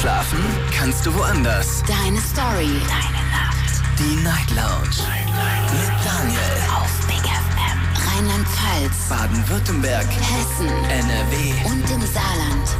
[0.00, 0.40] Schlafen
[0.74, 1.82] kannst du woanders.
[1.86, 2.70] Deine Story.
[2.88, 3.82] Deine Nacht.
[3.98, 4.96] Die Night Lounge.
[5.06, 5.26] Night,
[5.74, 6.40] Mit Daniel.
[6.74, 7.78] Auf Big FM.
[8.08, 9.08] Rheinland-Pfalz.
[9.10, 10.06] Baden-Württemberg.
[10.06, 10.68] Hessen.
[10.88, 11.52] NRW.
[11.66, 12.78] Und im Saarland.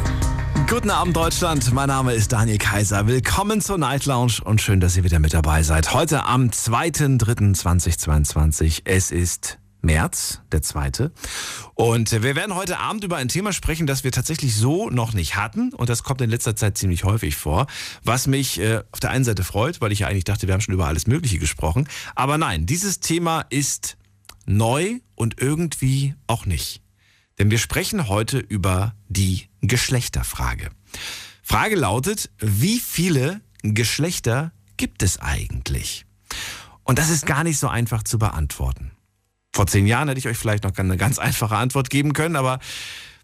[0.67, 3.05] Guten Abend Deutschland, mein Name ist Daniel Kaiser.
[3.05, 5.93] Willkommen zur Night Lounge und schön, dass ihr wieder mit dabei seid.
[5.93, 8.81] Heute am 2.3.2022.
[8.85, 11.11] Es ist März, der zweite.
[11.75, 15.35] Und wir werden heute Abend über ein Thema sprechen, das wir tatsächlich so noch nicht
[15.35, 15.73] hatten.
[15.73, 17.67] Und das kommt in letzter Zeit ziemlich häufig vor.
[18.03, 20.61] Was mich äh, auf der einen Seite freut, weil ich ja eigentlich dachte, wir haben
[20.61, 21.87] schon über alles Mögliche gesprochen.
[22.15, 23.97] Aber nein, dieses Thema ist
[24.45, 26.81] neu und irgendwie auch nicht.
[27.39, 30.69] Denn wir sprechen heute über die Geschlechterfrage.
[31.41, 36.05] Frage lautet, wie viele Geschlechter gibt es eigentlich?
[36.83, 38.91] Und das ist gar nicht so einfach zu beantworten.
[39.53, 42.59] Vor zehn Jahren hätte ich euch vielleicht noch eine ganz einfache Antwort geben können, aber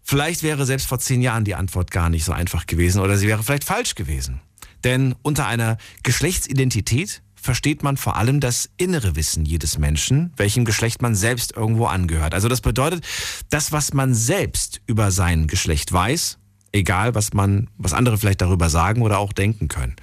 [0.02, 3.26] vielleicht wäre selbst vor zehn Jahren die Antwort gar nicht so einfach gewesen oder sie
[3.26, 4.40] wäre vielleicht falsch gewesen.
[4.84, 11.00] Denn unter einer Geschlechtsidentität versteht man vor allem das innere Wissen jedes Menschen, welchem Geschlecht
[11.00, 12.34] man selbst irgendwo angehört.
[12.34, 13.06] Also das bedeutet,
[13.48, 16.38] das, was man selbst über sein Geschlecht weiß,
[16.72, 19.96] egal was man, was andere vielleicht darüber sagen oder auch denken können.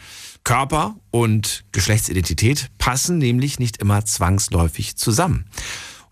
[0.44, 5.46] Körper und Geschlechtsidentität passen nämlich nicht immer zwangsläufig zusammen.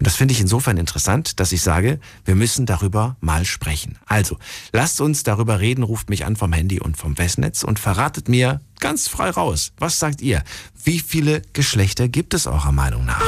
[0.03, 3.97] Und das finde ich insofern interessant, dass ich sage, wir müssen darüber mal sprechen.
[4.05, 4.37] Also,
[4.73, 8.59] lasst uns darüber reden, ruft mich an vom Handy und vom Festnetz und verratet mir
[8.81, 9.71] ganz frei raus.
[9.77, 10.43] Was sagt ihr?
[10.83, 13.23] Wie viele Geschlechter gibt es eurer Meinung nach?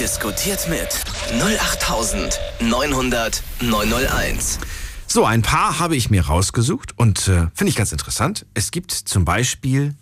[0.00, 0.88] Diskutiert mit
[1.38, 4.60] 08900 901.
[5.06, 8.46] So, ein paar habe ich mir rausgesucht und äh, finde ich ganz interessant.
[8.54, 9.94] Es gibt zum Beispiel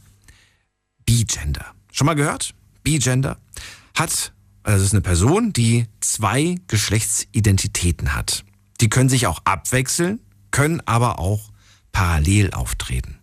[1.06, 1.66] B-Gender.
[1.90, 2.54] Schon mal gehört?
[2.84, 3.38] B-Gender
[3.96, 4.32] hat
[4.66, 8.44] also es ist eine Person, die zwei Geschlechtsidentitäten hat.
[8.80, 11.52] Die können sich auch abwechseln, können aber auch
[11.92, 13.18] parallel auftreten.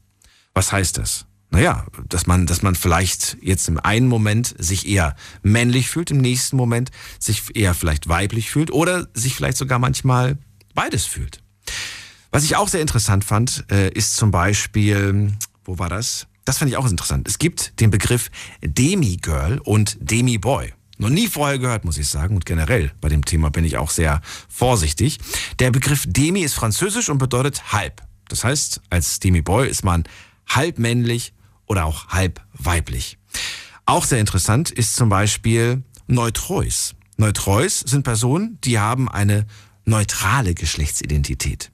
[0.53, 1.25] Was heißt das?
[1.49, 6.17] Naja, dass man, dass man vielleicht jetzt im einen Moment sich eher männlich fühlt, im
[6.17, 10.37] nächsten Moment sich eher vielleicht weiblich fühlt oder sich vielleicht sogar manchmal
[10.73, 11.43] beides fühlt.
[12.31, 15.33] Was ich auch sehr interessant fand, äh, ist zum Beispiel,
[15.65, 16.25] wo war das?
[16.45, 17.27] Das fand ich auch interessant.
[17.27, 18.31] Es gibt den Begriff
[18.61, 20.73] Demi-Girl und Demi-Boy.
[20.97, 22.35] Noch nie vorher gehört, muss ich sagen.
[22.35, 25.19] Und generell bei dem Thema bin ich auch sehr vorsichtig.
[25.59, 28.01] Der Begriff Demi ist französisch und bedeutet halb.
[28.27, 30.03] Das heißt, als Demi-Boy ist man
[30.47, 31.33] halb männlich
[31.65, 33.17] oder auch halb weiblich.
[33.85, 36.95] Auch sehr interessant ist zum Beispiel Neutreus.
[37.17, 39.45] Neutreus sind Personen, die haben eine
[39.85, 41.71] neutrale Geschlechtsidentität.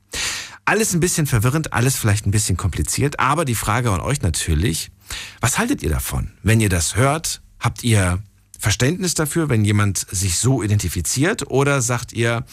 [0.65, 4.91] Alles ein bisschen verwirrend, alles vielleicht ein bisschen kompliziert, aber die Frage an euch natürlich,
[5.39, 6.31] was haltet ihr davon?
[6.43, 8.21] Wenn ihr das hört, habt ihr
[8.59, 11.49] Verständnis dafür, wenn jemand sich so identifiziert?
[11.49, 12.43] Oder sagt ihr,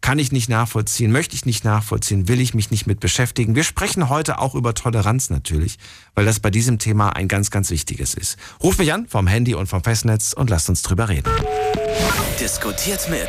[0.00, 3.54] kann ich nicht nachvollziehen, möchte ich nicht nachvollziehen, will ich mich nicht mit beschäftigen?
[3.54, 5.78] Wir sprechen heute auch über Toleranz natürlich,
[6.14, 8.36] weil das bei diesem Thema ein ganz, ganz wichtiges ist.
[8.62, 11.30] Ruf mich an vom Handy und vom Festnetz und lasst uns drüber reden.
[12.40, 13.28] Diskutiert mit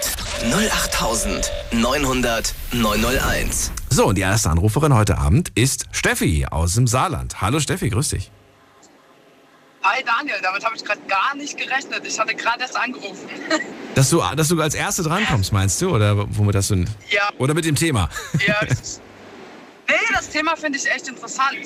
[0.51, 3.71] 08900 901.
[3.89, 7.41] So, und die erste Anruferin heute Abend ist Steffi aus dem Saarland.
[7.41, 8.31] Hallo Steffi, grüß dich.
[9.83, 12.03] Hi Daniel, damit habe ich gerade gar nicht gerechnet.
[12.07, 13.27] Ich hatte gerade erst angerufen.
[13.95, 15.91] Dass du, dass du als Erste drankommst, meinst du?
[15.91, 16.77] Oder womit hast du.
[17.11, 17.29] Ja.
[17.37, 18.09] Oder mit dem Thema?
[18.45, 18.55] Ja.
[19.85, 21.57] Nee, das Thema finde ich echt interessant.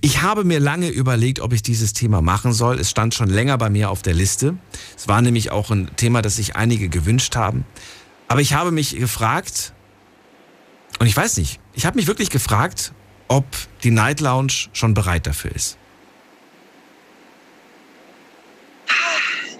[0.00, 2.80] Ich habe mir lange überlegt, ob ich dieses Thema machen soll.
[2.80, 4.56] Es stand schon länger bei mir auf der Liste.
[4.96, 7.64] Es war nämlich auch ein Thema, das sich einige gewünscht haben.
[8.26, 9.72] Aber ich habe mich gefragt,
[10.98, 12.92] und ich weiß nicht, ich habe mich wirklich gefragt,
[13.28, 13.46] ob
[13.84, 15.78] die Night Lounge schon bereit dafür ist.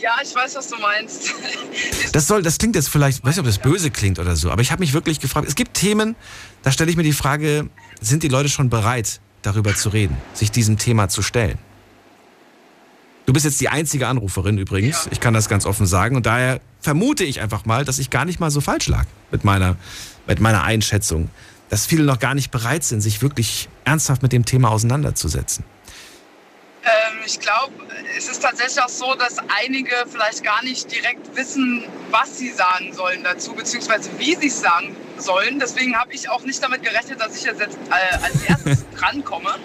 [0.01, 1.33] Ja, ich weiß, was du meinst.
[2.13, 4.63] Das soll, das klingt jetzt vielleicht, weiß nicht, ob das böse klingt oder so, aber
[4.63, 6.17] ich habe mich wirklich gefragt, es gibt Themen,
[6.63, 7.69] da stelle ich mir die Frage,
[8.01, 11.59] sind die Leute schon bereit, darüber zu reden, sich diesem Thema zu stellen?
[13.27, 15.13] Du bist jetzt die einzige Anruferin übrigens, Ja.
[15.13, 18.25] ich kann das ganz offen sagen und daher vermute ich einfach mal, dass ich gar
[18.25, 19.77] nicht mal so falsch lag mit meiner,
[20.27, 21.31] mit meiner Einschätzung,
[21.69, 25.65] dass viele noch gar nicht bereit sind, sich wirklich ernsthaft mit dem Thema auseinanderzusetzen.
[26.83, 27.73] Ähm, ich glaube,
[28.17, 32.93] es ist tatsächlich auch so, dass einige vielleicht gar nicht direkt wissen, was sie sagen
[32.95, 35.59] sollen dazu, beziehungsweise wie sie es sagen sollen.
[35.59, 39.57] Deswegen habe ich auch nicht damit gerechnet, dass ich jetzt, jetzt äh, als erstes drankomme.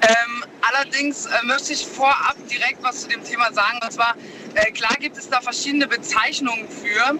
[0.00, 3.78] Ähm, allerdings äh, möchte ich vorab direkt was zu dem Thema sagen.
[3.82, 4.14] Und zwar,
[4.54, 7.18] äh, klar gibt es da verschiedene Bezeichnungen für.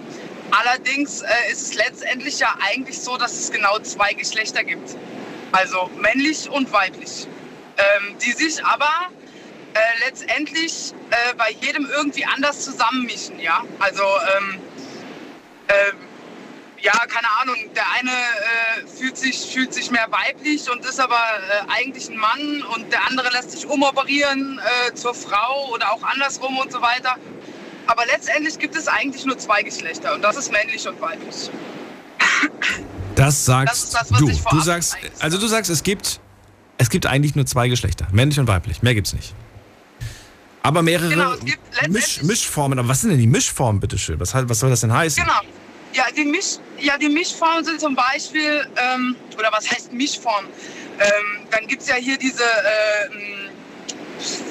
[0.50, 4.96] Allerdings äh, ist es letztendlich ja eigentlich so, dass es genau zwei Geschlechter gibt.
[5.52, 7.26] Also männlich und weiblich.
[7.78, 8.90] Ähm, die sich aber
[9.74, 13.62] äh, letztendlich äh, bei jedem irgendwie anders zusammenmischen, ja.
[13.78, 14.60] Also ähm,
[15.68, 16.08] ähm,
[16.80, 21.16] ja, keine Ahnung, der eine äh, fühlt, sich, fühlt sich mehr weiblich und ist aber
[21.16, 26.02] äh, eigentlich ein Mann und der andere lässt sich umoperieren äh, zur Frau oder auch
[26.02, 27.16] andersrum und so weiter.
[27.86, 31.50] Aber letztendlich gibt es eigentlich nur zwei Geschlechter und das ist männlich und weiblich.
[33.14, 34.56] Das sagst Das ist das, was du.
[34.56, 36.20] Du sagst, also du sagst, es gibt,
[36.78, 38.82] es gibt eigentlich nur zwei Geschlechter, männlich und weiblich.
[38.82, 39.34] Mehr gibt's nicht.
[40.62, 42.78] Aber mehrere Genau, es gibt Misch, Mischformen.
[42.78, 44.18] Aber was sind denn die Mischformen, bitteschön?
[44.20, 45.22] Was, was soll das denn heißen?
[45.22, 45.40] Genau.
[45.94, 50.44] Ja, die, Misch, ja, die Mischformen sind zum Beispiel, ähm, oder was heißt Mischform?
[51.00, 53.48] Ähm, dann gibt es ja hier diese, äh,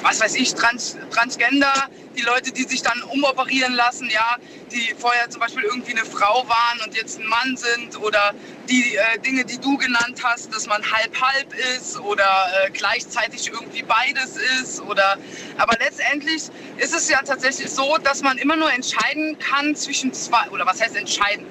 [0.02, 1.72] was weiß ich, Trans, Transgender,
[2.18, 4.36] die Leute, die sich dann umoperieren lassen, ja,
[4.72, 8.34] die vorher zum Beispiel irgendwie eine Frau waren und jetzt ein Mann sind oder
[8.68, 12.24] die äh, Dinge, die du genannt hast, dass man halb-halb ist oder
[12.64, 15.16] äh, gleichzeitig irgendwie beides ist oder,
[15.56, 16.42] aber letztendlich
[16.76, 20.80] ist es ja tatsächlich so, dass man immer nur entscheiden kann zwischen zwei, oder was
[20.80, 21.46] heißt entscheiden?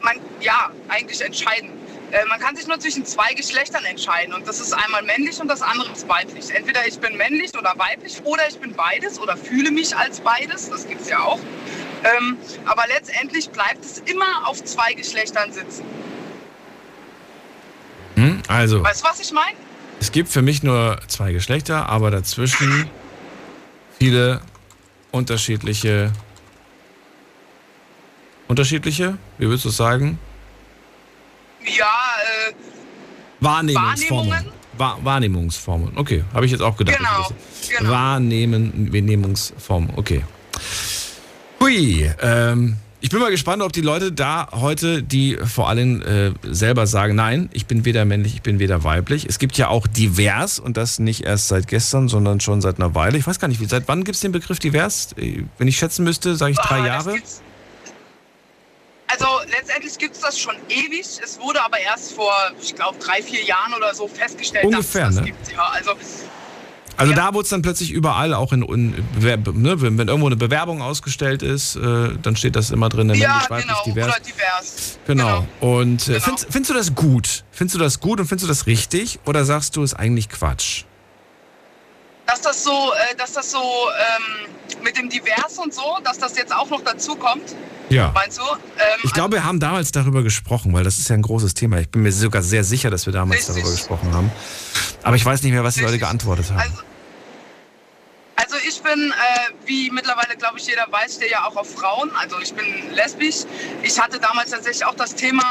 [0.00, 1.70] Man, ja, eigentlich entscheiden.
[2.10, 5.48] Äh, man kann sich nur zwischen zwei Geschlechtern entscheiden und das ist einmal männlich und
[5.48, 6.50] das andere ist weiblich.
[6.54, 10.70] Entweder ich bin männlich oder weiblich oder ich bin beides oder fühle mich als beides,
[10.70, 11.40] das gibt es ja auch.
[12.04, 15.84] Ähm, aber letztendlich bleibt es immer auf zwei Geschlechtern sitzen.
[18.14, 18.42] Hm?
[18.48, 19.56] Also, Weißt du, was ich meine?
[20.00, 22.88] es gibt für mich nur zwei Geschlechter, aber dazwischen
[23.98, 24.40] viele
[25.10, 26.12] unterschiedliche.
[28.46, 29.18] Unterschiedliche?
[29.36, 30.18] Wie würdest du es sagen?
[31.76, 31.86] Ja,
[32.48, 32.54] äh,
[33.40, 34.30] Wahrnehmungsformen.
[34.30, 34.52] Wahrnehmungen?
[34.76, 35.92] Wahr Wahrnehmungsformen.
[35.96, 36.96] Okay, habe ich jetzt auch gedacht.
[36.98, 37.90] Genau, das- genau.
[37.90, 39.90] Wahrnehmen, Wahrnehmungsformen.
[39.96, 40.22] Okay.
[41.60, 46.32] Hui, ähm, ich bin mal gespannt, ob die Leute da heute, die vor allem äh,
[46.44, 49.26] selber sagen, nein, ich bin weder männlich, ich bin weder weiblich.
[49.28, 52.94] Es gibt ja auch divers und das nicht erst seit gestern, sondern schon seit einer
[52.94, 53.18] Weile.
[53.18, 55.10] Ich weiß gar nicht, wie, seit wann gibt es den Begriff divers?
[55.16, 57.12] Äh, Wenn ich schätzen müsste, sage ich drei Ah, das Jahre.
[57.14, 57.42] gibt's-
[59.10, 61.06] Also letztendlich gibt es das schon ewig.
[61.22, 65.10] Es wurde aber erst vor, ich glaube, drei, vier Jahren oder so festgestellt, Ungefähr, dass
[65.10, 65.32] es das ne?
[65.32, 65.52] gibt.
[65.52, 65.92] Ja, also
[66.98, 67.16] Also Ja.
[67.16, 68.90] da wurde es dann plötzlich überall, auch in, in
[69.20, 73.66] ne, wenn, irgendwo eine Bewerbung ausgestellt ist, äh, dann steht das immer drin, ja, weiblich,
[73.68, 74.06] genau, divers.
[74.08, 74.98] oder divers.
[75.06, 75.46] Genau.
[75.60, 76.20] Und äh, Genau.
[76.24, 77.44] findest, findest du das gut?
[77.52, 79.20] Findest du das gut und findest du das richtig?
[79.26, 80.84] Oder sagst du, ist eigentlich Quatsch?
[82.28, 86.36] Dass das so, äh, dass das so ähm, mit dem Divers und so, dass das
[86.36, 87.54] jetzt auch noch dazu kommt,
[87.88, 88.10] Ja.
[88.14, 88.42] meinst du?
[88.42, 91.78] Ähm, Ich glaube, wir haben damals darüber gesprochen, weil das ist ja ein großes Thema.
[91.78, 93.56] Ich bin mir sogar sehr sicher, dass wir damals Richtig.
[93.56, 94.30] darüber gesprochen haben.
[95.02, 96.06] Aber ich weiß nicht mehr, was die Leute Richtig.
[96.06, 96.60] geantwortet haben.
[96.60, 96.82] Also,
[98.36, 102.10] also ich bin, äh, wie mittlerweile glaube ich jeder weiß, stehe ja auch auf Frauen.
[102.20, 103.46] Also ich bin lesbisch.
[103.82, 105.44] Ich hatte damals tatsächlich auch das Thema,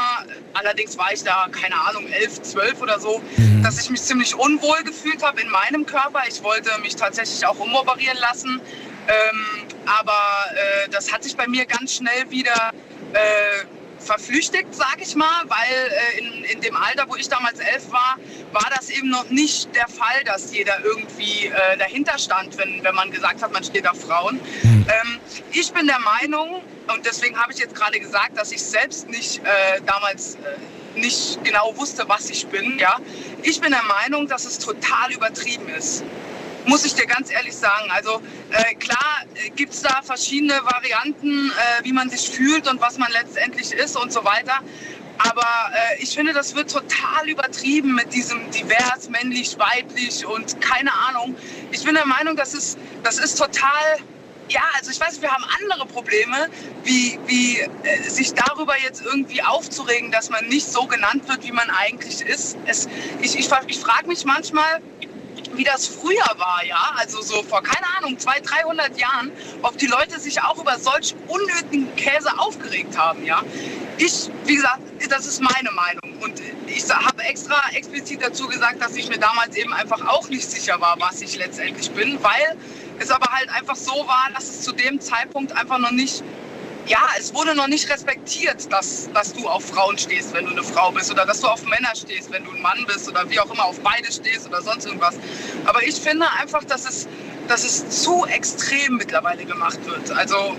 [0.54, 3.62] allerdings war ich da, keine Ahnung, 11, 12 oder so, Mhm.
[3.62, 6.22] dass ich mich ziemlich unwohl gefühlt habe in meinem Körper.
[6.28, 8.60] Ich wollte mich tatsächlich auch umoperieren lassen.
[9.08, 9.46] Ähm,
[9.86, 10.20] aber
[10.54, 12.72] äh, das hat sich bei mir ganz schnell wieder
[13.14, 13.64] äh,
[13.98, 18.16] verflüchtigt, sag ich mal, weil äh, in, in dem Alter, wo ich damals elf war,
[18.52, 22.94] war das eben noch nicht der Fall, dass jeder irgendwie äh, dahinter stand, wenn, wenn
[22.94, 24.40] man gesagt hat, man steht auf Frauen.
[24.62, 25.18] Ähm,
[25.52, 26.62] ich bin der Meinung,
[26.92, 31.42] und deswegen habe ich jetzt gerade gesagt, dass ich selbst nicht äh, damals äh, nicht
[31.44, 32.78] genau wusste, was ich bin.
[32.78, 32.98] Ja,
[33.42, 36.04] ich bin der Meinung, dass es total übertrieben ist
[36.68, 37.90] muss ich dir ganz ehrlich sagen.
[37.90, 38.20] Also
[38.50, 42.98] äh, klar äh, gibt es da verschiedene Varianten, äh, wie man sich fühlt und was
[42.98, 44.58] man letztendlich ist und so weiter.
[45.18, 50.92] Aber äh, ich finde, das wird total übertrieben mit diesem divers, männlich, weiblich und keine
[51.08, 51.34] Ahnung.
[51.72, 53.98] Ich bin der Meinung, das ist, das ist total
[54.48, 56.48] ja, also ich weiß, nicht, wir haben andere Probleme,
[56.84, 61.52] wie, wie äh, sich darüber jetzt irgendwie aufzuregen, dass man nicht so genannt wird, wie
[61.52, 62.56] man eigentlich ist.
[62.66, 62.88] Es,
[63.20, 64.80] ich ich, ich frage mich manchmal,
[65.54, 69.86] wie das früher war, ja, also so vor, keine Ahnung, 200, 300 Jahren, ob die
[69.86, 73.42] Leute sich auch über solch unnötigen Käse aufgeregt haben, ja.
[73.96, 78.94] Ich, wie gesagt, das ist meine Meinung und ich habe extra explizit dazu gesagt, dass
[78.94, 82.56] ich mir damals eben einfach auch nicht sicher war, was ich letztendlich bin, weil
[83.00, 86.22] es aber halt einfach so war, dass es zu dem Zeitpunkt einfach noch nicht
[86.88, 90.62] ja, es wurde noch nicht respektiert, dass, dass du auf Frauen stehst, wenn du eine
[90.62, 93.38] Frau bist oder dass du auf Männer stehst, wenn du ein Mann bist oder wie
[93.40, 95.16] auch immer auf beide stehst oder sonst irgendwas.
[95.66, 97.06] Aber ich finde einfach, dass es,
[97.46, 100.10] dass es zu extrem mittlerweile gemacht wird.
[100.12, 100.56] Also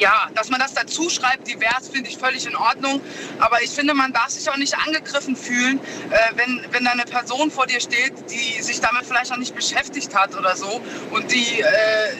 [0.00, 3.00] ja, dass man das dazu schreibt, divers, finde ich völlig in Ordnung.
[3.38, 5.78] Aber ich finde, man darf sich auch nicht angegriffen fühlen,
[6.10, 9.54] äh, wenn, wenn da eine Person vor dir steht, die sich damit vielleicht noch nicht
[9.54, 10.80] beschäftigt hat oder so
[11.10, 12.16] und die, äh,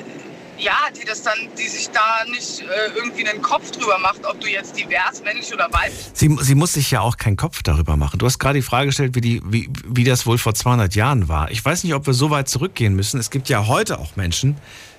[0.59, 4.39] ja, die das dann, die sich da nicht äh, irgendwie einen Kopf drüber macht, ob
[4.41, 7.97] du jetzt divers, männlich oder weiblich Sie, sie muss sich ja auch keinen Kopf darüber
[7.97, 8.19] machen.
[8.19, 11.29] Du hast gerade die Frage gestellt, wie, die, wie, wie das wohl vor 200 Jahren
[11.29, 11.51] war.
[11.51, 13.19] Ich weiß nicht, ob wir so weit zurückgehen müssen.
[13.19, 14.57] Es gibt ja heute auch Menschen,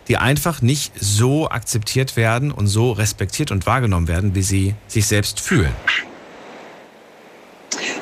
[0.08, 5.08] die einfach nicht so akzeptiert werden und so respektiert und wahrgenommen werden, wie sie sich
[5.08, 5.74] selbst fühlen.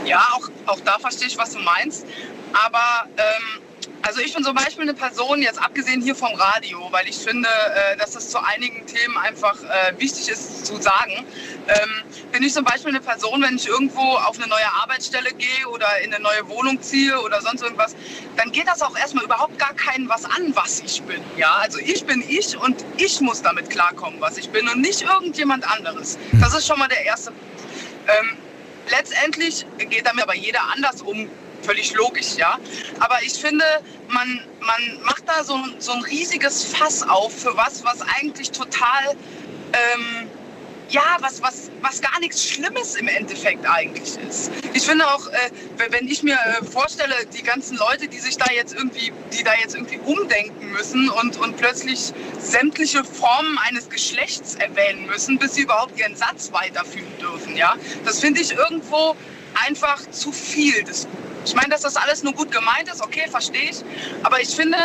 [0.06, 2.06] Ja, auch, auch da verstehe ich, was du meinst.
[2.54, 3.62] Aber ähm,
[4.02, 7.50] also ich bin zum Beispiel eine Person, jetzt abgesehen hier vom Radio, weil ich finde,
[7.50, 11.26] äh, dass das zu einigen Themen einfach äh, wichtig ist zu sagen,
[11.68, 15.68] ähm, bin ich zum Beispiel eine Person, wenn ich irgendwo auf eine neue Arbeitsstelle gehe
[15.68, 17.96] oder in eine neue Wohnung ziehe oder sonst irgendwas,
[18.36, 21.22] dann geht das auch erstmal überhaupt gar keinen was an, was ich bin.
[21.38, 25.02] Ja, also ich bin ich und ich muss damit klarkommen, was ich bin und nicht
[25.02, 26.18] irgendjemand anderes.
[26.34, 27.32] Das ist schon mal der erste.
[28.08, 28.38] Ähm,
[28.90, 31.30] letztendlich geht damit aber jeder anders um,
[31.64, 32.58] völlig logisch, ja.
[33.00, 33.66] Aber ich finde,
[34.08, 39.16] man, man macht da so, so ein riesiges Fass auf für was, was eigentlich total,
[39.74, 40.30] ähm,
[40.90, 44.52] ja, was, was, was gar nichts Schlimmes im Endeffekt eigentlich ist.
[44.74, 45.52] Ich finde auch, äh,
[45.92, 49.52] wenn ich mir äh, vorstelle, die ganzen Leute, die sich da jetzt irgendwie, die da
[49.62, 55.62] jetzt irgendwie umdenken müssen und, und plötzlich sämtliche Formen eines Geschlechts erwähnen müssen, bis sie
[55.62, 57.76] überhaupt ihren Satz weiterführen dürfen, ja.
[58.04, 59.16] Das finde ich irgendwo
[59.68, 61.08] einfach zu viel des
[61.46, 63.78] Ich meine, dass das alles nur gut gemeint ist, okay, verstehe ich.
[64.24, 64.78] Aber ich finde,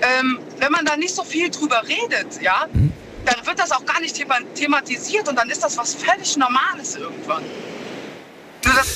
[0.00, 2.92] ähm, wenn man da nicht so viel drüber redet, ja, Mhm.
[3.26, 6.96] dann wird das auch gar nicht thema thematisiert und dann ist das was völlig Normales
[6.96, 7.42] irgendwann.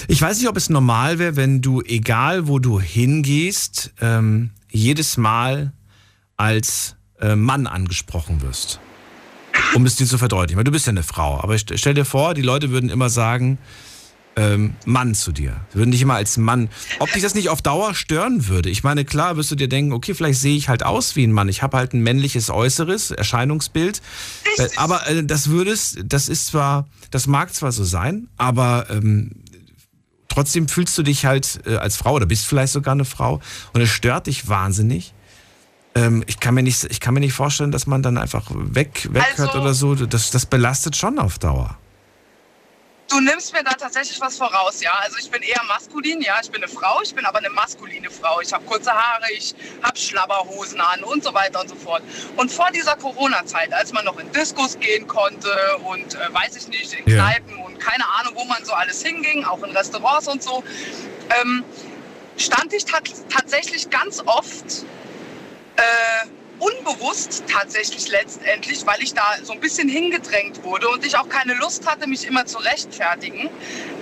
[0.08, 5.16] Ich weiß nicht, ob es normal wäre, wenn du, egal wo du hingehst, ähm, jedes
[5.16, 5.72] Mal
[6.36, 8.78] als äh, Mann angesprochen wirst.
[9.74, 10.56] Um es dir zu verdeutlichen.
[10.58, 11.40] Weil du bist ja eine Frau.
[11.40, 13.58] Aber st- stell dir vor, die Leute würden immer sagen,
[14.36, 15.56] ähm, Mann zu dir.
[15.72, 16.68] Sie würden dich immer als Mann.
[16.98, 18.70] Ob dich das nicht auf Dauer stören würde?
[18.70, 21.32] Ich meine, klar wirst du dir denken, okay, vielleicht sehe ich halt aus wie ein
[21.32, 21.48] Mann.
[21.48, 24.02] Ich habe halt ein männliches Äußeres, Erscheinungsbild.
[24.56, 29.32] Äh, aber äh, das würdest, das ist zwar, das mag zwar so sein, aber ähm,
[30.28, 33.40] trotzdem fühlst du dich halt äh, als Frau oder bist vielleicht sogar eine Frau
[33.72, 35.14] und es stört dich wahnsinnig.
[35.94, 39.08] Ähm, ich, kann mir nicht, ich kann mir nicht vorstellen, dass man dann einfach weg,
[39.12, 39.94] weghört Also- oder so.
[39.94, 41.78] Das, das belastet schon auf Dauer.
[43.08, 44.92] Du nimmst mir da tatsächlich was voraus, ja.
[45.02, 46.37] Also ich bin eher maskulin, ja.
[46.42, 48.40] Ich bin eine Frau, ich bin aber eine maskuline Frau.
[48.40, 52.02] Ich habe kurze Haare, ich habe Schlabberhosen an und so weiter und so fort.
[52.37, 55.50] Und vor dieser Corona-Zeit, als man noch in Diskos gehen konnte
[55.84, 57.25] und äh, weiß ich nicht, in Ja.
[57.25, 60.64] Kneipen und keine Ahnung, wo man so alles hinging, auch in Restaurants und so,
[61.40, 61.64] ähm,
[62.37, 64.84] stand ich tat tatsächlich ganz oft
[65.76, 66.26] äh,
[66.58, 71.54] unbewusst tatsächlich letztendlich, weil ich da so ein bisschen hingedrängt wurde und ich auch keine
[71.54, 73.50] Lust hatte, mich immer zu rechtfertigen,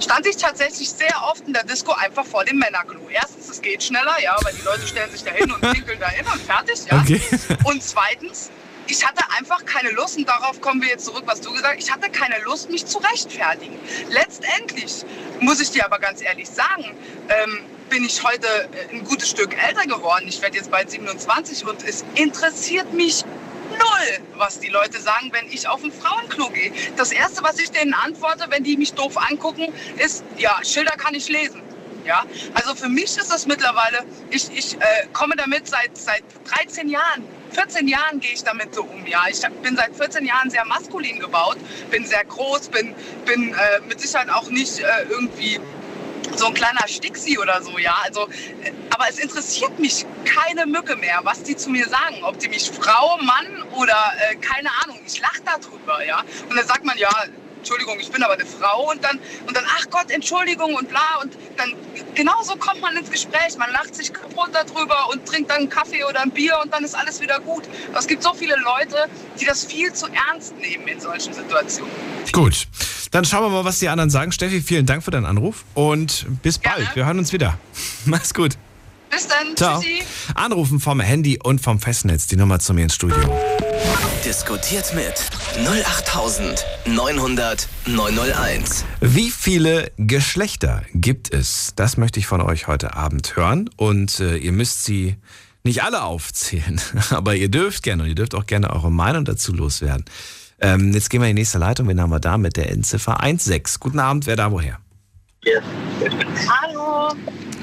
[0.01, 3.01] stand ich tatsächlich sehr oft in der Disco einfach vor dem Männerklo.
[3.11, 6.09] Erstens, es geht schneller, ja, weil die Leute stellen sich da hin und pinkeln da
[6.09, 7.01] hin und fertig, ja.
[7.01, 7.21] Okay.
[7.65, 8.51] Und zweitens,
[8.87, 11.85] ich hatte einfach keine Lust, und darauf kommen wir jetzt zurück, was du gesagt hast,
[11.85, 13.79] ich hatte keine Lust, mich zu rechtfertigen.
[14.11, 15.05] Letztendlich
[15.41, 16.97] muss ich dir aber ganz ehrlich sagen,
[17.29, 17.61] ähm,
[17.93, 20.25] bin ich heute äh, ein gutes Stück älter geworden.
[20.27, 23.23] Ich werde jetzt bald 27 und es interessiert mich
[23.69, 26.73] null, was die Leute sagen, wenn ich auf ein Frauenklo gehe.
[26.97, 31.15] Das Erste, was ich denen antworte, wenn die mich doof angucken, ist, ja, Schilder kann
[31.15, 31.61] ich lesen.
[32.07, 36.89] Ja, also für mich ist das mittlerweile, ich, ich äh, komme damit seit, seit 13
[36.89, 37.23] Jahren,
[37.53, 39.07] 14 Jahren gehe ich damit so um.
[39.07, 41.59] Ja, ich bin seit 14 Jahren sehr maskulin gebaut,
[41.91, 42.95] bin sehr groß, bin,
[43.27, 45.61] bin äh, mit Sicherheit auch nicht äh, irgendwie
[46.37, 47.97] so ein kleiner Stixi oder so, ja.
[48.05, 48.29] Also,
[48.63, 52.23] äh, aber es interessiert mich keine Mücke mehr, was die zu mir sagen.
[52.23, 55.01] Ob die mich Frau, Mann oder äh, keine Ahnung.
[55.07, 56.23] Ich lache darüber, ja.
[56.49, 57.11] Und dann sagt man, ja,
[57.63, 61.21] Entschuldigung, ich bin aber eine Frau und dann, und dann, ach Gott, Entschuldigung und bla.
[61.23, 61.73] Und dann,
[62.17, 63.57] genauso kommt man ins Gespräch.
[63.57, 66.83] Man lacht sich kaputt darüber und trinkt dann einen Kaffee oder ein Bier und dann
[66.83, 67.63] ist alles wieder gut.
[67.91, 69.09] Aber es gibt so viele Leute,
[69.41, 71.93] die das viel zu ernst nehmen in solchen Situationen.
[72.33, 72.67] Gut,
[73.13, 74.33] dann schauen wir mal, was die anderen sagen.
[74.33, 76.79] Steffi, vielen Dank für deinen Anruf und bis bald.
[76.79, 76.91] Gerne.
[76.95, 77.59] Wir hören uns wieder.
[78.07, 78.57] Mach's gut.
[79.13, 79.79] Bis dann, Ciao.
[79.79, 80.03] tschüssi.
[80.35, 82.27] Anrufen vom Handy und vom Festnetz.
[82.29, 83.19] Die Nummer zu mir ins Studio.
[84.25, 85.13] Diskutiert mit
[85.67, 88.87] 08900 901.
[89.03, 91.75] Wie viele Geschlechter gibt es?
[91.77, 93.69] Das möchte ich von euch heute Abend hören.
[93.77, 95.17] Und äh, ihr müsst sie
[95.63, 99.53] nicht alle aufzählen, aber ihr dürft gerne und ihr dürft auch gerne eure Meinung dazu
[99.53, 100.07] loswerden.
[100.59, 101.87] Ähm, jetzt gehen wir in die nächste Leitung.
[101.87, 103.79] Wen haben wir da mit der Endziffer 16?
[103.79, 104.79] Guten Abend, wer da woher?
[106.49, 107.11] Hallo.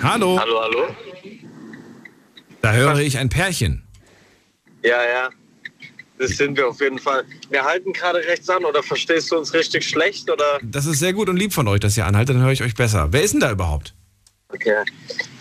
[0.03, 0.95] Hallo, Hallo, hallo?
[2.61, 3.83] Da höre ich ein Pärchen.
[4.83, 5.29] Ja, ja.
[6.17, 7.23] Das sind wir auf jeden Fall.
[7.49, 10.59] Wir halten gerade rechts an oder verstehst du uns richtig schlecht oder?
[10.61, 12.75] Das ist sehr gut und lieb von euch, dass ihr anhaltet, dann höre ich euch
[12.75, 13.07] besser.
[13.11, 13.93] Wer ist denn da überhaupt?
[14.49, 14.83] Okay.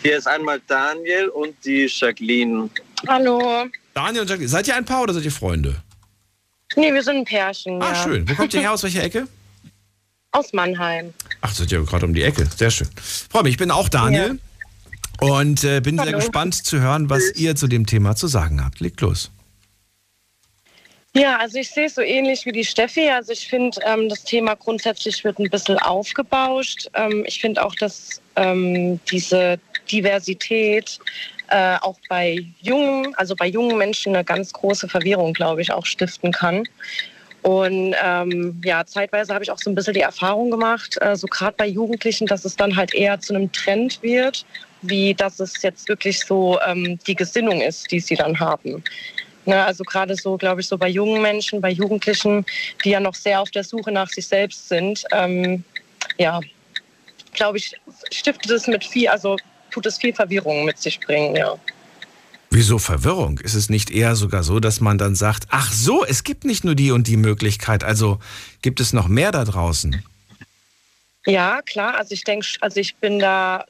[0.03, 2.71] Hier ist einmal Daniel und die Jacqueline.
[3.09, 3.67] Hallo.
[3.95, 4.49] Daniel und Jacqueline.
[4.49, 5.83] Seid ihr ein Paar oder seid ihr Freunde?
[6.77, 7.83] Nee, wir sind ein Pärchen.
[7.83, 8.05] Ah, ja.
[8.05, 8.29] schön.
[8.29, 8.73] Wo kommt ihr her?
[8.73, 9.27] Aus welcher Ecke?
[10.31, 11.13] Aus Mannheim.
[11.41, 12.47] Ach, seid ihr gerade um die Ecke.
[12.57, 12.89] Sehr schön.
[13.31, 13.53] Freue mich.
[13.53, 14.39] Ich bin auch Daniel
[15.21, 16.19] und äh, bin sehr Hallo.
[16.19, 18.81] gespannt zu hören, was ihr zu dem Thema zu sagen habt.
[18.81, 19.31] Legt los.
[21.15, 23.09] Ja, also ich sehe es so ähnlich wie die Steffi.
[23.09, 26.89] Also ich finde, ähm, das Thema grundsätzlich wird ein bisschen aufgebauscht.
[26.95, 29.59] Ähm, ich finde auch, dass ähm, diese
[29.91, 30.99] Diversität
[31.49, 35.87] äh, auch bei jungen, also bei jungen Menschen eine ganz große Verwirrung, glaube ich, auch
[35.87, 36.65] stiften kann.
[37.43, 41.27] Und ähm, ja, zeitweise habe ich auch so ein bisschen die Erfahrung gemacht, äh, so
[41.27, 44.45] gerade bei Jugendlichen, dass es dann halt eher zu einem Trend wird,
[44.83, 48.83] wie dass es jetzt wirklich so ähm, die Gesinnung ist, die sie dann haben.
[49.45, 52.45] Ne, also gerade so, glaube ich, so bei jungen Menschen, bei Jugendlichen,
[52.85, 55.65] die ja noch sehr auf der Suche nach sich selbst sind, ähm,
[56.19, 56.41] ja,
[57.33, 57.75] glaube ich,
[58.13, 59.37] stiftet es mit viel, also
[59.71, 61.57] tut es viel Verwirrung mit sich bringen, ja.
[62.51, 63.39] Wieso Verwirrung?
[63.39, 66.65] Ist es nicht eher sogar so, dass man dann sagt, ach so, es gibt nicht
[66.65, 68.19] nur die und die Möglichkeit, also
[68.63, 70.03] gibt es noch mehr da draußen?
[71.27, 71.97] Ja, klar.
[71.97, 73.67] Also ich denke, also ich bin da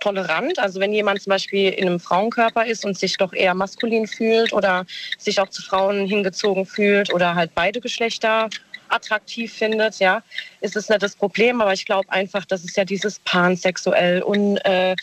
[0.00, 0.58] tolerant.
[0.58, 4.52] Also wenn jemand zum Beispiel in einem Frauenkörper ist und sich doch eher maskulin fühlt
[4.52, 4.86] oder
[5.18, 8.48] sich auch zu Frauen hingezogen fühlt oder halt beide Geschlechter
[8.88, 10.22] attraktiv findet, ja,
[10.60, 11.60] ist es nicht das Problem.
[11.60, 14.96] Aber ich glaube einfach, dass es ja dieses pansexuell und äh, äh,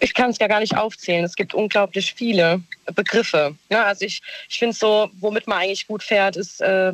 [0.00, 1.24] ich kann es ja gar nicht aufzählen.
[1.24, 2.62] Es gibt unglaublich viele
[2.94, 3.54] Begriffe.
[3.68, 6.92] Ja, also ich, ich finde so, womit man eigentlich gut fährt, ist äh,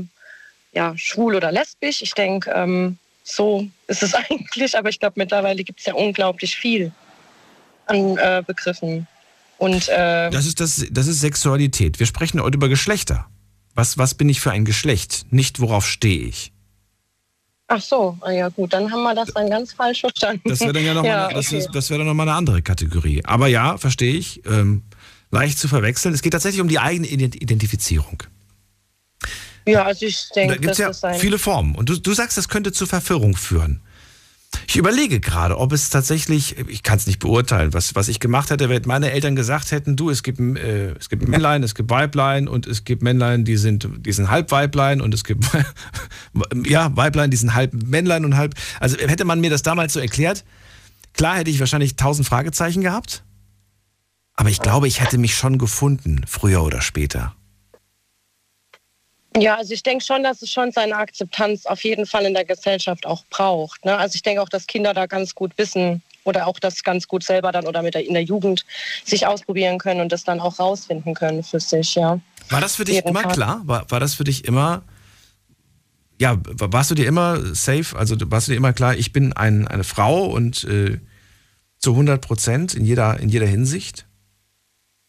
[0.72, 2.02] ja schwul oder lesbisch.
[2.02, 6.56] Ich denke, ähm, so ist es eigentlich, aber ich glaube, mittlerweile gibt es ja unglaublich
[6.56, 6.92] viel
[7.86, 9.06] an äh, Begriffen.
[9.58, 11.98] Und, äh, das, ist das, das ist Sexualität.
[11.98, 13.26] Wir sprechen heute über Geschlechter.
[13.74, 15.26] Was, was bin ich für ein Geschlecht?
[15.30, 16.52] Nicht, worauf stehe ich.
[17.68, 20.48] Ach so, ah ja gut, dann haben wir das dann ganz falsch verstanden.
[20.48, 21.66] Das wäre dann ja nochmal ja, okay.
[21.72, 23.24] das, wär dann noch mal eine andere Kategorie.
[23.24, 24.46] Aber ja, verstehe ich.
[24.46, 24.84] Ähm,
[25.30, 26.14] leicht zu verwechseln.
[26.14, 28.22] Es geht tatsächlich um die eigene Identifizierung.
[29.66, 31.74] Ja, also ich denke, da gibt es ja viele Formen.
[31.74, 33.80] Und du, du sagst, das könnte zu Verwirrung führen.
[34.68, 38.50] Ich überlege gerade, ob es tatsächlich, ich kann es nicht beurteilen, was, was ich gemacht
[38.50, 41.90] hätte, wenn meine Eltern gesagt hätten, du, es gibt, äh, es gibt Männlein, es gibt
[41.90, 45.44] Weiblein und es gibt Männlein, die sind, die sind halb Weiblein und es gibt,
[46.64, 50.00] ja, Weiblein, die sind halb Männlein und halb, also hätte man mir das damals so
[50.00, 50.44] erklärt,
[51.12, 53.24] klar hätte ich wahrscheinlich tausend Fragezeichen gehabt,
[54.34, 57.35] aber ich glaube, ich hätte mich schon gefunden, früher oder später.
[59.38, 62.44] Ja, also ich denke schon, dass es schon seine Akzeptanz auf jeden Fall in der
[62.44, 63.84] Gesellschaft auch braucht.
[63.84, 63.96] Ne?
[63.96, 67.22] Also ich denke auch, dass Kinder da ganz gut wissen oder auch das ganz gut
[67.22, 68.64] selber dann oder mit der, in der Jugend
[69.04, 72.18] sich ausprobieren können und das dann auch rausfinden können für sich, ja.
[72.48, 73.32] War das für dich immer Fall.
[73.32, 73.62] klar?
[73.64, 74.82] War, war das für dich immer,
[76.18, 79.68] ja, warst du dir immer safe, also warst du dir immer klar, ich bin ein,
[79.68, 80.98] eine Frau und äh,
[81.78, 84.06] zu 100 Prozent in jeder, in jeder Hinsicht?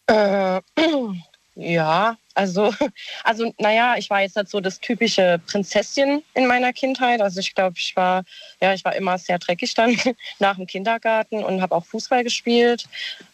[0.06, 0.60] Äh,
[1.54, 2.72] ja, also,
[3.24, 7.20] also, naja, ich war jetzt nicht so das typische Prinzesschen in meiner Kindheit.
[7.20, 8.22] Also ich glaube, ich war,
[8.60, 9.96] ja, ich war immer sehr dreckig dann
[10.38, 12.84] nach dem Kindergarten und habe auch Fußball gespielt.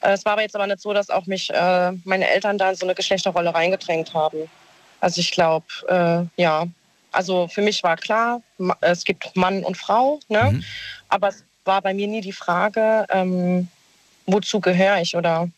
[0.00, 2.70] Äh, es war aber jetzt aber nicht so, dass auch mich äh, meine Eltern da
[2.70, 4.48] in so eine Geschlechterrolle reingedrängt haben.
[5.00, 6.66] Also ich glaube, äh, ja,
[7.12, 8.40] also für mich war klar,
[8.80, 10.50] es gibt Mann und Frau, ne?
[10.50, 10.64] Mhm.
[11.08, 13.68] aber es war bei mir nie die Frage, ähm,
[14.26, 15.48] wozu gehöre ich oder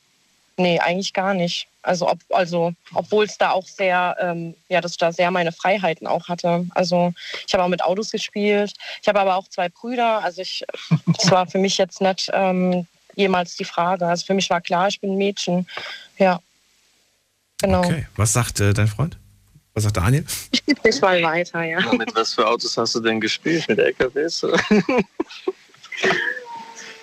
[0.58, 1.68] Nee, eigentlich gar nicht.
[1.82, 5.52] Also, ob, also obwohl es da auch sehr, ähm, ja, dass ich da sehr meine
[5.52, 6.66] Freiheiten auch hatte.
[6.74, 7.12] Also
[7.46, 8.72] ich habe auch mit Autos gespielt.
[9.02, 10.24] Ich habe aber auch zwei Brüder.
[10.24, 10.64] Also ich,
[11.06, 14.06] das war für mich jetzt nicht ähm, jemals die Frage.
[14.06, 15.66] Also für mich war klar, ich bin ein Mädchen.
[16.18, 16.40] Ja,
[17.60, 17.84] genau.
[17.84, 19.18] Okay, was sagt äh, dein Freund?
[19.74, 20.24] Was sagt Daniel?
[20.50, 21.80] Ich gebe dich mal weiter, ja.
[21.80, 21.92] ja.
[21.92, 23.68] Mit was für Autos hast du denn gespielt?
[23.68, 24.42] Mit LKWs?
[24.42, 24.58] War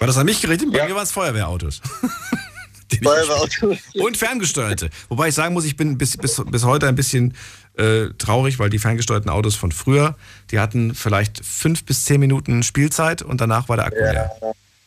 [0.08, 0.72] das an mich gerichtet?
[0.72, 0.86] Bei ja.
[0.86, 1.82] mir waren es Feuerwehrautos.
[4.02, 4.89] Und ferngesteuerte.
[5.10, 7.34] Wobei ich sagen muss, ich bin bis, bis, bis heute ein bisschen
[7.78, 10.15] äh, traurig, weil die ferngesteuerten Autos von früher,
[10.52, 14.12] die hatten vielleicht fünf bis zehn Minuten Spielzeit und danach war der Akku ja.
[14.12, 14.32] leer.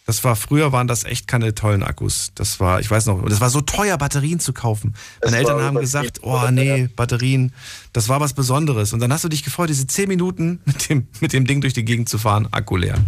[0.06, 2.30] Das war früher waren das echt keine tollen Akkus.
[2.36, 4.94] Das war, ich weiß noch, das war so teuer, Batterien zu kaufen.
[5.22, 7.52] Meine Eltern haben gesagt, oh nee, Batterien,
[7.92, 8.92] das war was Besonderes.
[8.92, 11.72] Und dann hast du dich gefreut, diese zehn Minuten mit dem, mit dem Ding durch
[11.72, 12.98] die Gegend zu fahren, Akku leer.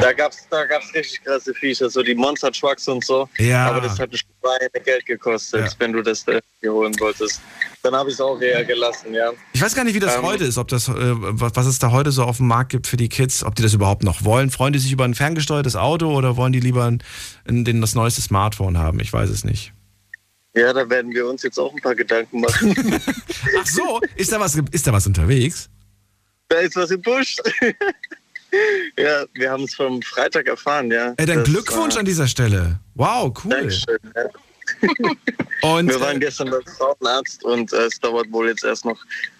[0.00, 3.28] Da gab es da gab's richtig krasse Viecher, so die Monster Trucks und so.
[3.38, 3.66] Ja.
[3.66, 5.72] Aber das hat ein Schweine Geld gekostet, ja.
[5.78, 7.40] wenn du das da hier holen wolltest.
[7.82, 9.32] Dann habe ich es auch eher gelassen, ja.
[9.52, 11.90] Ich weiß gar nicht, wie das ähm, heute ist, ob das, äh, was es da
[11.90, 14.50] heute so auf dem Markt gibt für die Kids, ob die das überhaupt noch wollen.
[14.50, 17.02] Freuen die sich über ein ferngesteuertes Auto oder wollen die lieber ein,
[17.48, 19.00] ein, das neueste Smartphone haben?
[19.00, 19.72] Ich weiß es nicht.
[20.54, 22.74] Ja, da werden wir uns jetzt auch ein paar Gedanken machen.
[23.58, 25.68] Ach so, ist da was, ist da was unterwegs?
[26.48, 27.36] Da ist was im Busch.
[28.96, 31.14] Ja, wir haben es vom Freitag erfahren, ja.
[31.16, 32.78] Ey, dann Glückwunsch an dieser Stelle.
[32.94, 33.50] Wow, cool.
[33.50, 34.24] Dankeschön, ja.
[35.76, 38.98] und, wir waren äh, gestern beim Frauenarzt und äh, es dauert wohl jetzt erst noch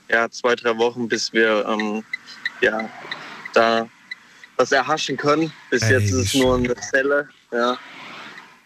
[0.09, 2.05] ja, zwei, drei Wochen, bis wir ähm,
[2.61, 2.89] ja,
[3.55, 3.89] da
[4.57, 5.53] was erhaschen können.
[5.71, 7.29] Bis ey, jetzt ist es nur eine Zelle.
[7.53, 7.79] Ja.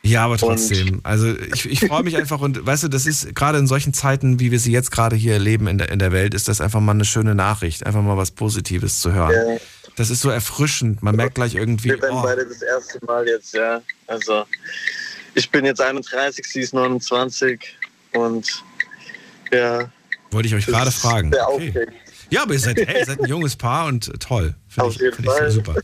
[0.04, 0.96] Ja, Ja, aber trotzdem.
[0.96, 3.94] Und also ich, ich freue mich einfach und weißt du, das ist gerade in solchen
[3.94, 6.60] Zeiten, wie wir sie jetzt gerade hier erleben in der, in der Welt, ist das
[6.60, 9.32] einfach mal eine schöne Nachricht, einfach mal was Positives zu hören.
[9.32, 9.56] Ja.
[9.96, 11.02] Das ist so erfrischend.
[11.02, 11.90] Man merkt gleich irgendwie.
[11.90, 12.22] Wir werden oh.
[12.22, 13.80] beide das erste Mal jetzt, ja.
[14.06, 14.44] Also
[15.34, 17.60] ich bin jetzt 31, sie ist 29
[18.12, 18.64] und
[19.52, 19.90] ja.
[20.30, 21.32] Wollte ich euch gerade fragen.
[21.32, 21.86] Sehr okay.
[22.30, 24.54] Ja, aber ihr seid, hey, ihr seid ein junges Paar und toll.
[24.68, 25.74] Finde ich, find ich super.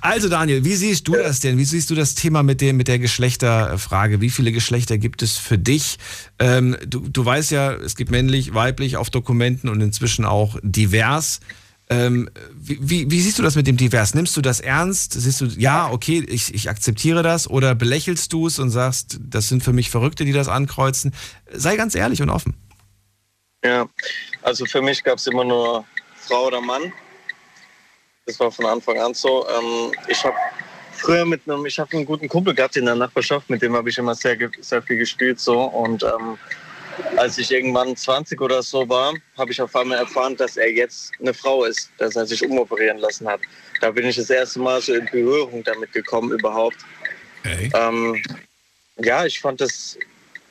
[0.00, 1.58] Also Daniel, wie siehst du das denn?
[1.58, 4.20] Wie siehst du das Thema mit, dem, mit der Geschlechterfrage?
[4.20, 5.98] Wie viele Geschlechter gibt es für dich?
[6.40, 11.40] Ähm, du, du weißt ja, es gibt männlich, weiblich auf Dokumenten und inzwischen auch divers.
[11.90, 14.14] Ähm, wie, wie, wie, siehst du das mit dem Divers?
[14.14, 15.12] Nimmst du das ernst?
[15.12, 17.48] Siehst du, ja, okay, ich, ich akzeptiere das?
[17.48, 21.14] Oder belächelst du es und sagst, das sind für mich Verrückte, die das ankreuzen?
[21.52, 22.54] Sei ganz ehrlich und offen.
[23.62, 23.86] Ja,
[24.42, 25.84] also für mich gab es immer nur
[26.16, 26.92] Frau oder Mann.
[28.26, 29.46] Das war von Anfang an so.
[29.48, 30.36] Ähm, ich habe
[30.92, 33.90] früher mit einem, ich habe einen guten Kumpel gehabt in der Nachbarschaft, mit dem habe
[33.90, 36.38] ich immer sehr, sehr viel gespielt so und ähm,
[37.16, 41.12] als ich irgendwann 20 oder so war, habe ich auf einmal erfahren, dass er jetzt
[41.20, 43.40] eine Frau ist, dass er sich umoperieren lassen hat.
[43.80, 46.78] Da bin ich das erste Mal so in Berührung damit gekommen überhaupt.
[47.42, 47.70] Hey.
[47.74, 48.22] Ähm,
[48.98, 49.98] ja, ich fand das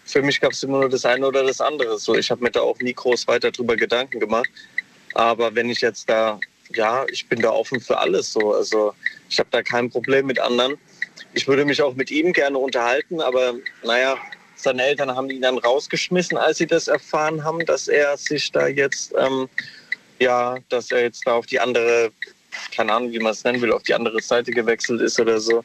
[0.06, 1.98] für mich gab es immer nur das eine oder das andere.
[1.98, 4.50] So, ich habe mir da auch nie groß weiter drüber Gedanken gemacht.
[5.14, 6.40] Aber wenn ich jetzt da,
[6.76, 8.54] ja, ich bin da offen für alles so.
[8.54, 8.94] Also
[9.30, 10.78] ich habe da kein Problem mit anderen.
[11.34, 14.18] Ich würde mich auch mit ihm gerne unterhalten, aber naja,
[14.64, 18.68] seine Eltern haben ihn dann rausgeschmissen, als sie das erfahren haben, dass er sich da
[18.68, 19.48] jetzt, ähm,
[20.20, 22.12] ja, dass er jetzt da auf die andere,
[22.76, 25.64] keine Ahnung, wie man es nennen will, auf die andere Seite gewechselt ist oder so.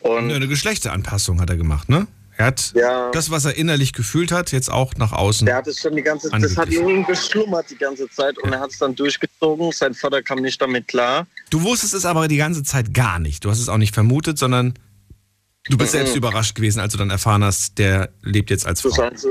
[0.00, 2.06] Und eine Geschlechteranpassung hat er gemacht, ne?
[2.40, 3.10] Er hat ja.
[3.10, 5.46] das, was er innerlich gefühlt hat, jetzt auch nach außen.
[5.46, 8.56] Er hat es schon die ganze Das hat ihn geschlummert die ganze Zeit und ja.
[8.56, 9.72] er hat es dann durchgezogen.
[9.72, 11.26] Sein Vater kam nicht damit klar.
[11.50, 13.44] Du wusstest es aber die ganze Zeit gar nicht.
[13.44, 14.72] Du hast es auch nicht vermutet, sondern
[15.68, 15.98] du bist mhm.
[15.98, 18.88] selbst überrascht gewesen, als du dann erfahren hast, der lebt jetzt als Frau.
[18.90, 19.26] Das heißt,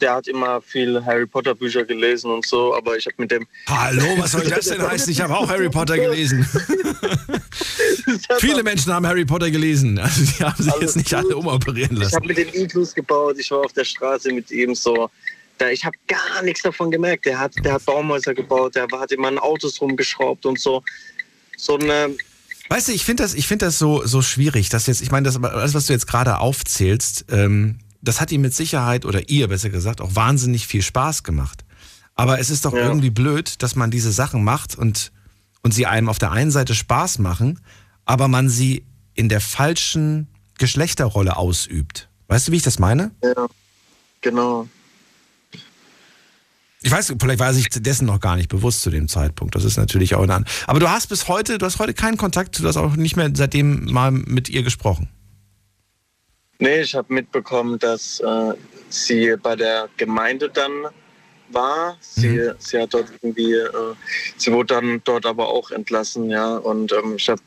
[0.00, 3.46] der hat immer viel Harry Potter Bücher gelesen und so, aber ich habe mit dem.
[3.68, 5.12] Hallo, was soll das denn heißen?
[5.12, 6.46] Ich habe auch Harry Potter gelesen.
[8.38, 9.98] Viele Menschen haben Harry Potter gelesen.
[9.98, 12.10] Also die haben sich also, jetzt nicht alle umoperieren lassen.
[12.10, 15.10] Ich habe mit dem Iglus gebaut, ich war auf der Straße mit ihm so.
[15.70, 17.26] ich habe gar nichts davon gemerkt.
[17.26, 20.82] Der hat, der hat Baumhäuser gebaut, der hat immer an Autos rumgeschraubt und so.
[21.56, 22.16] So eine
[22.70, 25.24] Weißt du, ich finde das, ich find das so, so schwierig, dass jetzt, ich meine,
[25.24, 29.48] das, alles, was du jetzt gerade aufzählst, ähm, das hat ihm mit Sicherheit, oder ihr
[29.48, 31.64] besser gesagt, auch wahnsinnig viel Spaß gemacht.
[32.14, 32.86] Aber es ist doch ja.
[32.86, 35.10] irgendwie blöd, dass man diese Sachen macht und,
[35.62, 37.58] und sie einem auf der einen Seite Spaß machen,
[38.04, 42.08] aber man sie in der falschen Geschlechterrolle ausübt.
[42.28, 43.10] Weißt du, wie ich das meine?
[43.20, 43.48] Ja,
[44.20, 44.68] genau.
[46.82, 49.54] Ich weiß, vielleicht war sich dessen noch gar nicht bewusst zu dem Zeitpunkt.
[49.54, 50.46] Das ist natürlich auch ein.
[50.66, 53.30] Aber du hast bis heute, du hast heute keinen Kontakt, du hast auch nicht mehr
[53.34, 55.08] seitdem mal mit ihr gesprochen.
[56.58, 58.54] Nee, ich habe mitbekommen, dass äh,
[58.88, 60.86] sie bei der Gemeinde dann
[61.50, 61.96] war.
[62.00, 62.52] Sie, mhm.
[62.58, 63.68] sie hat dort irgendwie, äh,
[64.36, 66.56] sie wurde dann dort aber auch entlassen, ja.
[66.56, 67.42] Und ähm, ich habe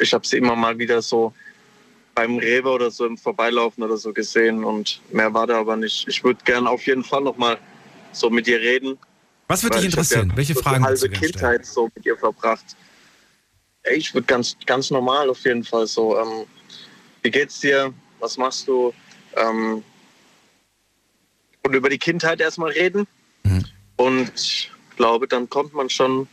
[0.00, 1.32] ich hab sie immer mal wieder so
[2.14, 6.06] beim Rewe oder so im Vorbeilaufen oder so gesehen und mehr war da aber nicht.
[6.08, 7.58] Ich würde gerne auf jeden Fall noch mal
[8.16, 8.98] so mit ihr reden.
[9.48, 10.30] Was würde dich interessieren?
[10.30, 10.82] Ja Welche Fragen?
[10.82, 12.64] Die halbe Kindheit so mit ihr verbracht.
[13.94, 16.18] Ich würde ganz, ganz normal auf jeden Fall so.
[16.18, 16.46] Ähm,
[17.22, 17.94] wie geht's dir?
[18.18, 18.92] was machst du?
[19.36, 19.82] Ähm,
[21.62, 23.06] und über die Kindheit erstmal reden.
[23.42, 23.64] Mhm.
[23.96, 26.28] Und ich glaube, dann kommt man schon.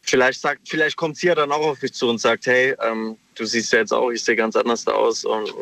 [0.00, 3.18] Vielleicht sagt, vielleicht kommt sie ja dann auch auf mich zu und sagt, hey, ähm,
[3.38, 5.52] du siehst ja jetzt auch, ich sehe ganz anders da aus und äh,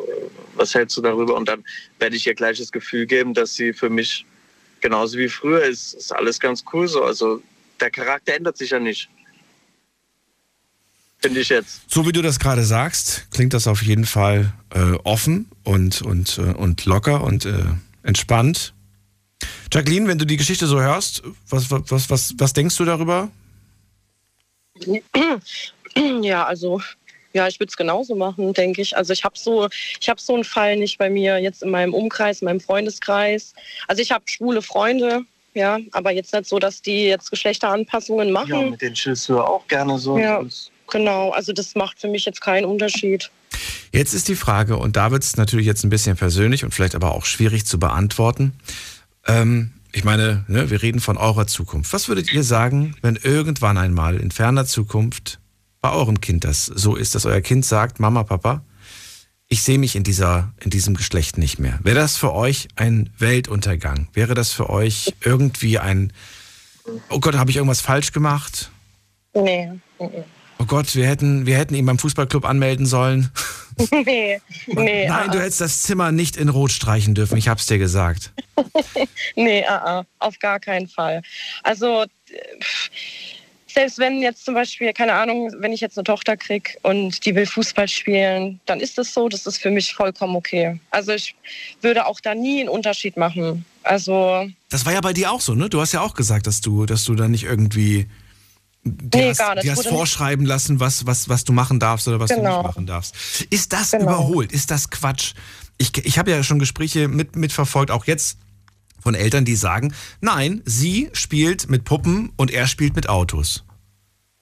[0.55, 1.35] was hältst du darüber?
[1.35, 1.65] Und dann
[1.99, 4.25] werde ich ihr gleich das Gefühl geben, dass sie für mich
[4.81, 5.95] genauso wie früher ist.
[5.95, 7.05] Ist alles ganz cool so.
[7.05, 7.43] Also
[7.81, 9.09] der Charakter ändert sich ja nicht
[11.27, 11.81] finde ich jetzt.
[11.89, 16.39] So wie du das gerade sagst, klingt das auf jeden Fall äh, offen und, und,
[16.39, 17.65] äh, und locker und äh,
[18.03, 18.75] entspannt.
[19.73, 23.31] Jacqueline, wenn du die Geschichte so hörst, was, was, was, was denkst du darüber?
[26.23, 26.81] Ja, also
[27.37, 28.97] ja, ich würde es genauso machen, denke ich.
[28.97, 29.69] Also ich habe so,
[30.01, 33.53] ich habe so einen Fall nicht bei mir jetzt in meinem Umkreis, in meinem Freundeskreis.
[33.87, 35.23] Also ich habe schwule Freunde,
[35.53, 38.49] ja, aber jetzt nicht so, dass die jetzt Geschlechteranpassungen machen.
[38.49, 40.19] Ja, mit den chillst du auch gerne so.
[40.19, 40.43] Ja.
[40.91, 43.31] Genau, also das macht für mich jetzt keinen Unterschied.
[43.93, 46.95] Jetzt ist die Frage, und da wird es natürlich jetzt ein bisschen persönlich und vielleicht
[46.95, 48.53] aber auch schwierig zu beantworten.
[49.27, 51.93] Ähm, ich meine, ne, wir reden von eurer Zukunft.
[51.93, 55.39] Was würdet ihr sagen, wenn irgendwann einmal in ferner Zukunft
[55.87, 58.65] bei eurem Kind das so ist, dass euer Kind sagt, Mama, Papa,
[59.47, 61.79] ich sehe mich in, dieser, in diesem Geschlecht nicht mehr.
[61.85, 64.09] Wäre das für euch ein Weltuntergang?
[64.13, 66.13] Wäre das für euch irgendwie ein,
[67.09, 68.73] oh Gott, habe ich irgendwas falsch gemacht?
[69.33, 69.71] Nee.
[70.59, 73.31] Oh Gott, wir hätten, wir hätten ihn beim Fußballclub anmelden sollen.
[73.93, 75.07] nee, nee.
[75.07, 78.33] Nein, du hättest das Zimmer nicht in Rot streichen dürfen, ich hab's dir gesagt.
[79.37, 81.23] nee, uh, uh, auf gar keinen Fall.
[81.63, 82.07] Also,
[83.77, 87.35] selbst wenn jetzt zum Beispiel, keine Ahnung, wenn ich jetzt eine Tochter kriege und die
[87.35, 90.81] will Fußball spielen, dann ist das so, das ist für mich vollkommen okay.
[90.91, 91.35] Also ich
[91.83, 93.67] würde auch da nie einen Unterschied machen.
[93.83, 94.49] Also.
[94.71, 95.69] Das war ja bei dir auch so, ne?
[95.69, 98.07] Du hast ja auch gesagt, dass du, dass du da nicht irgendwie
[98.83, 99.69] die Nee, hast, gar nicht.
[99.71, 102.59] hast vorschreiben lassen, was, was, was du machen darfst oder was du Genau.
[102.59, 103.15] nicht machen darfst.
[103.51, 104.05] Ist das Genau.
[104.05, 104.53] überholt?
[104.53, 105.35] Ist das Quatsch?
[105.77, 108.39] Ich, ich habe ja schon Gespräche mit, mitverfolgt, auch jetzt
[109.03, 113.65] von Eltern, die sagen, nein, sie spielt mit Puppen und er spielt mit Autos.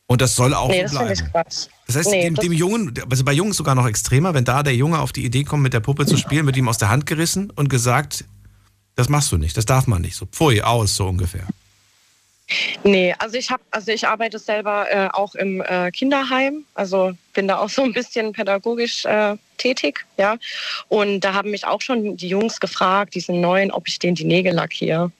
[0.07, 1.12] Und das soll auch Nee, so das bleiben.
[1.12, 1.67] ich Quatsch.
[1.87, 4.62] Das heißt, Nee, dem, das- dem Jungen, also bei Jungs sogar noch extremer, wenn da
[4.62, 6.90] der Junge auf die Idee kommt, mit der Puppe zu spielen, wird ihm aus der
[6.90, 8.25] Hand gerissen und gesagt,
[8.97, 10.17] das machst du nicht, das darf man nicht.
[10.17, 11.47] So, pfui, aus, so ungefähr.
[12.85, 17.49] Nee, also ich habe, also ich arbeite selber äh, auch im äh, Kinderheim, also bin
[17.49, 20.37] da auch so ein bisschen pädagogisch äh, tätig, ja.
[20.88, 24.25] Und da haben mich auch schon die Jungs gefragt, diesen neuen, ob ich denen die
[24.27, 25.11] Nägel lackiere.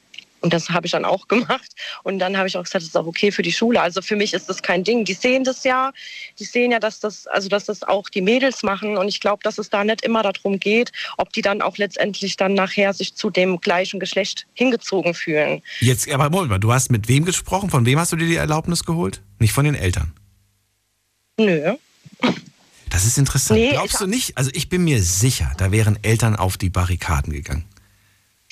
[0.45, 1.73] Und das habe ich dann auch gemacht.
[2.03, 3.81] Und dann habe ich auch gesagt, das ist auch okay für die Schule.
[3.81, 5.07] Also für mich ist das kein Ding.
[5.07, 5.91] Die sehen das ja,
[6.39, 8.99] die sehen ja, dass das, also dass das auch die Mädels machen.
[8.99, 12.37] Und ich glaube, dass es da nicht immer darum geht, ob die dann auch letztendlich
[12.37, 15.63] dann nachher sich zu dem gleichen Geschlecht hingezogen fühlen.
[15.81, 17.71] Jetzt, aber Moment mal, du hast mit wem gesprochen?
[17.71, 19.23] Von wem hast du dir die Erlaubnis geholt?
[19.39, 20.13] Nicht von den Eltern.
[21.39, 21.75] Nö.
[22.91, 23.59] Das ist interessant.
[23.59, 24.37] Nee, Glaubst du nicht?
[24.37, 27.65] Also ich bin mir sicher, da wären Eltern auf die Barrikaden gegangen.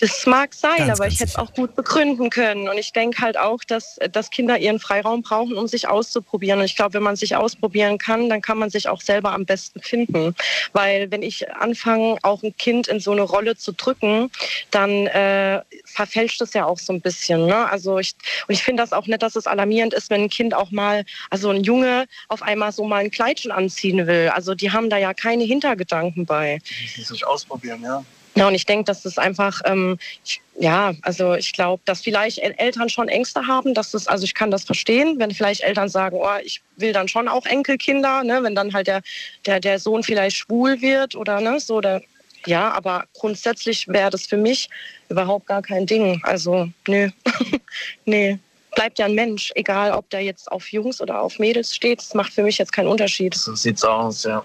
[0.00, 2.68] Das mag sein, Ganz, aber ganz ich hätte es auch gut begründen können.
[2.68, 6.58] Und ich denke halt auch, dass, dass Kinder ihren Freiraum brauchen, um sich auszuprobieren.
[6.58, 9.44] Und ich glaube, wenn man sich ausprobieren kann, dann kann man sich auch selber am
[9.44, 10.34] besten finden.
[10.72, 14.30] Weil wenn ich anfange, auch ein Kind in so eine Rolle zu drücken,
[14.70, 17.46] dann äh, verfälscht es ja auch so ein bisschen.
[17.46, 17.70] Ne?
[17.70, 18.14] Also ich,
[18.48, 21.04] und ich finde das auch nicht, dass es alarmierend ist, wenn ein Kind auch mal,
[21.30, 24.30] also ein Junge auf einmal so mal ein Kleidchen anziehen will.
[24.34, 26.58] Also die haben da ja keine Hintergedanken bei.
[26.68, 28.02] Die müssen sich ausprobieren, ja.
[28.34, 32.38] Ja, und ich denke, dass das einfach, ähm, ich, ja, also ich glaube, dass vielleicht
[32.38, 35.88] El Eltern schon Ängste haben, dass das, also ich kann das verstehen, wenn vielleicht Eltern
[35.88, 39.02] sagen, oh, ich will dann schon auch Enkelkinder, ne, wenn dann halt der,
[39.44, 42.02] der, der Sohn vielleicht schwul wird oder ne, so, der,
[42.46, 44.68] ja, aber grundsätzlich wäre das für mich
[45.08, 46.20] überhaupt gar kein Ding.
[46.24, 47.10] Also, nö,
[48.04, 48.38] nee.
[48.74, 52.14] Bleibt ja ein Mensch, egal ob der jetzt auf Jungs oder auf Mädels steht, das
[52.14, 53.34] macht für mich jetzt keinen Unterschied.
[53.34, 54.42] So sieht's aus, ja.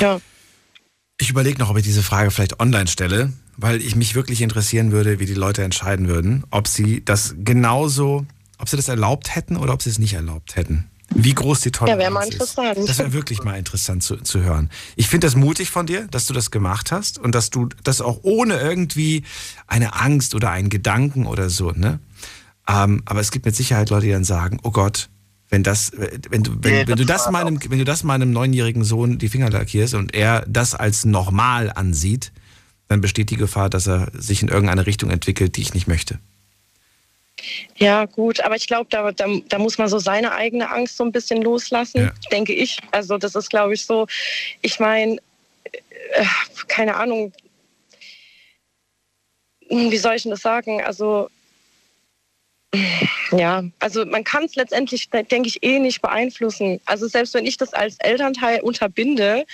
[0.00, 0.18] Ja.
[1.20, 4.90] Ich überlege noch, ob ich diese Frage vielleicht online stelle, weil ich mich wirklich interessieren
[4.90, 8.24] würde, wie die Leute entscheiden würden, ob sie das genauso,
[8.56, 10.88] ob sie das erlaubt hätten oder ob sie es nicht erlaubt hätten.
[11.14, 12.32] Wie groß die Toleranz Ja, wäre mal ist.
[12.32, 12.88] interessant.
[12.88, 14.70] Das wäre wirklich mal interessant zu, zu hören.
[14.96, 18.00] Ich finde das mutig von dir, dass du das gemacht hast und dass du das
[18.00, 19.24] auch ohne irgendwie
[19.66, 21.98] eine Angst oder einen Gedanken oder so, ne?
[22.66, 25.10] Ähm, aber es gibt mit Sicherheit Leute, die dann sagen, oh Gott,
[25.50, 28.84] wenn das, wenn du, wenn, Nee, wenn du das meinem, wenn du das meinem neunjährigen
[28.84, 32.32] Sohn die Finger lackierst und er das als normal ansieht,
[32.88, 36.18] dann besteht die Gefahr, dass er sich in irgendeine Richtung entwickelt, die ich nicht möchte.
[37.76, 41.04] Ja, gut, aber ich glaube, da, da, da muss man so seine eigene Angst so
[41.04, 42.12] ein bisschen loslassen, Ja.
[42.30, 42.78] denke ich.
[42.90, 44.06] Also das ist, glaube ich, so,
[44.60, 45.16] ich meine,
[45.64, 46.24] äh,
[46.68, 47.32] keine Ahnung,
[49.68, 50.82] wie soll ich denn das sagen?
[50.82, 51.30] Also
[53.32, 56.80] ja, also man kann es letztendlich, denke ich, eh nicht beeinflussen.
[56.84, 59.44] Also selbst wenn ich das als Elternteil unterbinde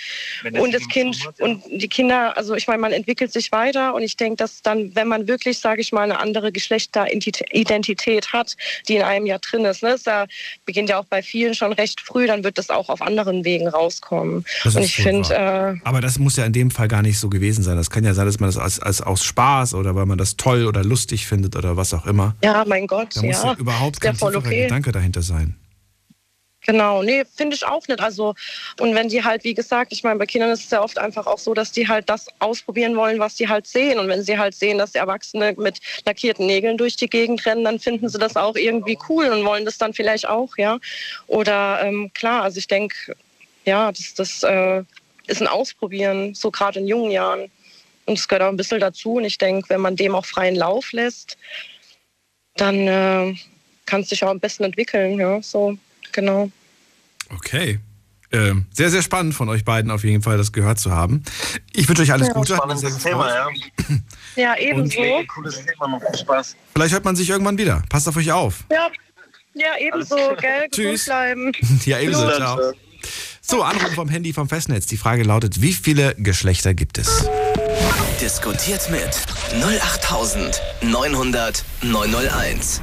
[0.59, 1.45] und das Kind umzoomt, ja.
[1.45, 4.95] und die Kinder, also ich meine, man entwickelt sich weiter und ich denke, dass dann,
[4.95, 8.55] wenn man wirklich, sage ich mal, eine andere Geschlechteridentität hat,
[8.87, 10.27] die in einem ja drin ist, ne, das
[10.65, 13.67] beginnt ja auch bei vielen schon recht früh, dann wird das auch auf anderen Wegen
[13.67, 14.45] rauskommen.
[14.63, 17.19] Das und ist ich finde, äh, Aber das muss ja in dem Fall gar nicht
[17.19, 17.77] so gewesen sein.
[17.77, 20.37] Das kann ja sein, dass man das als, als aus Spaß oder weil man das
[20.37, 22.35] toll oder lustig findet oder was auch immer.
[22.43, 24.63] ja, mein Gott, Da muss ja, ja, überhaupt kein tieferer okay.
[24.63, 25.55] Gedanke dahinter sein.
[26.67, 28.01] Genau, nee, finde ich auch nicht.
[28.01, 28.35] Also,
[28.81, 31.25] und wenn die halt, wie gesagt, ich meine, bei Kindern ist es ja oft einfach
[31.25, 33.99] auch so, dass die halt das ausprobieren wollen, was die halt sehen.
[33.99, 37.63] Und wenn sie halt sehen, dass die Erwachsene mit lackierten Nägeln durch die Gegend rennen,
[37.63, 40.77] dann finden sie das auch irgendwie cool und wollen das dann vielleicht auch, ja.
[41.27, 43.15] Oder ähm, klar, also ich denke,
[43.63, 44.83] ja, das, das äh,
[45.27, 47.49] ist ein Ausprobieren, so gerade in jungen Jahren.
[48.07, 49.13] Und es gehört auch ein bisschen dazu.
[49.13, 51.37] Und ich denke, wenn man dem auch freien Lauf lässt,
[52.57, 53.35] dann äh,
[53.85, 55.77] kann es sich auch am besten entwickeln, ja, so,
[56.11, 56.51] genau.
[57.33, 57.79] Okay.
[58.29, 61.23] Ähm, sehr, sehr spannend von euch beiden auf jeden Fall, das gehört zu haben.
[61.73, 62.39] Ich wünsche euch alles Gute.
[62.39, 63.47] Mich sehr Spannendes Thema, ja.
[64.35, 64.99] Ja, ebenso.
[64.99, 66.55] Nee, cooles Thema, noch viel Spaß.
[66.73, 67.83] Vielleicht hört man sich irgendwann wieder.
[67.89, 68.65] Passt auf euch auf.
[68.69, 68.89] Ja,
[69.53, 70.67] ja ebenso, gell?
[70.69, 71.05] Gesund Tschüss.
[71.05, 71.51] bleiben.
[71.85, 72.29] Ja, ebenso.
[72.31, 72.73] Ciao.
[73.49, 74.87] So, Anruf vom Handy vom Festnetz.
[74.87, 77.29] Die Frage lautet, wie viele Geschlechter gibt es?
[78.19, 79.21] Diskutiert mit
[79.63, 82.81] 08900 901.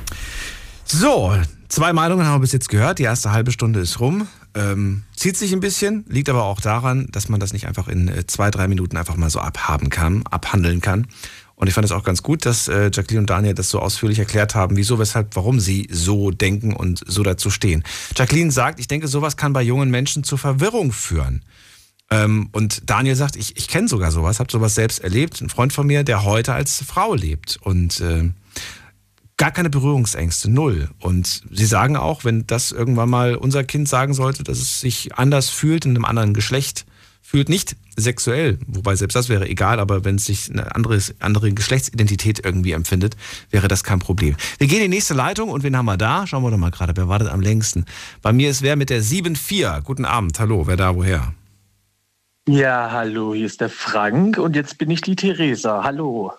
[0.87, 1.37] So,
[1.69, 2.99] zwei Meinungen haben wir bis jetzt gehört.
[2.99, 4.27] Die erste halbe Stunde ist rum.
[4.55, 8.09] Ähm, zieht sich ein bisschen, liegt aber auch daran, dass man das nicht einfach in
[8.09, 11.09] äh, zwei, drei Minuten einfach mal so abhaben kann, abhandeln kann.
[11.57, 14.19] Und ich fand es auch ganz gut, dass äh, Jacqueline und Daniel das so ausführlich
[14.19, 17.85] erklärt haben, wieso, weshalb, warum sie so denken und so dazu stehen.
[18.17, 21.45] Jacqueline sagt, ich denke, sowas kann bei jungen Menschen zu Verwirrung führen.
[22.11, 25.41] Ähm, und Daniel sagt, ich, ich kenne sogar sowas, habe sowas selbst erlebt.
[25.41, 28.31] Ein Freund von mir, der heute als Frau lebt und äh,
[29.37, 30.91] gar keine Berührungsängste, null.
[31.01, 35.17] Und sie sagen auch, wenn das irgendwann mal unser Kind sagen sollte, dass es sich
[35.17, 36.85] anders fühlt in einem anderen Geschlecht,
[37.25, 41.53] fühlt nicht sexuell, wobei selbst das wäre egal, aber wenn es sich eine andere, andere
[41.53, 43.17] Geschlechtsidentität irgendwie empfindet,
[43.51, 44.37] wäre das kein Problem.
[44.59, 46.27] Wir gehen in die nächste Leitung und wen haben wir da?
[46.27, 47.87] Schauen wir doch mal gerade, wer wartet am längsten?
[48.21, 49.81] Bei mir ist wer mit der 7-4.
[49.81, 51.33] Guten Abend, hallo, wer da, woher?
[52.47, 55.83] Ja, hallo, hier ist der Frank und jetzt bin ich die Theresa.
[55.83, 56.31] Hallo,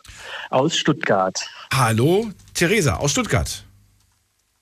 [0.51, 1.49] aus Stuttgart.
[1.73, 3.64] Hallo, Theresa aus Stuttgart.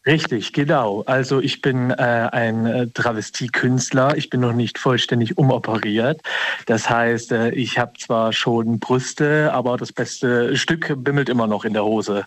[0.06, 1.04] Richtig, genau.
[1.06, 4.18] Also ich bin äh, ein äh, Travestiekünstler.
[4.18, 6.20] Ich bin noch nicht vollständig umoperiert.
[6.66, 11.64] Das heißt, äh, ich habe zwar schon Brüste, aber das beste Stück bimmelt immer noch
[11.64, 12.26] in der Hose.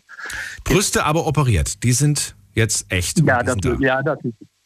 [0.65, 1.83] Brüste aber operiert.
[1.83, 3.21] Die sind jetzt echt.
[3.21, 3.77] Ja, das, da.
[3.79, 4.19] ja das,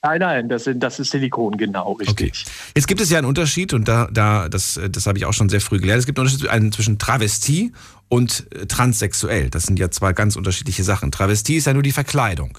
[0.03, 2.13] nein, nein, das, sind, das ist Silikon, genau, richtig.
[2.13, 2.33] Okay.
[2.77, 5.49] Jetzt gibt es ja einen Unterschied und da, da das, das habe ich auch schon
[5.49, 5.99] sehr früh gelernt.
[5.99, 7.73] Es gibt einen Unterschied zwischen Travestie
[8.09, 9.51] und äh, transsexuell.
[9.51, 11.11] Das sind ja zwei ganz unterschiedliche Sachen.
[11.11, 12.57] Travestie ist ja nur die Verkleidung.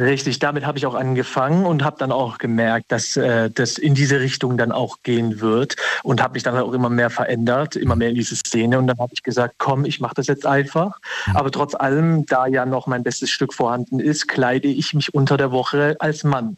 [0.00, 3.94] Richtig, damit habe ich auch angefangen und habe dann auch gemerkt, dass äh, das in
[3.94, 7.94] diese Richtung dann auch gehen wird und habe mich dann auch immer mehr verändert, immer
[7.94, 10.98] mehr in diese Szene und dann habe ich gesagt, komm, ich mache das jetzt einfach.
[11.26, 11.36] Mhm.
[11.36, 15.36] Aber trotz allem, da ja noch mein bestes Stück vorhanden ist, kleide ich mich unter
[15.36, 16.56] der Woche als Mann.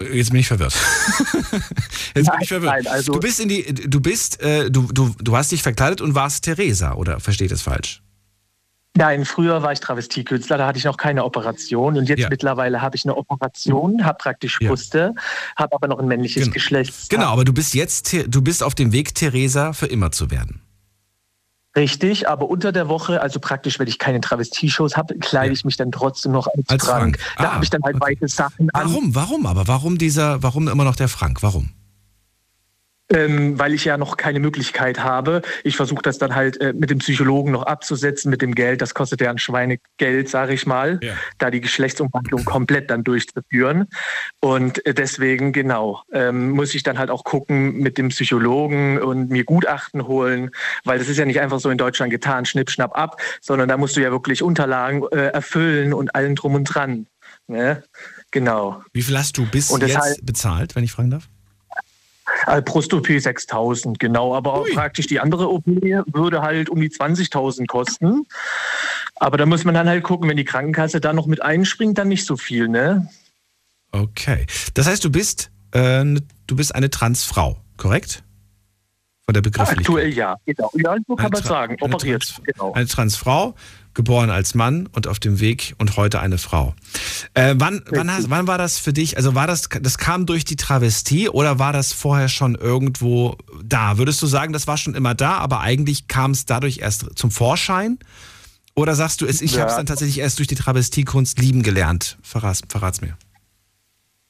[0.00, 0.74] Jetzt bin ich verwirrt.
[2.14, 2.72] Jetzt nein, bin ich verwirrt.
[2.72, 6.00] Nein, also du bist in die, du bist, äh, du, du, du hast dich verkleidet
[6.00, 8.00] und warst Theresa, oder verstehe ich das falsch?
[8.98, 12.28] Nein, früher war ich Travestiekünstler, da hatte ich noch keine Operation und jetzt ja.
[12.28, 15.22] mittlerweile habe ich eine Operation, habe praktisch Brüste, ja.
[15.54, 16.54] habe aber noch ein männliches genau.
[16.54, 17.08] Geschlecht.
[17.08, 20.62] Genau, aber du bist jetzt, du bist auf dem Weg, Theresa für immer zu werden.
[21.76, 25.76] Richtig, aber unter der Woche, also praktisch, wenn ich keine Travestie-Shows habe, kleide ich mich
[25.76, 27.20] dann trotzdem noch als, als Frank.
[27.20, 27.36] Frank.
[27.38, 28.14] Da ah, habe ich dann halt okay.
[28.14, 28.90] weite Sachen an.
[28.90, 29.14] Warum?
[29.14, 29.46] Warum?
[29.46, 31.40] Aber warum dieser, warum immer noch der Frank?
[31.44, 31.70] Warum?
[33.12, 35.42] Ähm, weil ich ja noch keine Möglichkeit habe.
[35.64, 38.82] Ich versuche das dann halt äh, mit dem Psychologen noch abzusetzen, mit dem Geld.
[38.82, 41.14] Das kostet ja ein Schweinegeld, sage ich mal, ja.
[41.38, 43.86] da die Geschlechtsumwandlung komplett dann durchzuführen.
[44.40, 49.30] Und äh, deswegen, genau, ähm, muss ich dann halt auch gucken mit dem Psychologen und
[49.30, 50.50] mir Gutachten holen,
[50.84, 53.76] weil das ist ja nicht einfach so in Deutschland getan, schnipp, schnapp ab, sondern da
[53.76, 57.06] musst du ja wirklich Unterlagen äh, erfüllen und allen drum und dran.
[57.46, 57.82] Ne?
[58.30, 58.82] Genau.
[58.92, 61.28] Wie viel hast du bis jetzt bezahlt, wenn ich fragen darf?
[62.64, 64.34] Brust-OP 6000, genau.
[64.34, 64.72] Aber Ui.
[64.72, 68.26] praktisch die andere OP würde halt um die 20.000 kosten.
[69.16, 72.08] Aber da muss man dann halt gucken, wenn die Krankenkasse da noch mit einspringt, dann
[72.08, 73.08] nicht so viel, ne?
[73.92, 74.46] Okay.
[74.74, 76.04] Das heißt, du bist, äh,
[76.46, 78.22] du bist eine Transfrau, korrekt?
[79.24, 79.78] Von der Begrifflichkeit.
[79.80, 80.70] Aktuell ja, genau.
[80.74, 81.76] Ja, so kann man sagen.
[81.80, 82.22] Operiert.
[82.22, 82.72] Trans genau.
[82.72, 83.54] Eine Transfrau
[83.98, 86.72] geboren als Mann und auf dem Weg und heute eine Frau.
[87.34, 89.16] Äh, wann, wann, hast, wann war das für dich?
[89.16, 93.98] Also war das, das kam durch die Travestie oder war das vorher schon irgendwo da?
[93.98, 97.32] Würdest du sagen, das war schon immer da, aber eigentlich kam es dadurch erst zum
[97.32, 97.98] Vorschein?
[98.76, 99.62] Oder sagst du, ich ja.
[99.62, 102.18] habe es dann tatsächlich erst durch die Travestiekunst lieben gelernt?
[102.22, 103.16] Verrat's, verrat's mir.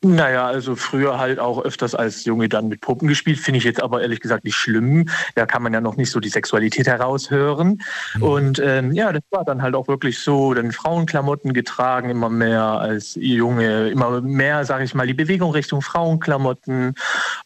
[0.01, 3.83] Naja, also früher halt auch öfters als Junge dann mit Puppen gespielt, finde ich jetzt
[3.83, 5.09] aber ehrlich gesagt nicht schlimm.
[5.35, 7.83] Da kann man ja noch nicht so die Sexualität heraushören.
[8.15, 8.23] Mhm.
[8.23, 12.63] Und ähm, ja, das war dann halt auch wirklich so, dann Frauenklamotten getragen, immer mehr
[12.63, 16.95] als Junge, immer mehr, sage ich mal, die Bewegung Richtung Frauenklamotten.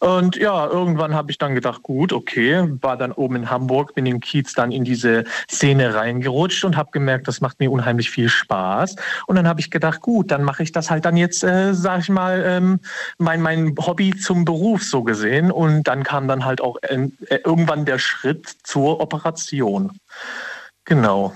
[0.00, 4.04] Und ja, irgendwann habe ich dann gedacht, gut, okay, war dann oben in Hamburg, bin
[4.04, 8.28] im Kiez dann in diese Szene reingerutscht und habe gemerkt, das macht mir unheimlich viel
[8.28, 8.96] Spaß.
[9.26, 12.02] Und dann habe ich gedacht, gut, dann mache ich das halt dann jetzt, äh, sage
[12.02, 12.80] ich mal, ähm,
[13.18, 15.50] mein, mein Hobby zum Beruf so gesehen.
[15.50, 17.08] Und dann kam dann halt auch äh,
[17.44, 19.98] irgendwann der Schritt zur Operation.
[20.84, 21.34] Genau.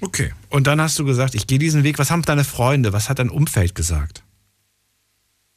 [0.00, 0.32] Okay.
[0.50, 1.98] Und dann hast du gesagt, ich gehe diesen Weg.
[1.98, 4.22] Was haben deine Freunde, was hat dein Umfeld gesagt?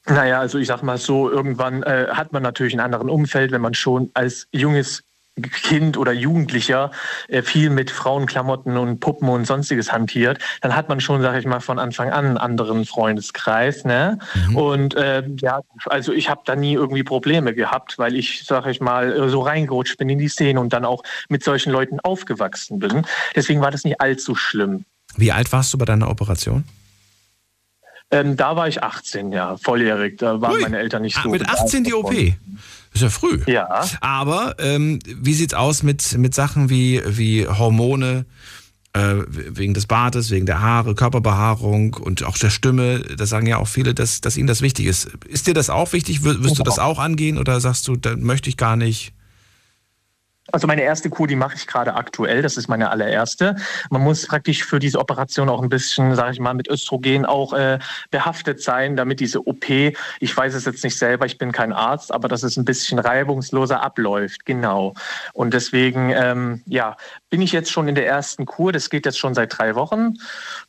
[0.06, 3.62] Naja, also ich sag mal so, irgendwann äh, hat man natürlich einen anderen Umfeld, wenn
[3.62, 5.04] man schon als junges
[5.42, 6.92] Kind oder Jugendlicher
[7.30, 11.46] äh, viel mit Frauenklamotten und Puppen und sonstiges hantiert, dann hat man schon, sage ich
[11.46, 13.86] mal, von Anfang an einen anderen Freundeskreis.
[13.86, 14.20] Ne?
[14.50, 14.56] Mhm.
[14.58, 18.82] Und äh, ja, also ich habe da nie irgendwie Probleme gehabt, weil ich, sage ich
[18.82, 23.06] mal, so reingerutscht bin in die Szene und dann auch mit solchen Leuten aufgewachsen bin.
[23.36, 24.86] Deswegen war das nicht allzu schlimm.
[25.16, 26.66] Wie alt warst du bei deiner Operation?
[28.12, 30.18] Ähm, da war ich 18, ja, volljährig.
[30.18, 30.62] Da waren Ui.
[30.62, 31.22] meine Eltern nicht so.
[31.22, 32.14] Ah, mit 18 die OP?
[32.94, 33.40] Ist ja früh.
[33.48, 33.86] Ja.
[34.02, 38.26] Aber ähm, wie sieht's aus mit, mit Sachen wie, wie Hormone
[38.94, 43.00] äh, wegen des Bartes, wegen der Haare, Körperbehaarung und auch der Stimme.
[43.00, 45.06] Da sagen ja auch viele, dass, dass ihnen das wichtig ist.
[45.28, 46.24] Ist dir das auch wichtig?
[46.24, 49.14] Wirst du das auch angehen oder sagst du, da möchte ich gar nicht?
[50.52, 52.42] Also meine erste Kur, die mache ich gerade aktuell.
[52.42, 53.56] Das ist meine allererste.
[53.90, 57.54] Man muss praktisch für diese Operation auch ein bisschen, sage ich mal, mit Östrogen auch
[57.54, 57.80] äh,
[58.10, 62.14] behaftet sein, damit diese OP, ich weiß es jetzt nicht selber, ich bin kein Arzt,
[62.14, 64.46] aber dass es ein bisschen reibungsloser abläuft.
[64.46, 64.94] Genau.
[65.34, 66.98] Und deswegen, ähm, ja,
[67.30, 68.72] bin ich jetzt schon in der ersten Kur.
[68.72, 70.16] Das geht jetzt schon seit drei Wochen.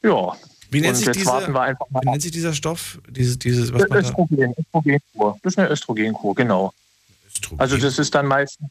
[0.02, 0.36] Ja.
[0.70, 2.98] Wie nennt, sich, diese, wie nennt sich dieser Stoff?
[3.06, 5.38] Diese, dieses, was Östrogen, Östrogenkur.
[5.42, 6.72] Das ist eine Östrogenkur, genau.
[7.26, 7.60] Östrogen.
[7.60, 8.70] Also das ist dann meistens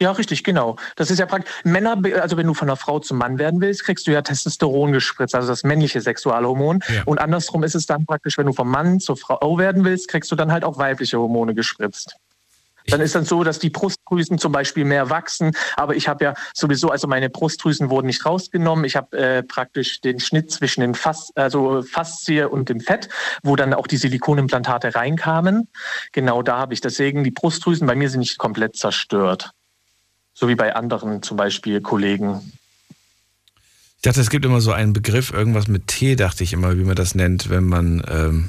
[0.00, 0.76] ja, richtig, genau.
[0.96, 1.52] Das ist ja praktisch.
[1.62, 4.92] Männer, also wenn du von einer Frau zum Mann werden willst, kriegst du ja Testosteron
[4.92, 6.80] gespritzt, also das männliche Sexualhormon.
[6.88, 7.02] Ja.
[7.04, 10.32] Und andersrum ist es dann praktisch, wenn du vom Mann zur Frau werden willst, kriegst
[10.32, 12.16] du dann halt auch weibliche Hormone gespritzt.
[12.86, 15.52] Dann ist dann so, dass die Brustdrüsen zum Beispiel mehr wachsen.
[15.76, 18.86] Aber ich habe ja sowieso, also meine Brustdrüsen wurden nicht rausgenommen.
[18.86, 23.10] Ich habe äh, praktisch den Schnitt zwischen den Fas also Faszie und dem Fett,
[23.42, 25.68] wo dann auch die Silikonimplantate reinkamen.
[26.12, 29.50] Genau da habe ich deswegen die Brustdrüsen bei mir sind nicht komplett zerstört
[30.40, 32.40] so wie bei anderen zum Beispiel Kollegen.
[33.96, 36.84] Ich dachte, es gibt immer so einen Begriff, irgendwas mit T, dachte ich immer, wie
[36.84, 38.02] man das nennt, wenn man.
[38.08, 38.48] Ähm,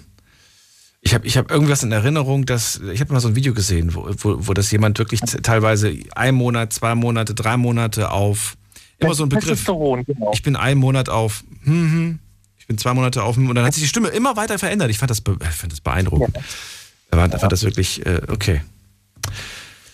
[1.01, 2.79] ich habe ich hab irgendwas in Erinnerung, dass.
[2.93, 6.35] Ich habe mal so ein Video gesehen, wo, wo, wo das jemand wirklich teilweise ein
[6.35, 8.55] Monat, zwei Monate, drei Monate auf.
[8.99, 9.65] Immer so ein Begriff.
[9.65, 10.31] Genau.
[10.31, 11.43] Ich bin einen Monat auf.
[11.63, 12.19] Hm, hm,
[12.57, 13.35] ich bin zwei Monate auf.
[13.35, 14.89] Hm, und dann hat sich die Stimme immer weiter verändert.
[14.89, 16.37] Ich fand das, ich fand das beeindruckend.
[16.37, 17.25] Ja.
[17.25, 18.05] Ich fand das wirklich.
[18.05, 18.61] Äh, okay.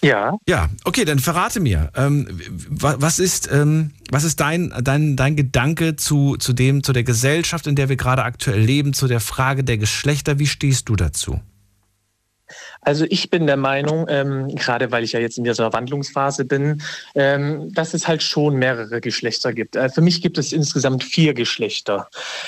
[0.08, 0.38] Ja.
[0.48, 2.28] Ja, okay, dann verrate mir, ähm,
[2.70, 7.68] was ist, ähm, was ist dein, dein, dein Gedanke zu, zu dem, zu der Gesellschaft,
[7.68, 10.40] in der wir gerade aktuell leben, zu der Frage der Geschlechter?
[10.40, 11.42] Wie stehst du dazu?
[12.88, 16.82] Also ich bin der Meinung, ähm, gerade weil ich ja jetzt in dieser Wandlungsphase bin,
[17.16, 19.76] ähm, dass es halt schon mehrere Geschlechter gibt.
[19.76, 22.08] Äh, für mich gibt es insgesamt vier Geschlechter.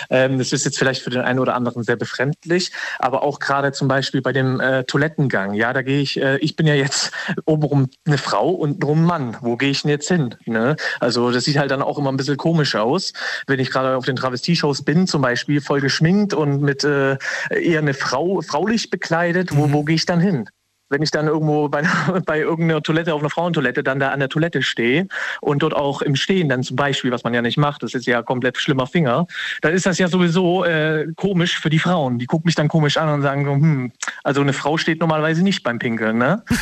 [0.10, 3.74] Ähm, das ist jetzt vielleicht für den einen oder anderen sehr befremdlich, aber auch gerade
[3.74, 5.56] zum Beispiel bei dem äh, Toilettengang.
[5.56, 7.12] Ja, da gehe ich, äh, ich bin ja jetzt
[7.46, 9.36] obenrum eine Frau und ein Mann.
[9.42, 10.36] Wo gehe ich denn jetzt hin?
[10.46, 10.78] Ne?
[11.02, 13.12] Also das sieht halt dann auch immer ein bisschen komisch aus,
[13.48, 17.18] wenn ich gerade auf den Travestie-Shows bin, zum Beispiel voll geschminkt und mit äh,
[17.50, 19.54] eher eine Frau, fraulich bekleidet.
[19.54, 19.74] Wo, mhm.
[19.74, 20.29] wo gehe ich dann hin?
[20.30, 20.50] Hin.
[20.92, 21.84] Wenn ich dann irgendwo bei,
[22.26, 25.08] bei irgendeiner Toilette auf einer Frauentoilette dann da an der Toilette stehe
[25.42, 28.08] und dort auch im Stehen dann zum Beispiel, was man ja nicht macht, das ist
[28.08, 29.28] ja komplett schlimmer Finger,
[29.62, 32.18] dann ist das ja sowieso äh, komisch für die Frauen.
[32.18, 33.92] Die gucken mich dann komisch an und sagen, hm,
[34.24, 36.44] also eine Frau steht normalerweise nicht beim Pinkeln, ne?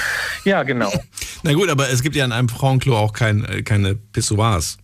[0.43, 0.93] Ja, genau.
[1.43, 4.78] Na gut, aber es gibt ja in einem Frauenklo auch kein, äh, keine Pissoirs.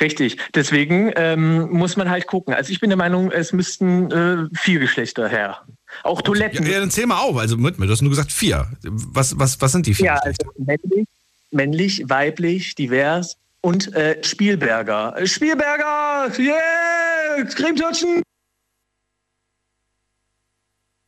[0.00, 0.38] Richtig.
[0.54, 2.54] Deswegen ähm, muss man halt gucken.
[2.54, 5.62] Also ich bin der Meinung, es müssten äh, vier Geschlechter her.
[6.02, 6.66] Auch Toiletten.
[6.66, 7.36] Ja, dann zähl mal auf.
[7.36, 8.68] Also mit mir, du hast nur gesagt vier.
[8.82, 10.06] Was, was, was sind die vier?
[10.06, 11.06] Ja, also männlich,
[11.50, 15.16] männlich, weiblich, divers und äh, Spielberger.
[15.16, 16.30] Äh, Spielberger!
[16.38, 17.44] Yeah!
[17.44, 18.22] Cremetörtchen!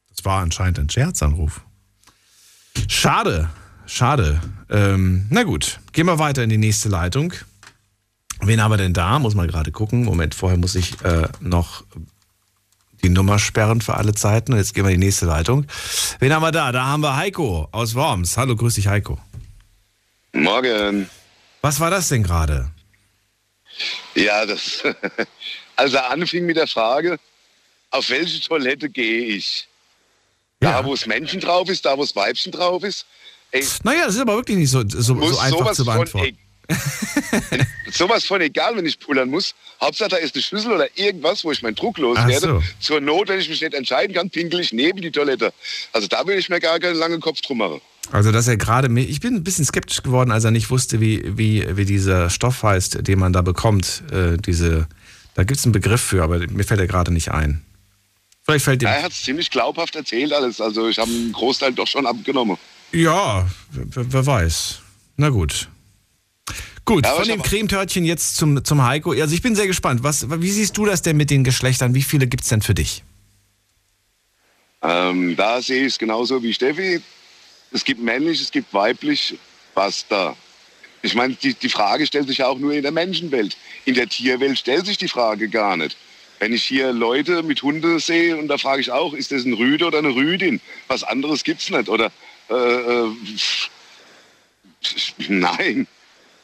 [0.08, 1.62] Das war anscheinend ein Scherzanruf.
[2.88, 3.48] Schade,
[3.86, 4.40] schade.
[4.68, 7.32] Ähm, na gut, gehen wir weiter in die nächste Leitung.
[8.42, 9.18] Wen haben wir denn da?
[9.18, 10.04] Muss mal gerade gucken.
[10.04, 11.84] Moment, vorher muss ich äh, noch
[13.02, 14.52] die Nummer sperren für alle Zeiten.
[14.52, 15.66] Und jetzt gehen wir in die nächste Leitung.
[16.18, 16.72] Wen haben wir da?
[16.72, 18.36] Da haben wir Heiko aus Worms.
[18.36, 19.18] Hallo, grüß dich, Heiko.
[20.32, 21.08] Morgen.
[21.62, 22.70] Was war das denn gerade?
[24.14, 24.82] Ja, das.
[25.76, 27.18] Also anfing mit der Frage,
[27.90, 29.66] auf welche Toilette gehe ich?
[30.62, 30.72] Ja.
[30.72, 33.06] Da, wo es Menschen drauf ist, da, wo es Weibchen drauf ist.
[33.50, 36.36] Ey, naja, das ist aber wirklich nicht so, so, so einfach zu beantworten.
[37.90, 39.54] sowas von egal, wenn ich pullern muss.
[39.80, 42.40] Hauptsache, da ist eine Schlüssel oder irgendwas, wo ich meinen Druck loswerde.
[42.40, 42.62] So.
[42.80, 45.52] Zur Not, wenn ich mich nicht entscheiden kann, pinkel ich neben die Toilette.
[45.92, 47.80] Also da will ich mir gar keinen langen Kopf drum machen.
[48.12, 51.22] Also, dass er gerade, ich bin ein bisschen skeptisch geworden, als er nicht wusste, wie,
[51.38, 54.02] wie, wie dieser Stoff heißt, den man da bekommt.
[54.10, 54.88] Äh, diese,
[55.34, 57.64] da gibt es einen Begriff für, aber mir fällt er gerade nicht ein.
[58.42, 60.60] Vielleicht fällt Er hat es ziemlich glaubhaft erzählt alles.
[60.60, 62.56] Also ich habe einen Großteil doch schon abgenommen.
[62.90, 64.80] Ja, wer weiß.
[65.16, 65.68] Na gut.
[66.84, 69.12] Gut, ja, von dem Cremetörtchen jetzt zum, zum Heiko.
[69.12, 70.02] Also ich bin sehr gespannt.
[70.02, 71.94] Was, wie siehst du das denn mit den Geschlechtern?
[71.94, 73.04] Wie viele gibt es denn für dich?
[74.82, 77.00] Ähm, da sehe ich es genauso wie Steffi.
[77.70, 79.38] Es gibt männlich, es gibt weiblich,
[79.74, 80.36] basta.
[81.02, 83.56] Ich meine, die, die Frage stellt sich ja auch nur in der Menschenwelt.
[83.84, 85.96] In der Tierwelt stellt sich die Frage gar nicht.
[86.40, 89.52] Wenn ich hier Leute mit Hunden sehe und da frage ich auch, ist das ein
[89.52, 90.60] Rüde oder eine Rüdin?
[90.88, 91.88] Was anderes gibt es nicht.
[91.88, 92.10] Oder
[92.48, 93.06] äh, äh,
[95.28, 95.86] nein,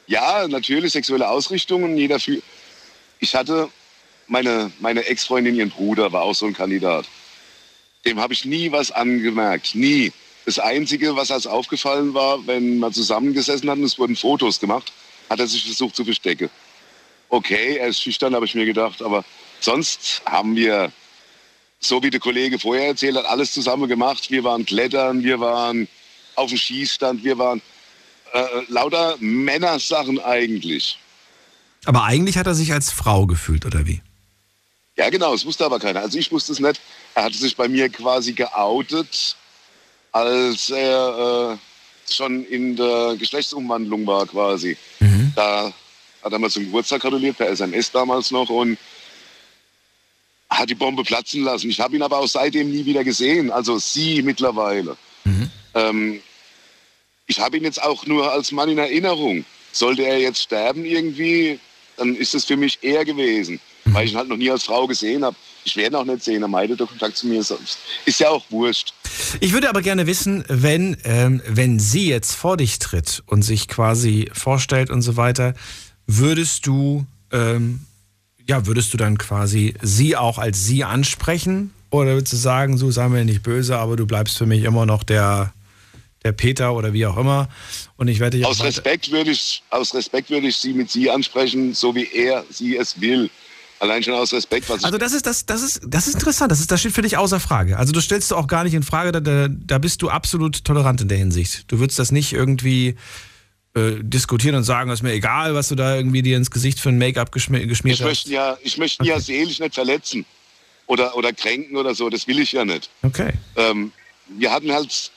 [0.07, 1.97] ja, natürlich sexuelle Ausrichtungen.
[1.97, 2.43] Jeder fühlt.
[3.19, 3.69] Ich hatte
[4.27, 7.07] meine, meine Ex-Freundin, ihren Bruder, war auch so ein Kandidat.
[8.05, 9.75] Dem habe ich nie was angemerkt.
[9.75, 10.13] Nie.
[10.45, 14.93] Das Einzige, was als aufgefallen war, wenn man zusammengesessen hat und es wurden Fotos gemacht,
[15.29, 16.51] hat er sich versucht zu verstecken.
[17.29, 19.03] okay, er ist schüchtern, habe ich mir gedacht.
[19.03, 19.25] Aber
[19.61, 20.93] sonst haben wir,
[21.81, 24.31] so wie der Kollege vorher erzählt hat, alles zusammen gemacht.
[24.31, 25.89] Wir waren klettern, wir waren
[26.37, 27.61] auf dem Schießstand, wir waren
[28.37, 30.99] äh, lauter Männersachen eigentlich.
[31.85, 34.01] Aber eigentlich hat er sich als Frau gefühlt, oder wie?
[34.97, 36.01] Ja, genau, es wusste aber keiner.
[36.01, 36.81] Also ich wusste es nicht.
[37.15, 39.37] Er hatte sich bei mir quasi geoutet,
[40.13, 44.77] als er äh, schon in der Geschlechtsumwandlung war quasi.
[45.01, 45.33] Mhm.
[45.37, 45.73] Da
[46.23, 48.79] hat er mal zum Geburtstag gratuliert, per SMS damals noch und
[50.49, 51.71] hat die Bombe platzen lassen.
[51.71, 54.97] Ich habe ihn aber auch seitdem nie wieder gesehen, also sie mittlerweile.
[55.25, 55.51] Mhm.
[55.75, 56.23] Ähm,
[57.27, 59.45] ich habe ihn jetzt auch nur als Mann in Erinnerung.
[59.73, 61.59] Sollte er jetzt sterben irgendwie,
[61.97, 64.87] dann ist es für mich er gewesen, weil ich ihn halt noch nie als Frau
[64.87, 65.37] gesehen habe.
[65.65, 67.79] Ich werde ihn auch nicht sehen, er meidet der Kontakt zu mir sonst.
[68.05, 68.95] Ist ja auch wurscht.
[69.41, 73.67] Ich würde aber gerne wissen, wenn, ähm, wenn sie jetzt vor dich tritt und sich
[73.67, 75.55] quasi vorstellt und so weiter,
[76.07, 77.81] würdest du, ähm,
[78.47, 81.73] ja, würdest du dann quasi sie auch als sie ansprechen?
[81.91, 84.87] Oder würdest du sagen, so sei mir nicht böse, aber du bleibst für mich immer
[84.87, 85.53] noch der,
[86.25, 87.49] der Peter oder wie auch immer.
[87.97, 91.75] Und ich werde Aus Respekt, würde ich, aus Respekt würde ich sie mit sie ansprechen,
[91.75, 93.31] so wie er sie es will.
[93.79, 96.51] Allein schon aus Respekt, Also das ist das, das ist das ist interessant.
[96.51, 97.77] Das ist das steht für dich außer Frage.
[97.77, 99.13] Also du stellst du auch gar nicht in Frage.
[99.13, 101.71] Da, da, da bist du absolut tolerant in der Hinsicht.
[101.71, 102.97] Du würdest das nicht irgendwie
[103.75, 106.89] äh, diskutieren und sagen, ist mir egal, was du da irgendwie dir ins Gesicht für
[106.89, 108.09] ein Make-up geschmier geschmiert Ich hast.
[108.09, 110.25] möchte ja, ich möchte ihn ja seelisch nicht verletzen
[110.87, 112.09] oder, oder kränken oder so.
[112.09, 112.89] Das will ich ja nicht.
[113.03, 113.35] Okay.
[113.57, 113.93] Ähm,
[114.39, 115.11] wir hatten halt,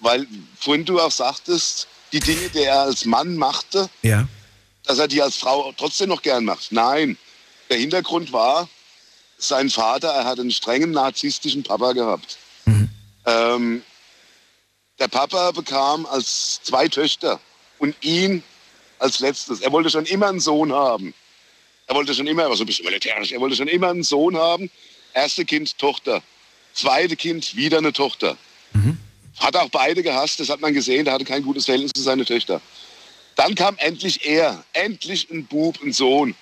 [0.00, 0.26] weil
[0.58, 4.26] vorhin du auch sagtest, die Dinge, die er als Mann machte, Ja.
[4.84, 6.72] dass er die als Frau trotzdem noch gern macht.
[6.72, 7.16] Nein,
[7.70, 8.68] der Hintergrund war,
[9.38, 12.38] sein Vater, er hat einen strengen narzisstischen Papa gehabt.
[13.24, 13.82] Ähm,
[14.98, 17.40] der Papa bekam als zwei Töchter
[17.78, 18.42] und ihn
[18.98, 19.60] als letztes.
[19.60, 21.14] Er wollte schon immer einen Sohn haben.
[21.86, 24.02] Er wollte schon immer, er war so ein bisschen militärisch, er wollte schon immer einen
[24.04, 24.70] Sohn haben.
[25.14, 26.22] Erste Kind, Tochter.
[26.72, 28.36] Zweite Kind, wieder eine Tochter.
[29.38, 32.24] Hat auch beide gehasst, das hat man gesehen, der hatte kein gutes Verhältnis zu seiner
[32.24, 32.60] Töchter.
[33.36, 36.34] Dann kam endlich er, endlich ein Bub, ein Sohn.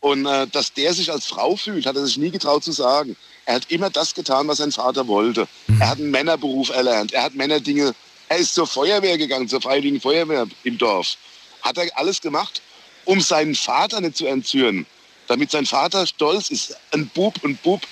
[0.00, 3.16] Und äh, dass der sich als Frau fühlt, hat er sich nie getraut zu sagen.
[3.44, 5.48] Er hat immer das getan, was sein Vater wollte.
[5.80, 7.12] Er hat einen Männerberuf erlernt.
[7.12, 7.94] Er hat Männerdinge.
[8.28, 11.16] Er ist zur Feuerwehr gegangen, zur Freiwilligen Feuerwehr im Dorf.
[11.62, 12.60] Hat er alles gemacht,
[13.04, 14.86] um seinen Vater nicht zu entzürnen.
[15.28, 16.76] Damit sein Vater stolz ist.
[16.92, 17.82] Ein Bub, ein Bub.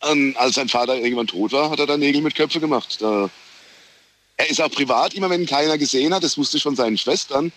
[0.00, 2.98] Und als sein Vater irgendwann tot war, hat er dann Nägel mit Köpfe gemacht.
[3.00, 3.30] Da
[4.38, 7.52] er ist auch privat, immer wenn keiner gesehen hat, das wusste ich von seinen Schwestern,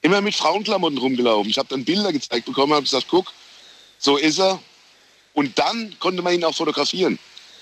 [0.00, 1.50] immer mit Frauenklamotten rumgelaufen.
[1.50, 3.30] Ich habe dann Bilder gezeigt bekommen, habe gesagt, guck,
[3.98, 4.58] so ist er.
[5.34, 7.18] Und dann konnte man ihn auch fotografieren.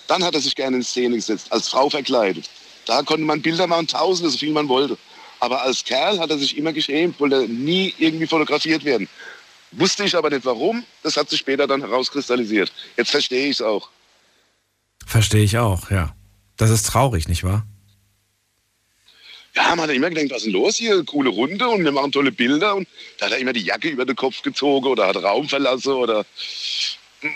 [0.07, 2.49] Dann hat er sich gerne in Szene gesetzt, als Frau verkleidet.
[2.86, 4.97] Da konnte man Bilder machen, tausende, so viel man wollte.
[5.41, 9.09] Aber als Kerl hat er sich immer geschämt, wollte nie irgendwie fotografiert werden.
[9.73, 12.73] Wusste ich aber nicht warum, das hat sich später dann herauskristallisiert.
[12.97, 13.89] Jetzt verstehe ich es auch.
[15.07, 16.14] Verstehe ich auch, ja.
[16.57, 17.66] Das ist traurig, nicht wahr?
[19.55, 21.05] Ja, man hat immer gedacht, was ist denn los hier?
[21.05, 22.77] Coole Runde und wir machen tolle Bilder.
[22.77, 25.93] Und da hat er immer die Jacke über den Kopf gezogen oder hat Raum verlassen
[25.93, 26.25] oder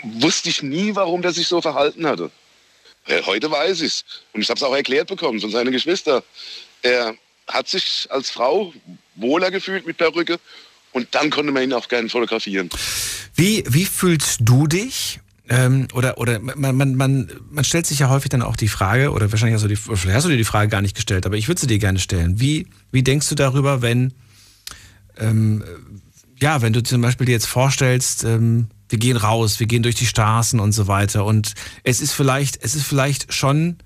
[0.03, 2.31] wusste ich nie, warum der sich so verhalten hatte.
[3.07, 4.05] Äh, Heute weiß ich es.
[4.33, 6.23] Und ich habe es auch erklärt bekommen von seinen Geschwistern.
[6.81, 7.15] Er
[7.47, 8.73] hat sich als Frau
[9.15, 10.39] wohler gefühlt mit Perücke
[10.95, 12.69] und dann konnte man ihn auch gerne fotografieren.
[13.35, 15.19] Wie, wie fühlst du dich?
[15.49, 19.11] Ähm, oder oder man, man, man, man stellt sich ja häufig dann auch die Frage,
[19.11, 21.47] oder wahrscheinlich hast du, die, hast du dir die Frage gar nicht gestellt, aber ich
[21.49, 22.39] würde sie dir gerne stellen.
[22.39, 24.13] Wie, wie denkst du darüber, wenn,
[25.17, 25.63] ähm,
[26.39, 29.95] ja, wenn du zum Beispiel dir jetzt vorstellst, ähm, wir gehen raus, wir gehen durch
[29.95, 33.77] die Straßen und so weiter und es ist vielleicht, es ist vielleicht schon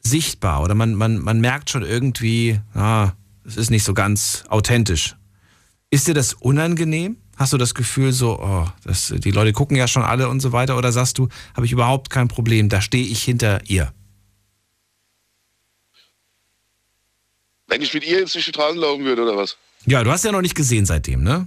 [0.00, 3.10] sichtbar oder man, man, man merkt schon irgendwie, ah,
[3.44, 5.16] es ist nicht so ganz authentisch.
[5.90, 7.16] Ist dir das unangenehm?
[7.36, 10.52] Hast du das Gefühl so, oh, das, die Leute gucken ja schon alle und so
[10.52, 10.76] weiter?
[10.78, 13.92] Oder sagst du, habe ich überhaupt kein Problem, da stehe ich hinter ihr?
[17.68, 19.56] Wenn ich mit ihr jetzt durch die Straßen laufen würde oder was?
[19.86, 21.46] Ja, du hast ja noch nicht gesehen seitdem, ne?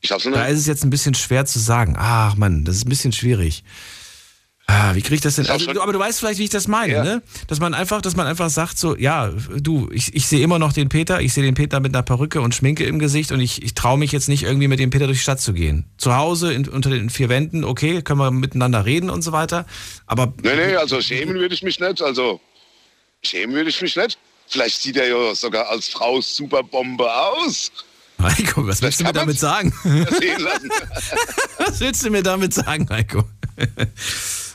[0.00, 0.52] Ich hab's noch Da nicht.
[0.54, 1.94] ist es jetzt ein bisschen schwer zu sagen.
[1.98, 3.62] Ach Mann, das ist ein bisschen schwierig.
[4.72, 5.46] Ah, wie kriege ich das denn?
[5.48, 7.02] Also, aber du weißt vielleicht, wie ich das meine, Ja.
[7.02, 7.22] ne?
[7.48, 10.72] Dass man einfach, dass man einfach sagt so, ja, du, ich, ich sehe immer noch
[10.72, 13.62] den Peter, ich sehe den Peter mit einer Perücke und Schminke im Gesicht und ich,
[13.64, 15.86] ich traue mich jetzt nicht irgendwie mit dem Peter durch die Stadt zu gehen.
[15.98, 19.66] Zu Hause in, unter den vier Wänden, okay, können wir miteinander reden und so weiter.
[20.06, 22.00] Aber Nee, nee, also schämen würde ich mich nicht.
[22.00, 22.40] Also
[23.22, 24.18] schämen würde ich mich nicht.
[24.46, 27.72] Vielleicht sieht er ja sogar als Frau super Bombe aus.
[28.22, 29.72] Heiko, was willst du mir damit sagen?
[31.58, 33.24] Was willst du mir damit sagen, Heiko?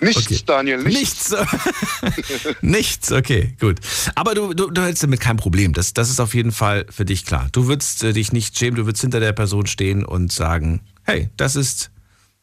[0.02, 0.40] Nichts, Okay.
[0.46, 1.32] Daniel, nichts.
[1.32, 2.56] Nichts.
[2.62, 3.80] Nichts, okay, gut.
[4.16, 5.74] Aber du, du, du hättest damit kein Problem.
[5.74, 7.48] Das, das ist auf jeden Fall für dich klar.
[7.52, 11.30] Du würdest äh, dich nicht schämen, du würdest hinter der Person stehen und sagen, hey,
[11.38, 11.92] das ist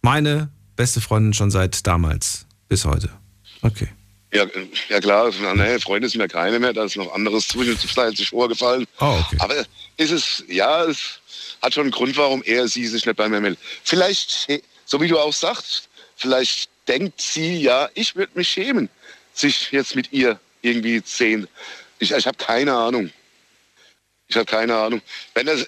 [0.01, 3.11] meine beste Freundin schon seit damals bis heute.
[3.61, 3.89] Okay.
[4.33, 4.47] Ja,
[4.89, 8.87] ja klar, nee, Freunde sind mir keine mehr, da ist noch anderes zwischenzeitlich vorgefallen.
[8.99, 9.37] Oh, okay.
[9.41, 9.55] Aber
[9.99, 11.21] ist es, ja, es
[11.61, 13.61] hat schon einen Grund, warum er sie sich nicht bei mir meldet.
[13.85, 14.49] Vielleicht,
[14.87, 15.91] so wie du auch sagst,
[16.23, 18.89] vielleicht denkt sie, ja, ich würde mich schämen,
[19.35, 21.49] sich jetzt mit ihr irgendwie sehen.
[21.99, 23.11] Ich, ich habe keine Ahnung.
[24.29, 25.03] Ich habe keine Ahnung.
[25.35, 25.67] Wenn das,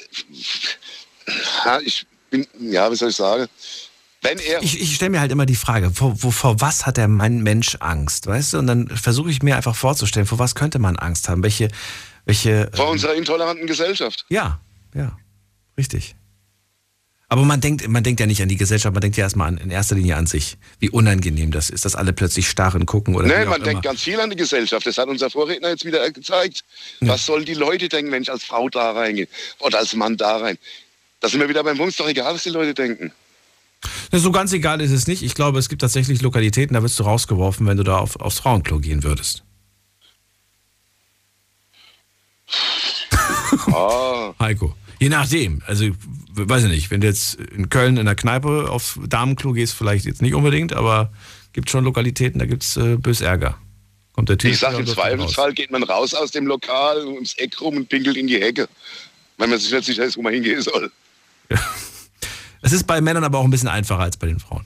[1.65, 3.47] ja, ich bin, ja, wie soll ich sagen?
[4.23, 6.97] Wenn er Ich, ich stelle mir halt immer die Frage, vor, wo, vor was hat
[6.97, 8.59] der mein Mensch Angst, weißt du?
[8.59, 11.43] Und dann versuche ich mir einfach vorzustellen, vor was könnte man Angst haben?
[11.43, 11.69] Welche,
[12.25, 12.71] welche.
[12.73, 14.25] vor ähm, unserer intoleranten Gesellschaft.
[14.31, 14.61] Ja,
[14.95, 15.19] ja,
[15.77, 16.15] richtig.
[17.35, 19.59] Aber man denkt, man denkt ja nicht an die Gesellschaft, man denkt ja erstmal an,
[19.59, 20.57] in erster Linie an sich.
[20.79, 23.59] Wie unangenehm das ist, dass alle plötzlich starren gucken oder auch man immer.
[23.59, 24.87] denkt ganz viel an die Gesellschaft.
[24.87, 26.63] Das hat unser Vorredner jetzt wieder gezeigt.
[27.01, 29.27] Was sollen die Leute denken, wenn ich als Frau da reingehe
[29.59, 30.59] oder als Mann da rein?
[31.19, 33.11] Da sind wir wieder beim ist doch egal, was die Leute denken.
[34.13, 35.25] So ganz egal ist es nicht.
[35.25, 38.39] Ich glaube, es gibt tatsächlich Lokalitäten, da wirst du rausgeworfen, wenn du da auf, aufs
[38.39, 39.43] Frauenklo gehen würdest.
[43.73, 44.77] Ah, Heiko.
[45.05, 45.61] Je nachdem.
[45.67, 45.91] Also,
[46.33, 50.07] weiß ich nicht, wenn du jetzt in Köln in der Kneipe aufs Damenklo gehst, vielleicht
[50.07, 51.13] jetzt nicht unbedingt, aber
[51.53, 53.59] gibt schon Lokalitäten, da gibt's äh, bös Ärger.
[54.15, 57.61] Kommt der Typ ich sage, im Zweifelsfall geht man raus aus dem Lokal ums Eck
[57.61, 58.67] rum und pinkelt in die Hecke.
[59.37, 60.91] Wenn man sich nicht sicher ist, wo man hingehen soll.
[61.51, 61.59] raus.
[62.63, 64.65] Es ist bei Männern aber auch ein bisschen einfacher als bei den Frauen.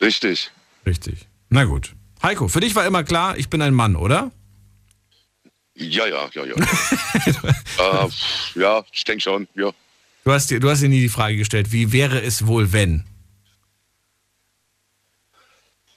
[0.00, 0.50] Richtig.
[0.84, 1.28] Richtig.
[1.48, 1.94] Na gut.
[2.24, 4.32] Heiko, für dich war immer klar, ich bin ein Mann, oder?
[5.74, 6.54] Ja, ja, ja, ja.
[8.04, 8.08] äh,
[8.54, 9.70] ja, ich denke schon, ja.
[10.24, 13.04] Du hast, dir, du hast dir nie die Frage gestellt, wie wäre es wohl, wenn?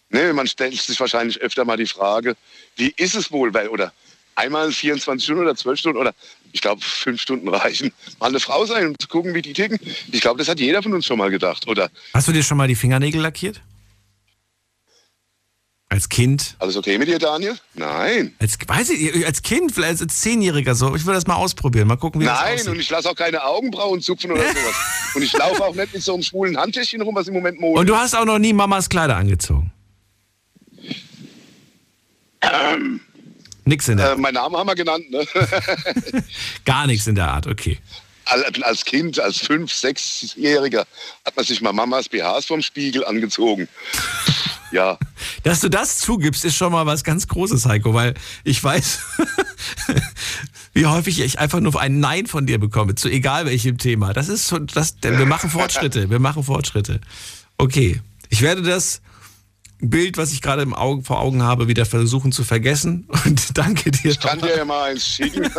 [0.10, 2.38] Nee, man stellt sich wahrscheinlich öfter mal die Frage,
[2.76, 3.92] wie ist es wohl, weil, oder
[4.36, 6.14] einmal 24 Stunden oder 12 Stunden oder
[6.52, 9.80] ich glaube fünf Stunden reichen, mal eine Frau sein und zu gucken, wie die ticken.
[10.12, 11.68] Ich glaube, das hat jeder von uns schon mal gedacht.
[11.68, 13.62] Oder Hast du dir schon mal die Fingernägel lackiert?
[15.94, 16.56] Als Kind?
[16.58, 17.56] alles okay mit dir, Daniel?
[17.76, 18.34] Nein.
[18.40, 20.96] Als, weiß ich, als Kind, vielleicht als Zehnjähriger so.
[20.96, 22.68] Ich will das mal ausprobieren, mal gucken, wie das Nein, aussieht.
[22.70, 24.76] und ich lasse auch keine Augenbrauen zupfen oder sowas.
[25.14, 27.80] und ich laufe auch nicht mit so einem schwulen Handtäschchen rum, was im Moment Mode
[27.80, 29.72] Und du hast auch noch nie Mamas Kleider angezogen?
[33.66, 35.26] Nix in der äh, Mein Name haben wir genannt, ne?
[36.66, 37.78] Gar nichts in der Art, okay.
[38.26, 40.86] Al- als Kind, als fünf, sechsjähriger,
[41.24, 43.68] hat man sich mal Mamas BHs vom Spiegel angezogen.
[44.74, 44.98] Ja,
[45.44, 49.02] Dass du das zugibst, ist schon mal was ganz Großes, Heiko, weil ich weiß,
[50.74, 54.14] wie häufig ich einfach nur ein Nein von dir bekomme, zu egal welchem Thema.
[54.14, 57.02] Das ist schon, das, wir machen Fortschritte, wir machen Fortschritte.
[57.60, 59.02] Okay, ich werde das
[59.90, 63.92] Bild, was ich gerade im Augen, vor Augen habe, wieder versuchen zu vergessen und danke
[63.92, 64.12] dir.
[64.12, 65.44] ich kann dir ja mal eins schicken.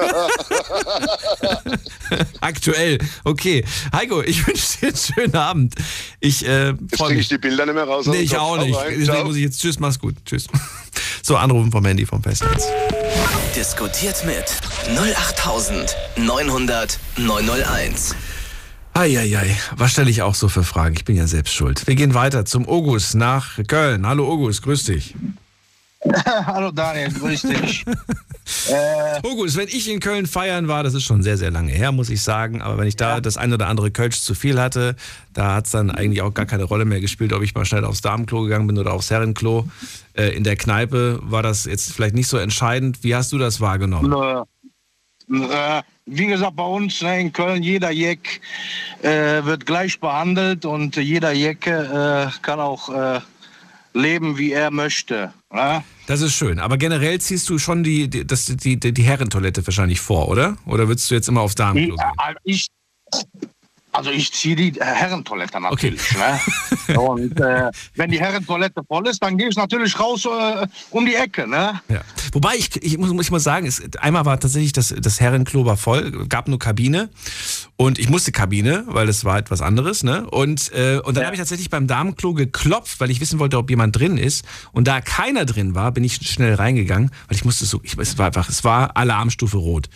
[2.40, 3.64] Aktuell, okay.
[3.92, 5.74] Heiko, ich wünsche dir einen schönen Abend.
[6.20, 7.20] Ich äh, Jetzt freue kriege mich.
[7.20, 8.06] ich die Bilder nicht mehr raus.
[8.06, 8.74] aus Nee, dem ich auch nicht.
[8.76, 9.24] rein, Deswegen ciao.
[9.24, 9.60] muss ich jetzt.
[9.60, 10.14] Tschüss, mach's gut.
[10.24, 10.46] Tschüss.
[11.22, 12.66] So, anrufen vom Handy vom Festnetz.
[13.56, 14.44] Diskutiert mit
[14.98, 18.14] 08900 901.
[18.96, 20.94] Eieiei, was stelle ich auch so für Fragen?
[20.94, 21.84] Ich bin ja selbst schuld.
[21.88, 24.06] Wir gehen weiter zum August nach Köln.
[24.06, 25.16] Hallo August, grüß dich.
[26.46, 27.84] Hallo Daniel, grüß dich.
[28.68, 31.90] äh, August, wenn ich in Köln feiern war, das ist schon sehr, sehr lange her,
[31.90, 32.62] muss ich sagen.
[32.62, 34.94] Aber wenn ich da das ein oder andere Kölsch zu viel hatte,
[35.32, 37.84] da hat es dann eigentlich auch gar keine Rolle mehr gespielt, ob ich mal schnell
[37.84, 39.66] aufs Damenklo gegangen bin oder aufs Herrenklo.
[40.12, 43.02] Äh, in der Kneipe war das jetzt vielleicht nicht so entscheidend.
[43.02, 44.10] Wie hast du das wahrgenommen?
[44.10, 44.44] nö.
[45.30, 48.40] Äh, wie gesagt, bei uns ne, in Köln, jeder Jeck
[49.02, 53.20] äh, wird gleich behandelt und jeder Jecke äh, kann auch äh,
[53.94, 55.32] leben, wie er möchte.
[55.52, 55.82] Ne?
[56.06, 56.58] Das ist schön.
[56.58, 60.58] Aber generell ziehst du schon die, die, das, die, die, Herrentoilette wahrscheinlich vor, oder?
[60.66, 62.36] Oder würdest du jetzt immer aufs Damenklo gehen?
[62.44, 62.66] ich,
[63.94, 66.02] also ich ziehe die Herrentoilette natürlich.
[66.16, 66.96] Ne?
[66.98, 71.14] Und äh, wenn die Herrentoilette voll ist, dann gehe ich natürlich raus äh, um die
[71.14, 71.46] Ecke.
[71.46, 71.80] Ne?
[71.88, 72.00] Ja.
[72.32, 75.76] Wobei ich, ich muss, ich muss sagen, es, einmal war tatsächlich das, das Herrenklo war
[75.76, 77.08] voll, gab nur Kabine
[77.76, 80.28] und ich musste Kabine, weil das war etwas anderes, ne?
[80.28, 81.26] Und, äh, und dann Ja.
[81.26, 84.44] habe ich tatsächlich beim Damenklo geklopft, weil ich wissen wollte, ob jemand drin ist.
[84.72, 88.18] Und da keiner drin war, bin ich schnell reingegangen, weil ich musste so, ich, es
[88.18, 89.88] war einfach, es war Alarmstufe rot.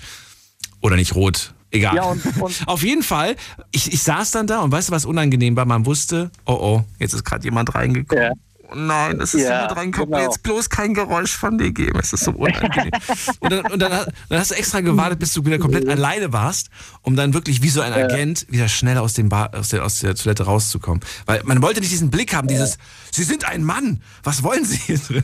[0.80, 1.54] Oder nicht rot.
[1.70, 1.96] Egal.
[1.96, 3.36] Ja, und- und- Auf jeden Fall,
[3.72, 5.64] ich, ich saß dann da und weißt du, was unangenehm war?
[5.66, 8.24] Man wusste, oh oh, jetzt ist gerade jemand reingekommen.
[8.24, 8.74] Ja.
[8.74, 10.06] nein, das ist Ja, so mit reinkommt.
[10.12, 10.22] genau.
[10.22, 11.98] Jetzt bloß kein Geräusch von dir geben.
[12.02, 12.90] Es ist so unangenehm.
[13.40, 16.68] und dann, und dann, dann hast du extra gewartet, bis du wieder komplett alleine warst,
[17.02, 20.00] um dann wirklich wie so ein Agent wieder schnell aus, dem Bar, aus, der, aus
[20.00, 21.00] der Toilette rauszukommen.
[21.26, 22.78] Weil man wollte nicht diesen Blick haben, dieses,
[23.10, 25.22] Sie sind ein Mann, was wollen Sie hier drin?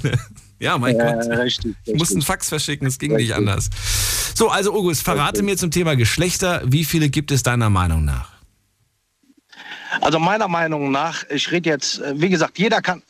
[0.64, 1.26] Ja, mein Ja, Gott.
[1.38, 3.68] richtig, Ich musste einen Fax verschicken, es ging nicht anders.
[4.34, 8.30] So, also August, verrate mir zum Thema Geschlechter, wie viele gibt es deiner Meinung nach?
[10.00, 13.02] Also meiner Meinung nach, ich rede jetzt, wie gesagt, jeder kann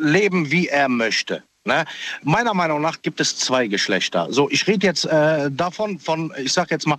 [0.00, 1.42] leben, wie er möchte.
[1.64, 1.84] Ne?
[2.22, 4.28] Meiner Meinung nach gibt es zwei Geschlechter.
[4.30, 6.96] So, ich rede jetzt äh, davon, von, ich sag jetzt mal,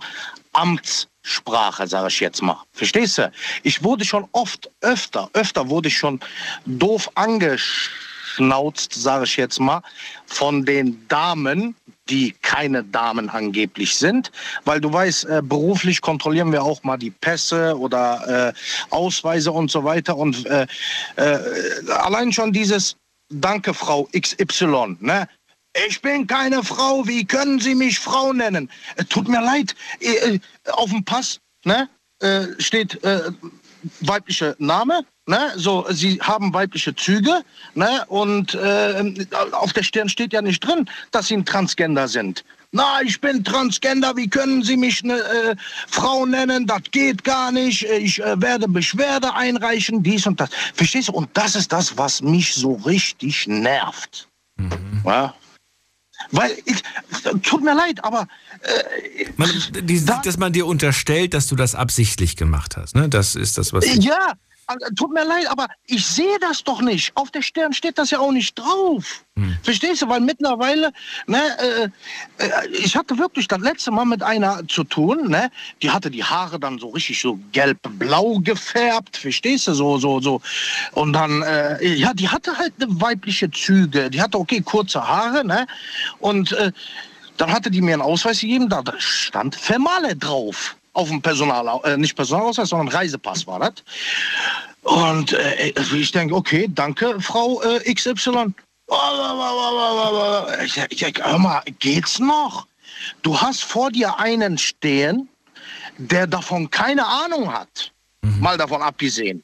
[0.52, 2.58] Amtssprache, sage ich jetzt mal.
[2.72, 3.32] Verstehst du?
[3.62, 6.20] Ich wurde schon oft, öfter, öfter wurde ich schon
[6.66, 7.08] doof
[8.32, 9.82] angeschnauzt, sage ich jetzt mal,
[10.26, 11.74] von den Damen,
[12.08, 14.32] die keine Damen angeblich sind,
[14.64, 19.70] weil du weißt, äh, beruflich kontrollieren wir auch mal die Pässe oder äh, Ausweise und
[19.70, 20.66] so weiter und äh,
[21.16, 21.38] äh,
[21.90, 22.96] allein schon dieses
[23.34, 25.26] Danke, Frau XY, ne?
[25.88, 28.68] Ich bin keine Frau, wie können Sie mich Frau nennen?
[28.96, 30.38] Äh, tut mir leid, äh,
[30.72, 31.88] auf dem Pass ne,
[32.58, 33.00] steht
[34.00, 35.52] weibliche Name, ne?
[35.56, 37.42] So, Sie haben weibliche Züge,
[37.74, 38.04] ne?
[38.08, 42.44] Und äh, auf der Stirn steht ja nicht drin, dass Sie ein Transgender sind.
[42.74, 45.56] Na, ich bin Transgender, wie können Sie mich eine äh,
[45.88, 46.66] Frau nennen?
[46.66, 47.82] Das geht gar nicht.
[47.84, 50.48] Ich äh, werde Beschwerde einreichen, dies und das.
[50.74, 51.12] Verstehst du?
[51.12, 54.26] Und das ist das, was mich so richtig nervt.
[55.04, 55.34] Ja?
[56.30, 56.82] Weil ich,
[57.42, 58.26] tut mir leid, aber
[59.36, 59.50] Man,
[59.82, 62.94] die, dass man dir unterstellt, dass du das absichtlich gemacht hast.
[62.94, 63.08] Ne?
[63.08, 63.84] Das ist das, was.
[63.96, 64.34] Ja,
[64.66, 67.10] also, tut mir leid, aber ich sehe das doch nicht.
[67.16, 69.24] Auf der Stirn steht das ja auch nicht drauf.
[69.62, 70.08] Verstehst du?
[70.08, 70.92] Weil mittlerweile,
[71.26, 71.84] ne, äh,
[72.44, 75.50] äh, ich hatte wirklich das letzte Mal mit einer zu tun, ne,
[75.80, 79.74] die hatte die Haare dann so richtig so gelb-blau gefärbt, verstehst du?
[79.74, 80.40] So, so, so.
[80.92, 84.10] Und dann, äh, ja, die hatte halt weibliche Züge.
[84.10, 85.66] Die hatte, okay, kurze Haare, ne?
[86.18, 86.72] Und äh,
[87.42, 90.76] dann hatte die mir einen Ausweis gegeben, da stand Vermale drauf.
[90.92, 93.72] Auf dem Personal, äh, nicht Personalausweis, sondern Reisepass war das.
[94.82, 98.54] Und äh, ich denke, okay, danke, Frau äh, XY.
[100.64, 102.68] Ich, ich denke, hör mal, geht's noch?
[103.22, 105.28] Du hast vor dir einen stehen,
[105.98, 107.90] der davon keine Ahnung hat.
[108.38, 109.42] Mal davon abgesehen.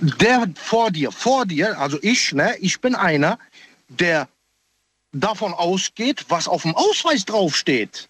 [0.00, 3.38] Der vor dir, vor dir, also ich, ne, ich bin einer,
[3.88, 4.26] der
[5.12, 8.08] davon ausgeht, was auf dem Ausweis draufsteht.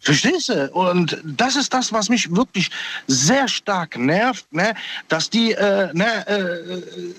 [0.00, 0.70] Verstehst du?
[0.72, 2.70] Und das ist das, was mich wirklich
[3.06, 4.74] sehr stark nervt, ne?
[5.08, 7.14] dass die, äh, ne, äh,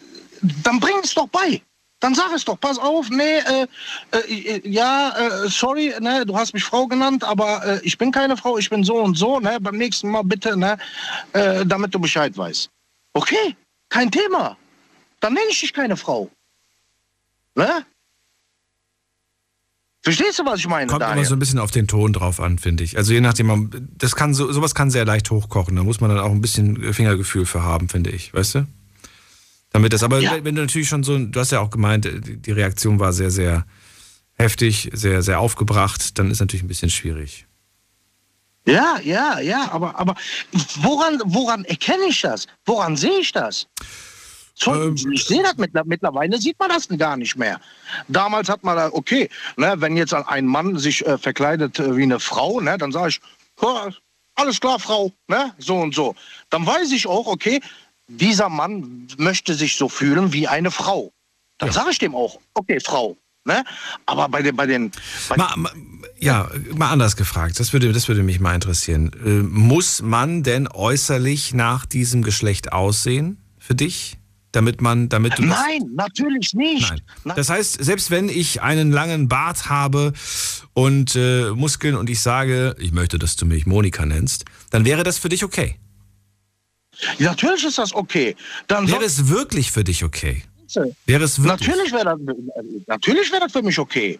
[0.63, 1.61] dann bring es doch bei.
[1.99, 3.67] Dann sag es doch, pass auf, nee, äh,
[4.11, 8.35] äh, ja, äh, sorry, ne, du hast mich Frau genannt, aber äh, ich bin keine
[8.35, 10.79] Frau, ich bin so und so, ne, beim nächsten Mal bitte, ne,
[11.33, 12.71] äh, damit du Bescheid weißt.
[13.13, 13.55] Okay,
[13.89, 14.57] kein Thema.
[15.19, 16.27] Dann nenne ich dich keine Frau.
[17.53, 17.85] Ne?
[20.03, 21.19] Verstehst du, was ich meine, Kommt Daniel?
[21.19, 22.97] immer so ein bisschen auf den Ton drauf an, finde ich.
[22.97, 25.75] Also je nachdem, man- das kann so, sowas kann sehr leicht hochkochen.
[25.75, 28.67] Da muss man dann auch ein bisschen Fingergefühl für haben, finde ich, weißt du?
[29.71, 30.43] Damit das, aber Ja.
[30.43, 33.29] wenn du natürlich schon so, du hast ja auch gemeint, die die Reaktion war sehr,
[33.31, 33.65] sehr
[34.37, 37.45] heftig, sehr, sehr aufgebracht, dann ist natürlich ein bisschen schwierig.
[38.67, 40.15] Ja, ja, ja, aber, aber
[40.81, 42.47] woran, woran erkenne ich das?
[42.65, 43.67] Woran sehe ich das?
[44.67, 47.59] Ähm, ich sehe das mittler- mittlerweile, sieht man das gar nicht mehr.
[48.07, 52.03] Damals hat man da, okay, ne, wenn jetzt ein Mann sich äh, verkleidet äh, wie
[52.03, 53.21] eine Frau, ne, dann sage ich,
[53.61, 53.89] "Ja,
[54.35, 56.15] alles klar, Frau, ne, so und so.
[56.49, 57.59] Dann weiß ich auch, okay,
[58.07, 61.11] dieser Mann möchte sich so fühlen wie eine Frau.
[61.57, 63.17] Dann sage ich dem auch, okay, Frau.
[63.43, 63.63] Ne?
[64.05, 64.91] Aber bei den, bei den,
[65.27, 65.71] bei Mal, mal,
[66.19, 69.11] ja, mal anders gefragt, das würde, das würde mich mal interessieren.
[69.25, 74.19] Äh, muss man denn äußerlich nach diesem Geschlecht aussehen für dich?
[74.51, 76.91] Damit man, damit du Nein, natürlich nicht.
[77.23, 77.35] Nein.
[77.35, 80.11] Das heißt, selbst wenn ich einen langen Bart habe
[80.73, 85.03] und äh, Muskeln und ich sage, ich möchte, dass du mich Monika nennst, dann wäre
[85.03, 85.77] das für dich okay.
[87.19, 88.35] Natürlich ist das okay.
[88.67, 90.43] Dann Wäre es wirklich für dich okay?
[91.05, 91.67] Wäre es wirklich?
[91.67, 92.19] Natürlich wäre das,
[92.87, 94.19] natürlich wäre das für mich okay.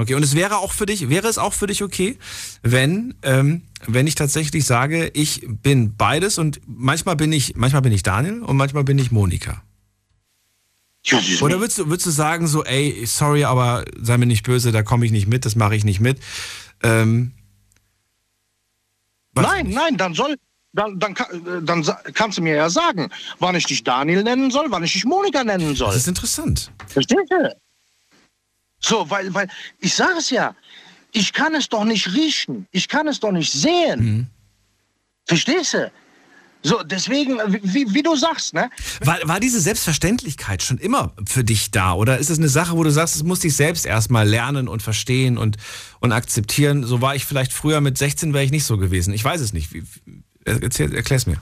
[0.00, 2.16] Okay, und es wäre auch für dich, wäre es auch für dich okay,
[2.62, 7.92] wenn, ähm, wenn ich tatsächlich sage, ich bin beides und manchmal bin ich, manchmal bin
[7.92, 9.62] ich Daniel und manchmal bin ich Monika.
[11.42, 14.82] Oder würdest du, würdest du sagen, so, ey, sorry, aber sei mir nicht böse, da
[14.82, 16.18] komme ich nicht mit, das mache ich nicht mit.
[16.82, 17.32] Ähm,
[19.34, 20.36] Nein, nein, dann soll,
[20.72, 21.14] dann, dann,
[21.62, 21.84] dann
[22.14, 25.44] kannst du mir ja sagen, wann ich dich Daniel nennen soll, wann ich dich Monika
[25.44, 25.88] nennen soll.
[25.88, 26.72] das ist interessant.
[26.88, 27.56] Verstehst du?
[28.80, 30.54] So, weil, weil, ich sage es ja,
[31.12, 34.30] ich kann es doch nicht riechen, ich kann es doch nicht sehen.
[35.26, 35.92] Verstehst du?
[36.62, 38.68] So, deswegen, wie, wie du sagst, ne?
[39.00, 41.94] War, war diese Selbstverständlichkeit schon immer für dich da?
[41.94, 44.82] Oder ist es eine Sache, wo du sagst, es muss ich selbst erstmal lernen und
[44.82, 45.56] verstehen und,
[46.00, 46.84] und akzeptieren?
[46.84, 49.14] So war ich vielleicht früher mit 16, wäre ich nicht so gewesen.
[49.14, 49.72] Ich weiß es nicht.
[49.72, 49.84] Wie,
[50.44, 51.40] erzähl, erklär's mir.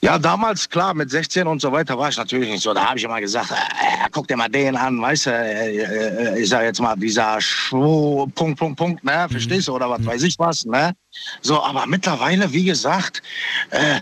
[0.00, 2.72] Ja, damals, klar, mit 16 und so weiter war ich natürlich nicht so.
[2.72, 6.40] Da habe ich immer gesagt, äh, guck dir mal den an, weißt du, äh, äh,
[6.40, 9.32] ich sag jetzt mal, dieser Schwo, Punkt, Punkt, Punkt, ne, mhm.
[9.32, 10.06] verstehst du, oder was mhm.
[10.06, 10.94] weiß ich was, ne?
[11.40, 13.22] So, aber mittlerweile, wie gesagt,
[13.70, 14.00] äh,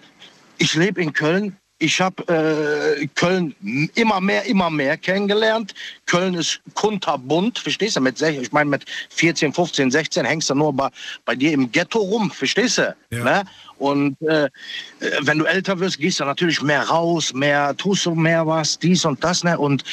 [0.58, 3.54] ich lebe in Köln, ich habe äh, Köln
[3.94, 5.74] immer mehr, immer mehr kennengelernt.
[6.06, 8.00] Köln ist kunterbunt, verstehst du?
[8.00, 10.88] Mit, ich meine, mit 14, 15, 16 hängst du nur bei,
[11.26, 12.96] bei dir im Ghetto rum, verstehst du?
[13.10, 13.24] Ja.
[13.24, 13.44] Ne?
[13.78, 14.48] Und äh,
[15.20, 19.04] wenn du älter wirst, gehst du natürlich mehr raus, mehr tust du mehr was, dies
[19.04, 19.44] und das.
[19.44, 19.58] Ne?
[19.58, 19.84] Und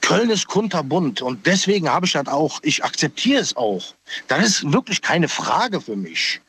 [0.00, 3.94] Köln ist kunterbunt und deswegen habe ich das auch, ich akzeptiere es auch.
[4.28, 6.40] Das ist wirklich keine Frage für mich.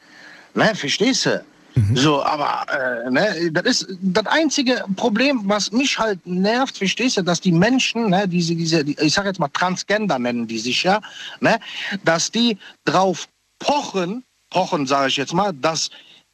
[0.53, 0.73] Ne?
[0.75, 1.43] Verstehst du?
[1.75, 1.95] Mhm.
[1.95, 7.21] So, aber äh, ne, das ist das einzige Problem, was mich halt nervt, verstehst du,
[7.21, 10.99] dass die Menschen, ne, diese, diese, ich sag jetzt mal Transgender nennen die sich ja,
[11.39, 11.59] ne,
[12.03, 13.27] dass die drauf
[13.59, 15.89] pochen, pochen sage ich jetzt mal, dass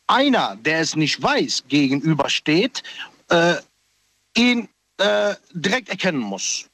[0.07, 2.83] einer, der es nicht weiß, gegenübersteht,
[3.29, 3.55] äh,
[4.35, 6.65] ihn äh, direkt erkennen muss.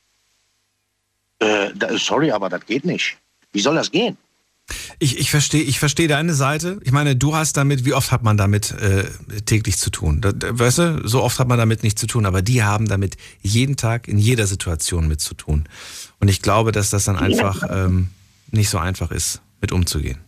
[1.40, 3.18] Äh, sorry, aber das geht nicht.
[3.52, 4.18] Wie soll das gehen?
[5.00, 6.80] Ich, ich verstehe ich versteh deine Seite.
[6.84, 9.04] Ich meine, du hast damit, wie oft hat man damit äh,
[9.46, 10.22] täglich zu tun?
[10.22, 13.18] Da, weißt du, so oft hat man damit nicht zu tun, aber die haben damit
[13.42, 15.68] jeden Tag in jeder Situation mit zu tun.
[16.20, 18.10] Und ich glaube, dass das dann einfach ähm,
[18.52, 20.20] nicht so einfach ist, mit umzugehen.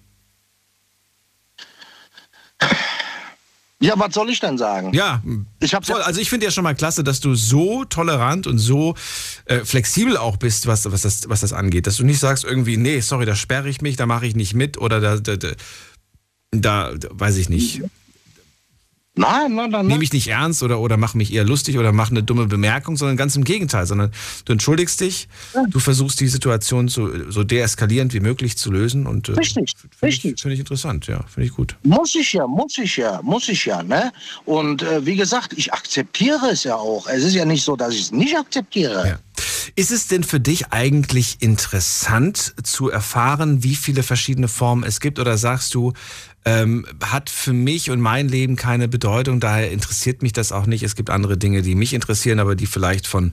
[3.82, 4.94] Ja, was soll ich denn sagen?
[4.94, 5.22] Ja,
[5.60, 6.02] ich hab's voll.
[6.02, 8.96] Also ich finde ja schon mal klasse, dass du so tolerant und so
[9.46, 11.86] äh, flexibel auch bist, was, was, das, was das angeht.
[11.86, 14.54] Dass du nicht sagst irgendwie, nee, sorry, da sperre ich mich, da mache ich nicht
[14.54, 15.56] mit oder da, da, da,
[16.52, 17.82] da weiß ich nicht.
[19.16, 19.88] Nein, nein, nein.
[19.88, 22.98] Nehme ich nicht ernst oder, oder mache mich eher lustig oder mache eine dumme Bemerkung,
[22.98, 24.12] sondern ganz im Gegenteil, sondern
[24.44, 25.64] du entschuldigst dich, ja.
[25.70, 30.06] du versuchst die Situation so, so deeskalierend wie möglich zu lösen und äh, richtig, finde
[30.06, 30.34] richtig.
[30.34, 31.78] Ich, find ich interessant, ja, finde ich gut.
[31.84, 34.12] Muss ich ja, muss ich ja, muss ich ja, ne?
[34.44, 37.08] Und äh, wie gesagt, ich akzeptiere es ja auch.
[37.08, 39.08] Es ist ja nicht so, dass ich es nicht akzeptiere.
[39.08, 39.20] Ja.
[39.76, 45.20] Ist es denn für dich eigentlich interessant zu erfahren, wie viele verschiedene Formen es gibt?
[45.20, 45.94] Oder sagst du,
[46.46, 50.84] ähm, hat für mich und mein Leben keine Bedeutung, daher interessiert mich das auch nicht.
[50.84, 53.32] Es gibt andere Dinge, die mich interessieren, aber die vielleicht von,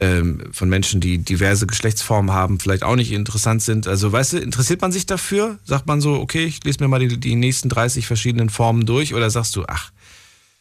[0.00, 3.86] ähm, von Menschen, die diverse Geschlechtsformen haben, vielleicht auch nicht interessant sind.
[3.86, 5.60] Also, weißt du, interessiert man sich dafür?
[5.64, 9.14] Sagt man so, okay, ich lese mir mal die, die nächsten 30 verschiedenen Formen durch?
[9.14, 9.92] Oder sagst du, ach,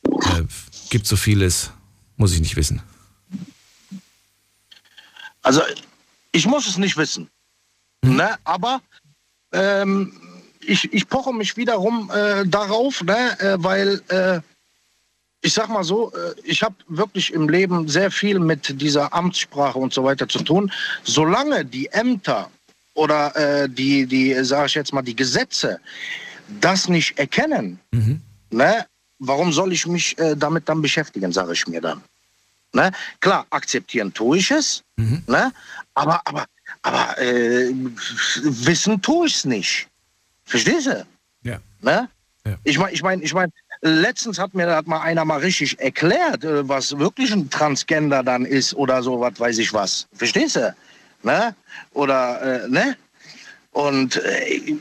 [0.03, 0.43] äh,
[0.91, 1.71] gibt so vieles,
[2.17, 2.83] muss ich nicht wissen?
[5.41, 5.61] Also,
[6.31, 7.29] ich muss es nicht wissen.
[8.05, 8.17] Hm.
[8.17, 8.37] Ne?
[8.43, 8.81] Aber
[9.51, 10.13] ähm,
[10.61, 14.39] ich, ich poche mich wiederum äh, darauf, ne, äh, weil äh,
[15.41, 19.79] ich sag mal so, äh, ich habe wirklich im Leben sehr viel mit dieser Amtssprache
[19.79, 20.71] und so weiter zu tun.
[21.03, 22.49] Solange die Ämter
[22.93, 25.79] oder äh, die, die sage ich jetzt mal, die Gesetze
[26.59, 28.21] das nicht erkennen, mhm.
[28.49, 28.85] ne,
[29.19, 32.01] warum soll ich mich äh, damit dann beschäftigen, sage ich mir dann.
[32.73, 32.91] Ne?
[33.19, 35.23] Klar, akzeptieren tue ich es, mhm.
[35.27, 35.51] ne?
[35.95, 36.45] aber, aber,
[36.81, 37.73] aber äh,
[38.43, 39.88] wissen tue ich es nicht.
[40.49, 41.05] Verstehst du?
[41.43, 41.59] Ja.
[41.81, 42.09] Ne?
[42.45, 42.57] ja.
[42.63, 46.43] Ich meine, ich meine, ich meine, letztens hat mir das mal einer mal richtig erklärt,
[46.43, 50.07] äh, was wirklich ein Transgender dann ist oder so, was weiß ich was.
[50.13, 50.75] Verstehst du?
[51.21, 51.55] Ne?
[51.93, 52.97] Oder, äh, ne?
[53.71, 54.75] Und äh,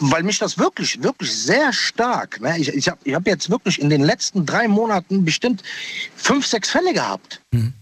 [0.00, 2.58] weil mich das wirklich, wirklich sehr stark, ne?
[2.58, 5.62] ich, ich habe ich hab jetzt wirklich in den letzten drei Monaten bestimmt
[6.16, 7.74] fünf, sechs Fälle gehabt, mhm.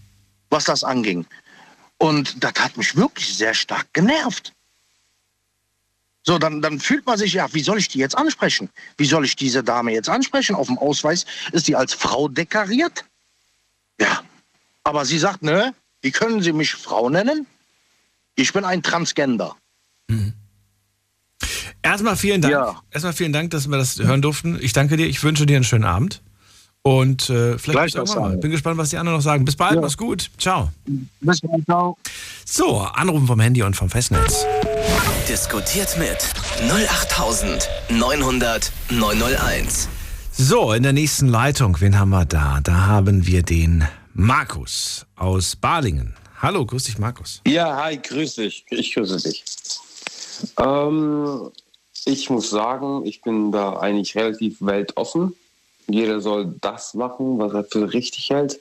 [0.49, 1.25] was das anging.
[1.97, 4.53] Und das hat mich wirklich sehr stark genervt.
[6.29, 8.69] So, dann, dann fühlt man sich, ja, wie soll ich die jetzt ansprechen?
[8.97, 10.53] Wie soll ich diese Dame jetzt ansprechen?
[10.53, 13.03] Auf dem Ausweis ist die als Frau deklariert.
[13.99, 14.21] Ja,
[14.83, 15.73] aber sie sagt, ne,
[16.03, 17.47] wie können Sie mich Frau nennen?
[18.35, 19.55] Ich bin ein Transgender.
[20.07, 20.33] Mhm.
[21.81, 22.51] Erstmal vielen Dank.
[22.51, 22.79] Ja.
[22.91, 24.59] Erstmal vielen Dank, dass wir das hören durften.
[24.61, 25.07] Ich danke dir.
[25.07, 26.21] Ich wünsche dir einen schönen Abend.
[26.83, 28.37] Und äh, vielleicht bis mal.
[28.37, 29.43] Bin gespannt, was die anderen noch sagen.
[29.43, 29.81] Bis bald, ja.
[29.81, 30.29] mach's gut.
[30.37, 30.69] Ciao.
[31.19, 31.97] Bis bald, ciao.
[32.45, 34.45] So, Anrufen vom Handy und vom Festnetz.
[35.27, 36.17] Diskutiert mit
[36.71, 39.89] 08900 901.
[40.31, 42.61] So, in der nächsten Leitung, wen haben wir da?
[42.63, 46.15] Da haben wir den Markus aus Balingen.
[46.41, 47.41] Hallo, grüß dich, Markus.
[47.45, 48.65] Ja, hi, grüß dich.
[48.69, 49.43] Ich grüße dich.
[50.57, 51.51] Ähm,
[52.05, 55.35] ich muss sagen, ich bin da eigentlich relativ weltoffen.
[55.89, 58.59] Jeder soll das machen, was er für richtig hält.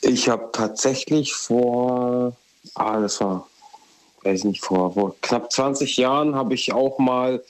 [0.00, 2.36] Ich habe tatsächlich vor,
[2.74, 3.48] ah, das war,
[4.22, 7.42] weiß nicht, vor, vor knapp 20 Jahren habe ich auch mal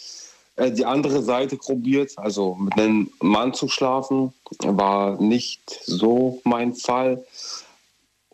[0.57, 6.75] äh, die andere Seite probiert, also mit einem Mann zu schlafen, war nicht so mein
[6.75, 7.25] Fall.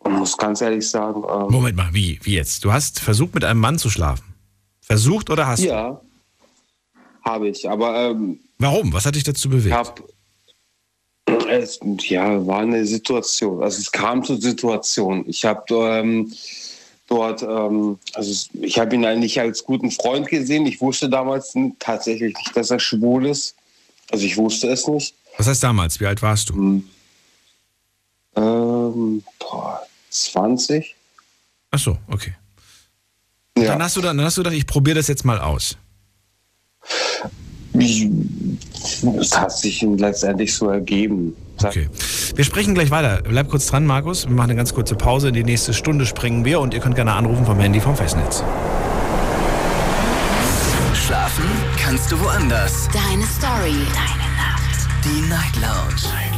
[0.03, 1.23] Ich muss ganz ehrlich sagen.
[1.23, 2.63] Ähm, Moment mal, wie, wie jetzt?
[2.63, 4.35] Du hast versucht, mit einem Mann zu schlafen?
[4.81, 5.67] Versucht oder hast du?
[5.67, 6.01] Ja,
[7.23, 7.67] habe ich.
[7.67, 8.93] Aber ähm, warum?
[8.93, 9.75] Was hat dich dazu bewegt?
[9.75, 10.03] Hab,
[11.25, 13.63] es, ja, war eine Situation.
[13.63, 15.25] Also es kam zur Situation.
[15.27, 16.31] Ich habe ähm,
[17.07, 20.65] dort, ähm, also ich habe ihn eigentlich als guten Freund gesehen.
[20.65, 23.55] Ich wusste damals tatsächlich nicht, dass er schwul ist.
[24.11, 25.15] Also ich wusste es nicht.
[25.37, 25.99] Was heißt damals?
[25.99, 26.53] Wie alt warst du?
[26.53, 26.89] Hm.
[28.35, 30.95] Ähm, boah, 20.
[31.71, 32.35] Ach so, okay.
[33.57, 33.65] Ja.
[33.65, 35.77] Dann hast du dann, dann hast du gedacht, ich probiere das jetzt mal aus.
[37.79, 41.35] Es hat sich letztendlich so ergeben.
[41.63, 41.87] Okay.
[42.35, 43.21] Wir sprechen gleich weiter.
[43.23, 44.25] Bleib kurz dran, Markus.
[44.25, 45.29] Wir machen eine ganz kurze Pause.
[45.29, 48.43] In die nächste Stunde springen wir und ihr könnt gerne anrufen vom Handy vom Festnetz.
[50.93, 51.45] Schlafen
[51.77, 52.87] kannst du woanders.
[52.91, 53.85] Deine Story.
[53.93, 54.87] Deine Nacht.
[55.03, 56.34] Die Night Lounge.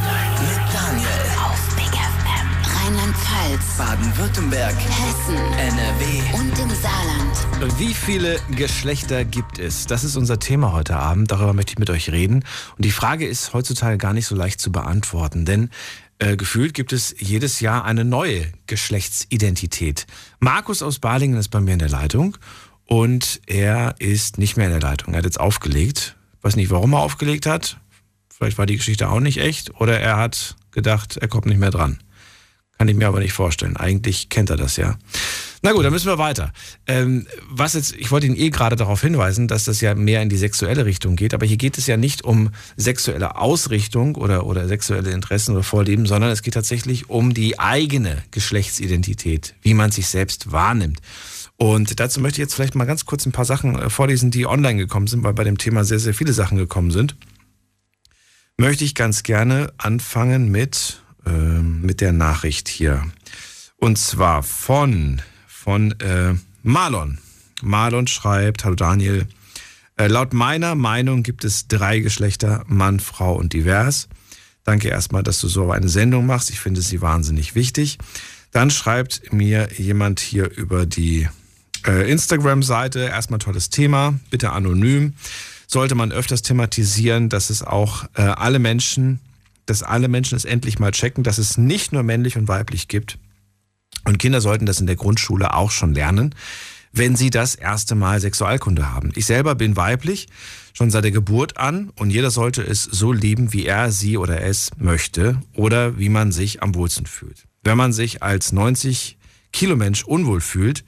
[3.38, 3.76] Rheinland-Pfalz.
[3.78, 4.74] Baden-Württemberg.
[4.74, 5.36] Hessen.
[5.36, 6.38] NRW.
[6.38, 7.78] Und im Saarland.
[7.78, 9.86] Wie viele Geschlechter gibt es?
[9.86, 11.30] Das ist unser Thema heute Abend.
[11.30, 12.44] Darüber möchte ich mit euch reden.
[12.76, 15.70] Und die Frage ist heutzutage gar nicht so leicht zu beantworten, denn
[16.18, 20.06] äh, gefühlt gibt es jedes Jahr eine neue Geschlechtsidentität.
[20.40, 22.36] Markus aus Balingen ist bei mir in der Leitung
[22.86, 25.14] und er ist nicht mehr in der Leitung.
[25.14, 26.16] Er hat jetzt aufgelegt.
[26.38, 27.78] Ich weiß nicht, warum er aufgelegt hat.
[28.28, 31.70] Vielleicht war die Geschichte auch nicht echt oder er hat gedacht, er kommt nicht mehr
[31.70, 31.98] dran.
[32.78, 33.76] Kann ich mir aber nicht vorstellen.
[33.76, 34.96] Eigentlich kennt er das ja.
[35.62, 36.52] Na gut, dann müssen wir weiter.
[36.86, 40.28] Ähm, was jetzt, ich wollte ihn eh gerade darauf hinweisen, dass das ja mehr in
[40.28, 44.68] die sexuelle Richtung geht, aber hier geht es ja nicht um sexuelle Ausrichtung oder, oder
[44.68, 50.06] sexuelle Interessen oder Vorlieben, sondern es geht tatsächlich um die eigene Geschlechtsidentität, wie man sich
[50.06, 51.00] selbst wahrnimmt.
[51.56, 54.46] Und dazu möchte ich jetzt vielleicht mal ganz kurz ein paar Sachen äh, vorlesen, die
[54.46, 57.16] online gekommen sind, weil bei dem Thema sehr, sehr viele Sachen gekommen sind.
[58.56, 63.04] Möchte ich ganz gerne anfangen mit, äh, mit der Nachricht hier.
[63.76, 67.18] Und zwar von, von äh, Marlon.
[67.62, 69.26] Marlon schreibt, hallo Daniel,
[69.96, 74.08] äh, laut meiner Meinung gibt es drei Geschlechter, Mann, Frau und divers.
[74.64, 76.50] Danke erstmal, dass du so eine Sendung machst.
[76.50, 77.98] Ich finde sie wahnsinnig wichtig.
[78.52, 81.28] Dann schreibt mir jemand hier über die
[81.86, 83.00] äh, Instagram-Seite.
[83.00, 85.14] Erstmal tolles Thema, bitte anonym.
[85.66, 89.20] Sollte man öfters thematisieren, dass es auch äh, alle Menschen,
[89.68, 93.18] dass alle Menschen es endlich mal checken, dass es nicht nur männlich und weiblich gibt.
[94.04, 96.34] Und Kinder sollten das in der Grundschule auch schon lernen,
[96.92, 99.12] wenn sie das erste Mal Sexualkunde haben.
[99.14, 100.28] Ich selber bin weiblich,
[100.72, 104.40] schon seit der Geburt an, und jeder sollte es so lieben, wie er, sie oder
[104.40, 107.44] es möchte oder wie man sich am wohlsten fühlt.
[107.62, 109.18] Wenn man sich als 90
[109.52, 110.84] Kilo Mensch unwohl fühlt,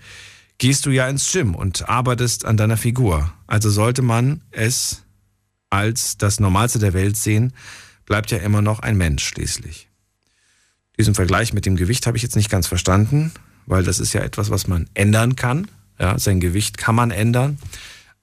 [0.56, 3.30] gehst du ja ins Gym und arbeitest an deiner Figur.
[3.46, 5.02] Also sollte man es
[5.68, 7.52] als das Normalste der Welt sehen,
[8.10, 9.88] bleibt ja immer noch ein Mensch schließlich.
[10.98, 13.30] Diesen Vergleich mit dem Gewicht habe ich jetzt nicht ganz verstanden,
[13.66, 15.68] weil das ist ja etwas, was man ändern kann.
[15.96, 17.58] Ja, sein Gewicht kann man ändern,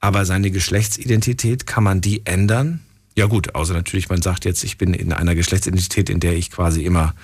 [0.02, 2.82] aber seine Geschlechtsidentität kann man die ändern.
[3.16, 6.52] Ja gut, außer natürlich, man sagt jetzt, ich bin in einer Geschlechtsidentität, in der ich
[6.52, 7.16] quasi immer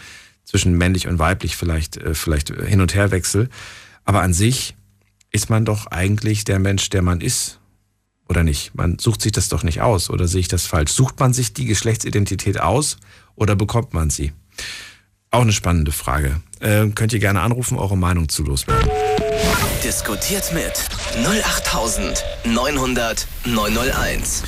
[0.45, 3.49] zwischen männlich und weiblich vielleicht, äh, vielleicht hin und her wechsle.
[4.05, 4.73] Aber an sich
[5.33, 7.59] ist man doch eigentlich der Mensch, der man ist.
[8.33, 8.73] Oder nicht?
[8.73, 10.09] Man sucht sich das doch nicht aus.
[10.09, 10.91] Oder sehe ich das falsch?
[10.91, 12.97] Sucht man sich die Geschlechtsidentität aus
[13.35, 14.33] oder bekommt man sie?
[15.29, 16.41] Auch eine spannende Frage.
[16.59, 18.89] Äh, könnt ihr gerne anrufen, eure Meinung zu loswerden.
[19.83, 20.73] Diskutiert mit
[21.23, 24.41] 08900 901.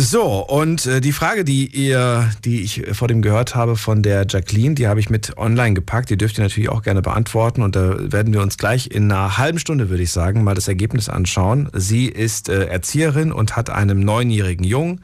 [0.00, 4.26] So, und äh, die Frage, die ihr, die ich vor dem gehört habe von der
[4.28, 6.08] Jacqueline, die habe ich mit online gepackt.
[6.08, 7.62] Die dürft ihr natürlich auch gerne beantworten.
[7.62, 10.68] Und da werden wir uns gleich in einer halben Stunde, würde ich sagen, mal das
[10.68, 11.68] Ergebnis anschauen.
[11.72, 15.00] Sie ist äh, Erzieherin und hat einem neunjährigen Jungen,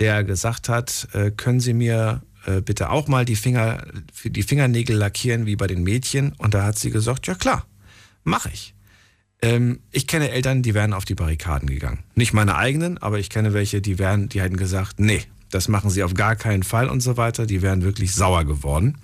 [0.00, 3.84] der gesagt hat, äh, können Sie mir äh, bitte auch mal die Finger,
[4.24, 6.32] die Fingernägel lackieren wie bei den Mädchen?
[6.38, 7.66] Und da hat sie gesagt, ja klar,
[8.24, 8.73] mache ich.
[9.44, 11.98] Ähm, ich kenne Eltern, die wären auf die Barrikaden gegangen.
[12.14, 15.90] Nicht meine eigenen, aber ich kenne welche, die wären, die hätten gesagt, nee, das machen
[15.90, 17.44] sie auf gar keinen Fall und so weiter.
[17.44, 18.96] Die wären wirklich sauer geworden.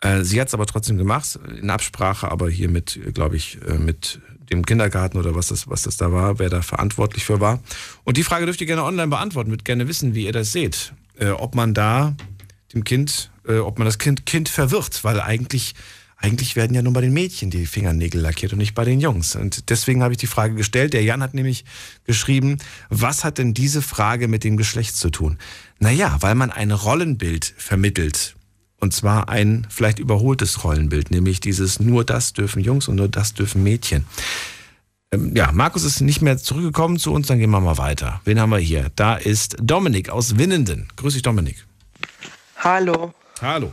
[0.00, 3.74] Äh, sie hat es aber trotzdem gemacht, in Absprache, aber hier mit, glaube ich, äh,
[3.74, 7.60] mit dem Kindergarten oder was das, was das da war, wer da verantwortlich für war.
[8.02, 10.92] Und die Frage dürft ihr gerne online beantworten, würde gerne wissen, wie ihr das seht.
[11.16, 12.16] Äh, ob man da
[12.74, 15.74] dem Kind, äh, ob man das Kind, kind verwirrt, weil eigentlich
[16.22, 19.36] eigentlich werden ja nur bei den Mädchen die Fingernägel lackiert und nicht bei den Jungs.
[19.36, 20.92] Und deswegen habe ich die Frage gestellt.
[20.92, 21.64] Der Jan hat nämlich
[22.04, 22.58] geschrieben,
[22.90, 25.38] was hat denn diese Frage mit dem Geschlecht zu tun?
[25.78, 28.36] Naja, weil man ein Rollenbild vermittelt.
[28.78, 33.34] Und zwar ein vielleicht überholtes Rollenbild, nämlich dieses nur das dürfen Jungs und nur das
[33.34, 34.04] dürfen Mädchen.
[35.12, 38.20] Ähm, ja, Markus ist nicht mehr zurückgekommen zu uns, dann gehen wir mal weiter.
[38.24, 38.90] Wen haben wir hier?
[38.94, 40.88] Da ist Dominik aus Winnenden.
[40.96, 41.66] Grüß dich, Dominik.
[42.56, 43.12] Hallo.
[43.40, 43.72] Hallo.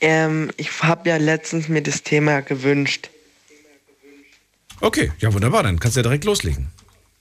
[0.00, 3.10] Ähm, ich habe ja letztens mir das Thema gewünscht.
[4.80, 6.70] Okay, ja wunderbar, dann kannst du ja direkt loslegen.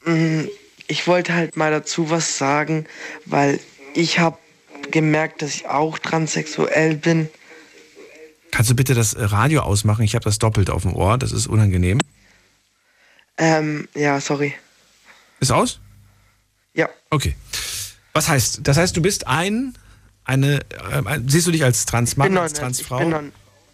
[0.05, 0.43] Mm,
[0.87, 2.85] Ich wollte halt mal dazu was sagen,
[3.25, 3.59] weil
[3.93, 4.37] ich habe
[4.91, 7.29] gemerkt, dass ich auch transsexuell bin.
[8.51, 10.03] Kannst du bitte das Radio ausmachen?
[10.03, 11.99] Ich habe das doppelt auf dem Ohr, das ist unangenehm.
[13.37, 14.53] Ähm, ja, sorry.
[15.39, 15.79] Ist aus?
[16.73, 16.89] Ja.
[17.09, 17.35] Okay.
[18.13, 19.77] Was heißt, das heißt, du bist ein,
[20.27, 20.59] eine,
[20.91, 23.01] äh, siehst du dich als Transmann, als Transfrau?
[23.09, 23.15] Ich,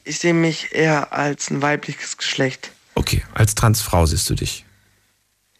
[0.06, 2.72] ich sehe mich eher als ein weibliches Geschlecht.
[2.96, 4.66] Okay, als Transfrau siehst du dich.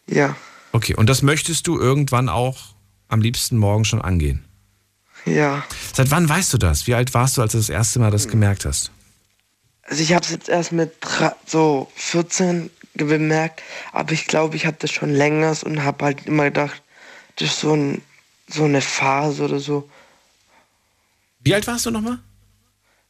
[0.06, 0.36] Ja,
[0.74, 2.74] Okay, und das möchtest du irgendwann auch
[3.06, 4.44] am liebsten morgen schon angehen?
[5.24, 5.62] ja.
[5.92, 6.88] Seit wann weißt du das?
[6.88, 8.90] Wie alt warst du, als du das erste Mal das gemerkt hast?
[9.84, 10.92] Also ich habe es jetzt erst mit
[11.46, 16.44] so 14 bemerkt, aber ich glaube, ich habe das schon länger und habe halt immer
[16.46, 16.82] gedacht,
[17.36, 18.02] das ist so, ein,
[18.48, 19.88] so eine Phase oder so.
[21.44, 22.18] Wie alt warst du nochmal?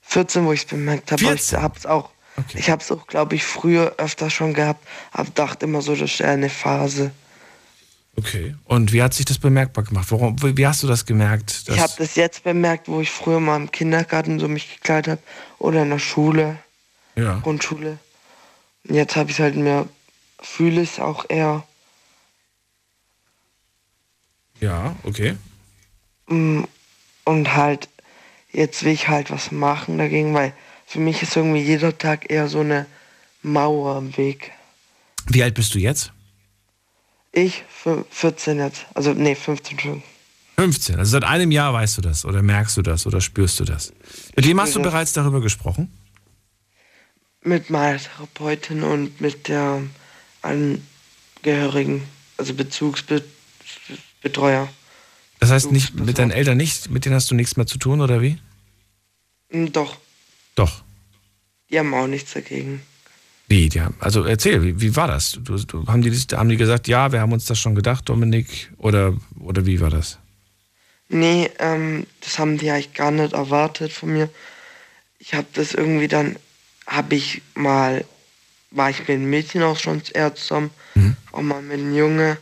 [0.02, 1.22] 14, wo ich es bemerkt habe.
[1.22, 2.10] Ich habe es auch,
[2.52, 6.22] ich es auch, glaube ich, früher öfter schon gehabt, aber dachte immer so, das ist
[6.22, 7.12] eine Phase.
[8.16, 8.54] Okay.
[8.64, 10.10] Und wie hat sich das bemerkbar gemacht?
[10.10, 11.64] Warum, wie hast du das gemerkt?
[11.66, 15.22] ich habe das jetzt bemerkt, wo ich früher mal im Kindergarten so mich gekleidet habe
[15.58, 16.58] oder in der Schule,
[17.16, 17.38] Ja.
[17.40, 17.98] Grundschule.
[18.88, 19.88] Und jetzt habe ich es halt mehr,
[20.40, 21.64] fühle ich es auch eher.
[24.60, 25.36] Ja, okay.
[26.28, 26.64] Mm,
[27.24, 27.88] Und halt,
[28.54, 30.52] jetzt will ich halt was machen dagegen, weil
[30.86, 32.86] für mich ist irgendwie jeder Tag eher so eine
[33.42, 34.52] Mauer am Weg.
[35.26, 36.12] Wie alt bist du jetzt?
[37.32, 40.02] Ich, fü- 14 jetzt, also nee, 15 schon.
[40.56, 40.98] 15.
[40.98, 43.92] Also seit einem Jahr weißt du das oder merkst du das oder spürst du das?
[44.36, 45.92] Mit wem hast du bereits darüber gesprochen?
[47.42, 49.82] Mit meiner Therapeutin und mit der
[50.42, 52.06] Angehörigen,
[52.38, 54.68] also Bezugsbetreuer.
[55.40, 58.00] Das heißt nicht mit deinen Eltern nicht, mit denen hast du nichts mehr zu tun
[58.00, 58.38] oder wie?
[59.50, 59.96] Mm, Doch,
[60.54, 60.82] Doch.
[61.70, 62.82] die haben auch nichts dagegen.
[63.48, 63.68] Wie?
[63.68, 65.38] Die haben, also erzähl, wie, wie war das?
[65.42, 68.72] Du, du, haben, die, haben die gesagt, ja, wir haben uns das schon gedacht, Dominik?
[68.78, 70.18] Oder, oder wie war das?
[71.08, 74.30] Nee, ähm, das haben die eigentlich gar nicht erwartet von mir.
[75.18, 76.36] Ich habe das irgendwie dann,
[76.86, 78.04] habe ich mal,
[78.70, 80.70] war ich mit einem Mädchen auch schon eher zusammen,
[81.32, 82.38] auch mal mit einem Junge.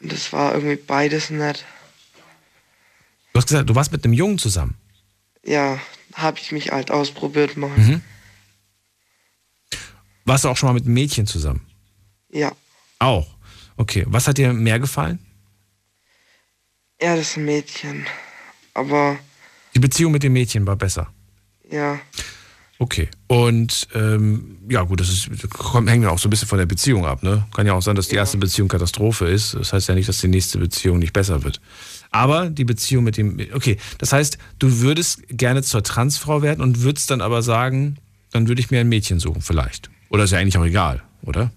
[0.00, 1.64] Und das war irgendwie beides nett.
[3.32, 4.76] Du hast gesagt, du warst mit einem Jungen zusammen.
[5.44, 5.80] Ja,
[6.14, 7.70] habe ich mich halt ausprobiert mal.
[7.70, 8.02] Mhm.
[10.24, 11.66] Warst du auch schon mal mit einem Mädchen zusammen?
[12.30, 12.52] Ja,
[12.98, 13.26] Auch.
[13.76, 14.04] Okay.
[14.08, 15.18] Was hat dir mehr gefallen?
[16.98, 18.06] ist ein Mädchen.
[18.74, 19.18] Aber
[19.74, 21.12] Die Beziehung mit dem Mädchen war besser.
[21.70, 21.98] ja,
[22.78, 23.08] Okay.
[23.26, 26.64] Und ähm, ja, gut, das ist, kommt, hängt ja auch so ein bisschen von der
[26.64, 27.22] Beziehung ab.
[27.22, 27.46] Ne?
[27.54, 29.52] Kann ja auch sein, dass die erste Beziehung Katastrophe ist.
[29.52, 31.60] Das heißt ja nicht, dass die nächste Beziehung nicht besser wird.
[32.10, 33.38] Aber die Beziehung mit dem.
[33.52, 37.98] Okay, das heißt, du würdest gerne zur Transfrau werden und würdest dann aber sagen,
[38.32, 39.90] dann würde ich mir ein Mädchen suchen, vielleicht.
[40.08, 41.52] Oder ist ja eigentlich auch egal, oder?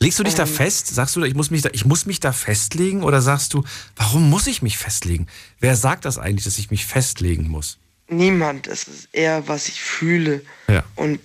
[0.00, 0.86] Legst du dich da fest?
[0.86, 3.02] Sagst du, ich muss, mich da, ich muss mich da festlegen?
[3.02, 3.64] Oder sagst du,
[3.96, 5.26] warum muss ich mich festlegen?
[5.58, 7.78] Wer sagt das eigentlich, dass ich mich festlegen muss?
[8.08, 8.66] niemand.
[8.66, 10.42] Es ist eher, was ich fühle.
[10.68, 10.84] Ja.
[10.96, 11.20] Und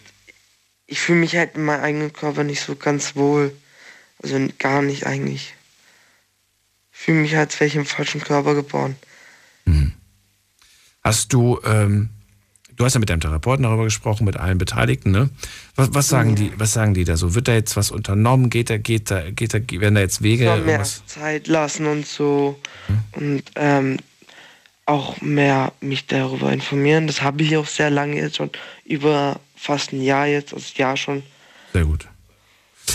[0.86, 3.56] ich fühle mich halt in meinem eigenen Körper nicht so ganz wohl.
[4.22, 5.56] Also gar nicht eigentlich.
[7.04, 8.96] Fühle mich, als wäre ich im falschen Körper geboren.
[11.04, 12.08] Hast du, ähm,
[12.78, 15.30] du hast ja mit deinem Therapeuten darüber gesprochen, mit allen Beteiligten, ne?
[15.76, 17.36] Was, was sagen die, was sagen die da so?
[17.36, 18.50] Wird da jetzt was unternommen?
[18.50, 20.46] Geht da, geht da, geht da, werden da jetzt Wege?
[20.46, 21.06] Mal mehr irgendwas?
[21.06, 22.58] Zeit lassen und so.
[23.12, 23.98] Und ähm,
[24.86, 27.08] auch mehr mich darüber informieren.
[27.08, 28.50] Das habe ich auch sehr lange jetzt schon.
[28.86, 31.24] Über fast ein Jahr jetzt, also Jahr schon.
[31.74, 32.08] Sehr gut.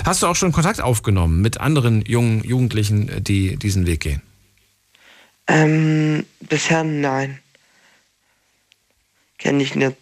[0.05, 4.23] Hast du auch schon Kontakt aufgenommen mit anderen jungen Jugendlichen, die diesen Weg gehen?
[5.47, 7.39] Ähm, bisher nein.
[9.39, 9.97] Kenne ich nicht.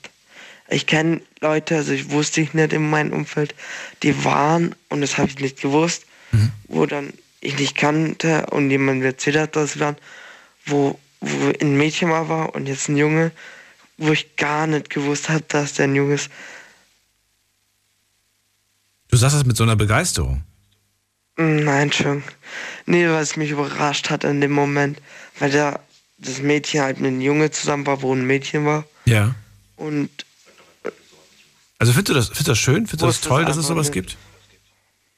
[0.69, 3.55] Ich kenne Leute, also ich wusste ich nicht in meinem Umfeld,
[4.03, 6.07] die waren, und das habe ich nicht gewusst,
[6.69, 9.97] wo dann ich nicht kannte und jemand mir erzählt hat, dass waren,
[10.65, 13.31] wo, wo ein Mädchen mal war und jetzt ein Junge,
[13.99, 16.31] wo ich gar nicht gewusst habe, dass der ein Junge ist.
[19.17, 20.43] Du sagst das mit so einer Begeisterung.
[21.39, 22.23] Nein, schon.
[22.85, 25.01] Nee, was mich überrascht hat in dem Moment,
[25.39, 25.81] weil da
[26.19, 28.85] das Mädchen halt mit einem Junge zusammen war, wo ein Mädchen war.
[29.07, 29.35] Ja.
[29.77, 30.11] Und
[31.79, 32.87] Also findest du das, findest du das schön?
[32.87, 33.95] Findest du das toll, dass es sowas nicht.
[33.95, 34.19] gibt?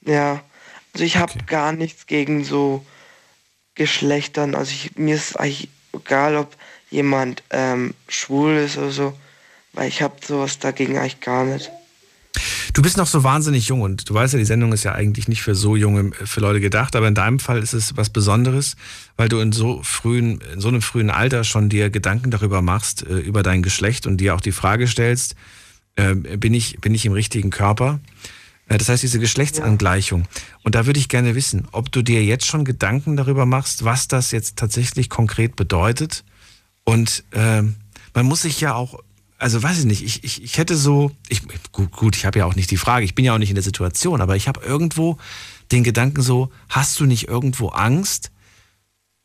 [0.02, 0.44] Ja,
[0.92, 2.86] also ich habe gar nichts gegen so
[3.74, 4.54] Geschlechtern.
[4.54, 6.56] Also ich, mir ist eigentlich egal, ob
[6.90, 9.18] jemand ähm, schwul ist oder so,
[9.72, 11.72] weil ich habe sowas dagegen eigentlich gar nicht.
[12.72, 15.26] Du bist noch so wahnsinnig jung und du weißt ja, die Sendung ist ja eigentlich
[15.26, 18.76] nicht für so junge, für Leute gedacht, aber in deinem Fall ist es was Besonderes,
[19.16, 23.02] weil du in so frühen, in so einem frühen Alter schon dir Gedanken darüber machst,
[23.02, 25.34] äh, über dein Geschlecht und dir auch die Frage stellst,
[25.96, 28.00] äh, bin ich, bin ich im richtigen Körper?
[28.68, 30.26] Äh, das heißt, diese Geschlechtsangleichung.
[30.62, 34.08] Und da würde ich gerne wissen, ob du dir jetzt schon Gedanken darüber machst, was
[34.08, 36.24] das jetzt tatsächlich konkret bedeutet.
[36.84, 37.62] Und äh,
[38.14, 39.00] man muss sich ja auch
[39.38, 41.42] also weiß ich nicht, ich, ich, ich hätte so, ich,
[41.72, 43.54] gut, gut, ich habe ja auch nicht die Frage, ich bin ja auch nicht in
[43.54, 45.16] der Situation, aber ich habe irgendwo
[45.70, 48.32] den Gedanken so, hast du nicht irgendwo Angst,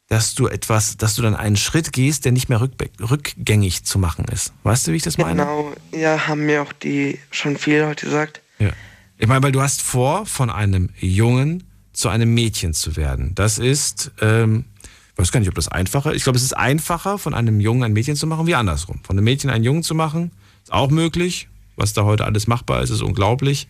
[0.07, 4.25] dass du etwas, dass du dann einen Schritt gehst, der nicht mehr rückgängig zu machen
[4.25, 4.53] ist?
[4.63, 5.43] Weißt du, wie ich das meine?
[5.43, 8.41] Genau, ja, haben mir auch die schon viele heute gesagt.
[8.59, 8.69] Ja.
[9.17, 11.63] Ich meine, weil du hast vor, von einem Jungen
[11.93, 13.33] zu einem Mädchen zu werden.
[13.35, 14.65] Das ist, ähm,
[15.13, 16.17] ich weiß gar nicht, ob das einfacher ist.
[16.17, 18.99] Ich glaube, es ist einfacher, von einem Jungen ein Mädchen zu machen, wie andersrum.
[19.03, 20.31] Von einem Mädchen einen Jungen zu machen,
[20.63, 21.47] ist auch möglich.
[21.75, 23.67] Was da heute alles machbar ist, ist unglaublich.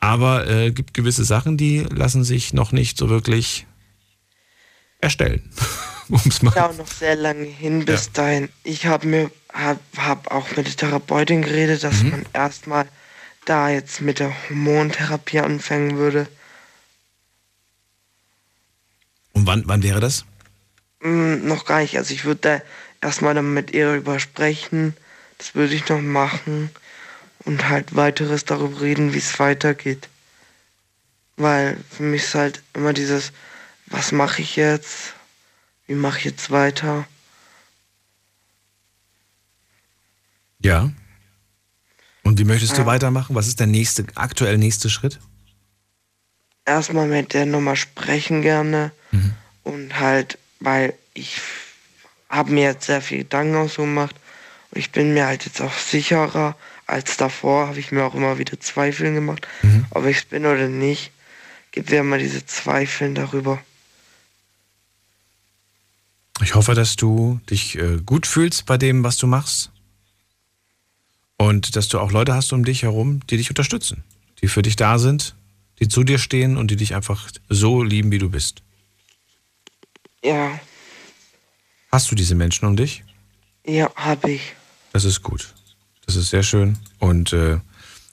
[0.00, 3.66] Aber es äh, gibt gewisse Sachen, die lassen sich noch nicht so wirklich
[5.00, 5.42] erstellen.
[6.08, 6.54] Um's mal.
[6.56, 8.12] Ja, noch sehr lange hin bis ja.
[8.14, 8.48] dahin.
[8.64, 12.10] Ich habe mir hab, hab auch mit der Therapeutin geredet, dass mhm.
[12.10, 12.86] man erstmal
[13.44, 16.26] da jetzt mit der Hormontherapie anfangen würde.
[19.40, 20.26] Und wann, wann wäre das?
[21.00, 21.96] Mm, noch gar nicht.
[21.96, 22.62] Also ich würde da
[23.00, 24.94] erstmal dann mit ihr darüber sprechen.
[25.38, 26.68] Das würde ich noch machen.
[27.46, 30.10] Und halt weiteres darüber reden, wie es weitergeht.
[31.38, 33.32] Weil für mich ist halt immer dieses,
[33.86, 35.14] was mache ich jetzt?
[35.86, 37.06] Wie mache ich jetzt weiter?
[40.62, 40.90] Ja.
[42.24, 42.80] Und wie möchtest ja.
[42.80, 43.34] du weitermachen?
[43.34, 45.18] Was ist der nächste, aktuell nächste Schritt?
[46.66, 49.34] Erstmal mit der Nummer sprechen gerne Mhm.
[49.64, 51.40] Und halt, weil ich
[52.28, 54.14] habe mir jetzt sehr viel Gedanken auch so gemacht.
[54.70, 56.56] Und ich bin mir halt jetzt auch sicherer
[56.86, 59.86] als davor, habe ich mir auch immer wieder Zweifeln gemacht, mhm.
[59.90, 61.12] ob ich es bin oder nicht.
[61.72, 63.60] Gibt ja immer diese Zweifeln darüber.
[66.42, 69.70] Ich hoffe, dass du dich äh, gut fühlst bei dem, was du machst.
[71.36, 74.02] Und dass du auch Leute hast um dich herum, die dich unterstützen,
[74.42, 75.34] die für dich da sind,
[75.78, 78.62] die zu dir stehen und die dich einfach so lieben, wie du bist.
[80.24, 80.58] Ja.
[81.90, 83.02] Hast du diese Menschen um dich?
[83.66, 84.54] Ja, habe ich.
[84.92, 85.54] Das ist gut.
[86.06, 86.78] Das ist sehr schön.
[86.98, 87.58] Und äh,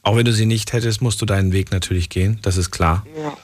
[0.03, 2.39] auch wenn du sie nicht hättest, musst du deinen Weg natürlich gehen.
[2.41, 3.05] Das ist klar.
[3.15, 3.37] Ja.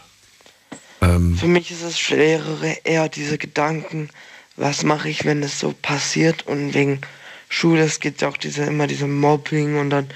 [1.02, 4.10] Ähm, Für mich ist es schwerere eher diese Gedanken,
[4.56, 7.02] was mache ich, wenn es so passiert und wegen
[7.49, 10.10] Schule, es gibt ja auch diese, immer diese Mobbing und dann,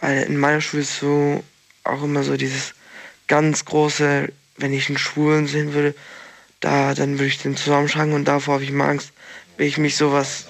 [0.00, 1.44] weil in meiner Schule ist so
[1.84, 2.74] auch immer so dieses
[3.26, 5.94] ganz große, wenn ich einen Schwulen sehen würde,
[6.60, 9.12] da dann würde ich den zusammenschlagen und davor habe ich immer Angst,
[9.56, 10.46] wenn ich mich sowas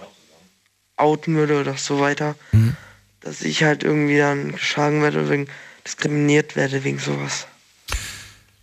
[0.97, 2.77] outen würde oder so weiter, mhm.
[3.21, 5.49] dass ich halt irgendwie dann geschlagen werde oder wegen
[5.85, 7.47] diskriminiert werde wegen sowas.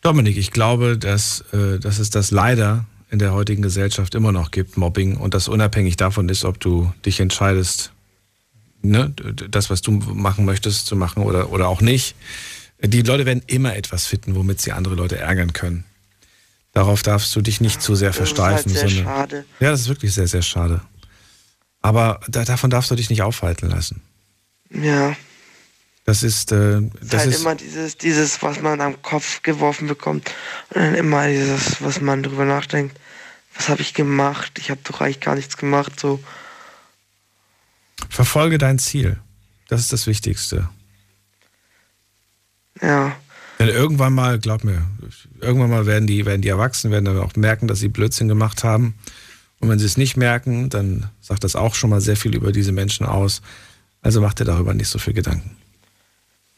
[0.01, 4.51] Dominik, ich glaube, dass, äh, dass es das leider in der heutigen Gesellschaft immer noch
[4.51, 7.91] gibt, Mobbing, und das unabhängig davon ist, ob du dich entscheidest,
[8.81, 9.13] ne,
[9.49, 12.15] das, was du machen möchtest, zu machen oder, oder auch nicht.
[12.81, 15.85] Die Leute werden immer etwas finden, womit sie andere Leute ärgern können.
[16.75, 18.73] Darauf darfst du dich nicht zu sehr versteifen.
[18.73, 19.45] Das ist halt sehr schade.
[19.61, 20.81] Ja, das ist wirklich sehr, sehr schade.
[21.81, 24.01] Aber da, davon darfst du dich nicht aufhalten lassen.
[24.69, 25.15] Ja.
[26.03, 26.51] Das ist.
[26.51, 30.29] Äh, das, ist halt ist immer dieses, dieses, was man am Kopf geworfen bekommt.
[30.71, 32.99] Und dann immer dieses, was man drüber nachdenkt.
[33.55, 34.59] Was habe ich gemacht?
[34.59, 35.97] Ich habe doch eigentlich gar nichts gemacht.
[35.97, 36.21] So.
[38.09, 39.17] Verfolge dein Ziel.
[39.69, 40.67] Das ist das Wichtigste.
[42.81, 43.15] Ja.
[43.59, 44.85] Denn irgendwann mal, glaub mir,
[45.41, 48.63] irgendwann mal werden die, werden die erwachsen, werden dann auch merken, dass sie Blödsinn gemacht
[48.63, 48.95] haben.
[49.59, 52.51] Und wenn sie es nicht merken, dann sagt das auch schon mal sehr viel über
[52.51, 53.41] diese Menschen aus.
[54.01, 55.57] Also macht ihr darüber nicht so viel Gedanken.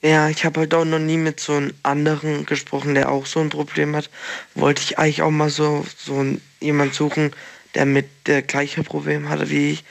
[0.01, 3.39] Ja, ich habe halt auch noch nie mit so einem anderen gesprochen, der auch so
[3.39, 4.09] ein Problem hat.
[4.53, 6.23] Wollte ich eigentlich auch mal so, so
[6.59, 7.31] jemand suchen,
[7.73, 9.83] der mit der gleiche Problem hatte wie ich,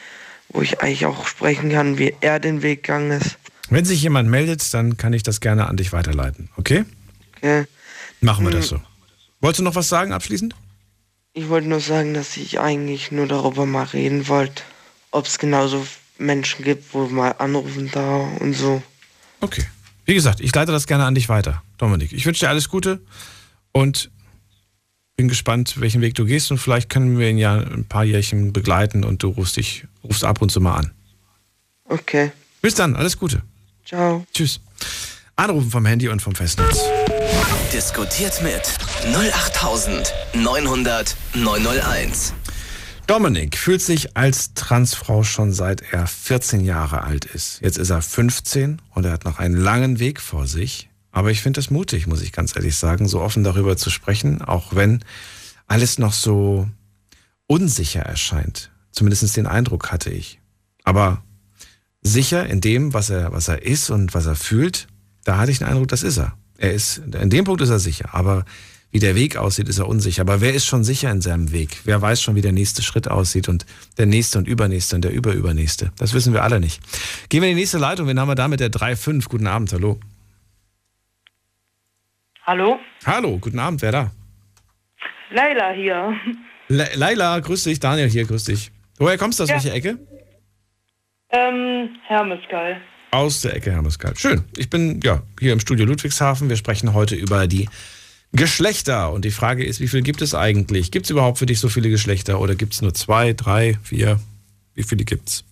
[0.48, 3.38] wo ich eigentlich auch sprechen kann, wie er den Weg gegangen ist.
[3.68, 6.84] Wenn sich jemand meldet, dann kann ich das gerne an dich weiterleiten, okay?
[7.36, 7.64] Okay.
[8.20, 8.78] Machen wir das hm.
[8.78, 8.84] so.
[9.40, 10.54] Wolltest du noch was sagen abschließend?
[11.32, 14.62] Ich wollte nur sagen, dass ich eigentlich nur darüber mal reden wollte,
[15.10, 15.86] ob es genauso
[16.18, 18.82] Menschen gibt, wo mal anrufen da und so.
[19.40, 19.64] Okay.
[20.06, 22.12] Wie gesagt, ich leite das gerne an dich weiter, Dominik.
[22.12, 23.00] Ich wünsche dir alles Gute
[23.72, 24.10] und
[25.16, 28.52] bin gespannt, welchen Weg du gehst und vielleicht können wir ihn ja ein paar Jährchen
[28.52, 30.92] begleiten und du rufst dich, rufst ab und zu mal an.
[31.84, 32.32] Okay.
[32.62, 33.42] Bis dann, alles Gute.
[33.84, 34.26] Ciao.
[34.32, 34.60] Tschüss.
[35.38, 36.80] Anrufen vom Handy und vom Festnetz.
[37.70, 38.62] Diskutiert mit
[39.04, 42.32] 08900 901.
[43.06, 47.60] Dominik fühlt sich als Transfrau schon seit er 14 Jahre alt ist.
[47.60, 50.88] Jetzt ist er 15 und er hat noch einen langen Weg vor sich.
[51.12, 54.40] Aber ich finde es mutig, muss ich ganz ehrlich sagen, so offen darüber zu sprechen,
[54.40, 55.04] auch wenn
[55.66, 56.66] alles noch so
[57.46, 58.70] unsicher erscheint.
[58.90, 60.40] Zumindest den Eindruck hatte ich.
[60.82, 61.22] Aber
[62.00, 64.88] sicher in dem, was er, was er ist und was er fühlt,
[65.26, 66.32] da hatte ich den Eindruck, das ist er.
[66.56, 68.08] Er ist, in dem Punkt ist er sicher.
[68.14, 68.44] Aber
[68.92, 70.22] wie der Weg aussieht, ist er unsicher.
[70.22, 71.80] Aber wer ist schon sicher in seinem Weg?
[71.84, 73.66] Wer weiß schon, wie der nächste Schritt aussieht und
[73.98, 75.92] der nächste und übernächste und der überübernächste?
[75.98, 76.80] Das wissen wir alle nicht.
[77.28, 78.06] Gehen wir in die nächste Leitung.
[78.06, 79.28] Wen haben wir da mit der 3.5?
[79.28, 79.98] Guten Abend, hallo.
[82.44, 82.78] Hallo?
[83.04, 84.10] Hallo, guten Abend, wer da?
[85.30, 86.14] Leila hier.
[86.68, 87.80] Le Leila, grüß dich.
[87.80, 88.70] Daniel hier, grüß dich.
[88.98, 89.56] Woher kommst du aus Ja.
[89.56, 89.98] welcher Ecke?
[91.30, 92.80] Ähm, Hermesgeil.
[93.16, 94.14] Aus der Ecke Hermeskeil.
[94.14, 94.44] Schön.
[94.58, 96.50] Ich bin ja hier im Studio Ludwigshafen.
[96.50, 97.66] Wir sprechen heute über die
[98.32, 99.10] Geschlechter.
[99.10, 100.90] Und die Frage ist, wie viel gibt es eigentlich?
[100.90, 104.20] Gibt es überhaupt für dich so viele Geschlechter oder gibt es nur zwei, drei, vier?
[104.74, 105.46] Wie viele gibt's?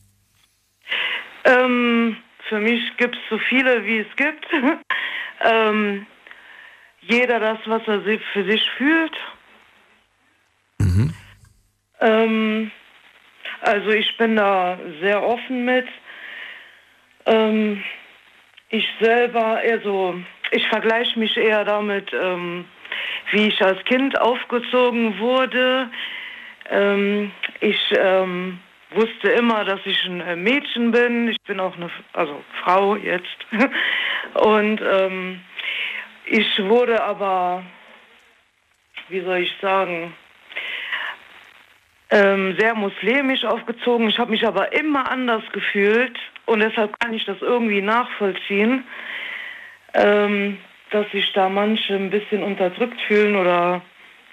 [1.47, 2.19] Ähm,
[2.51, 4.45] für mich gibt es so viele, wie es gibt.
[5.41, 6.07] ähm,
[7.01, 8.03] jeder das, was er
[8.35, 9.17] für sich fühlt.
[12.01, 12.71] Ähm,
[13.63, 15.87] also ich bin da sehr offen mit.
[17.27, 17.83] Ähm,
[18.69, 20.17] ich selber, also
[20.51, 22.65] ich vergleiche mich eher damit, ähm,
[23.31, 25.91] wie ich als Kind aufgezogen wurde.
[26.71, 27.31] Ähm,
[27.61, 28.61] ich ähm,
[28.91, 31.29] wusste immer, dass ich ein äh, Mädchen bin.
[31.29, 33.37] Ich bin auch eine, also Frau jetzt.
[34.35, 35.41] Und ähm,
[36.27, 37.65] ich wurde aber,
[39.09, 40.15] wie soll ich sagen,
[42.11, 44.09] ähm, sehr muslimisch aufgezogen.
[44.09, 48.85] Ich habe mich aber immer anders gefühlt und deshalb kann ich das irgendwie nachvollziehen,
[49.95, 50.59] ähm,
[50.91, 53.83] dass sich da manche ein bisschen unterdrückt fühlen oder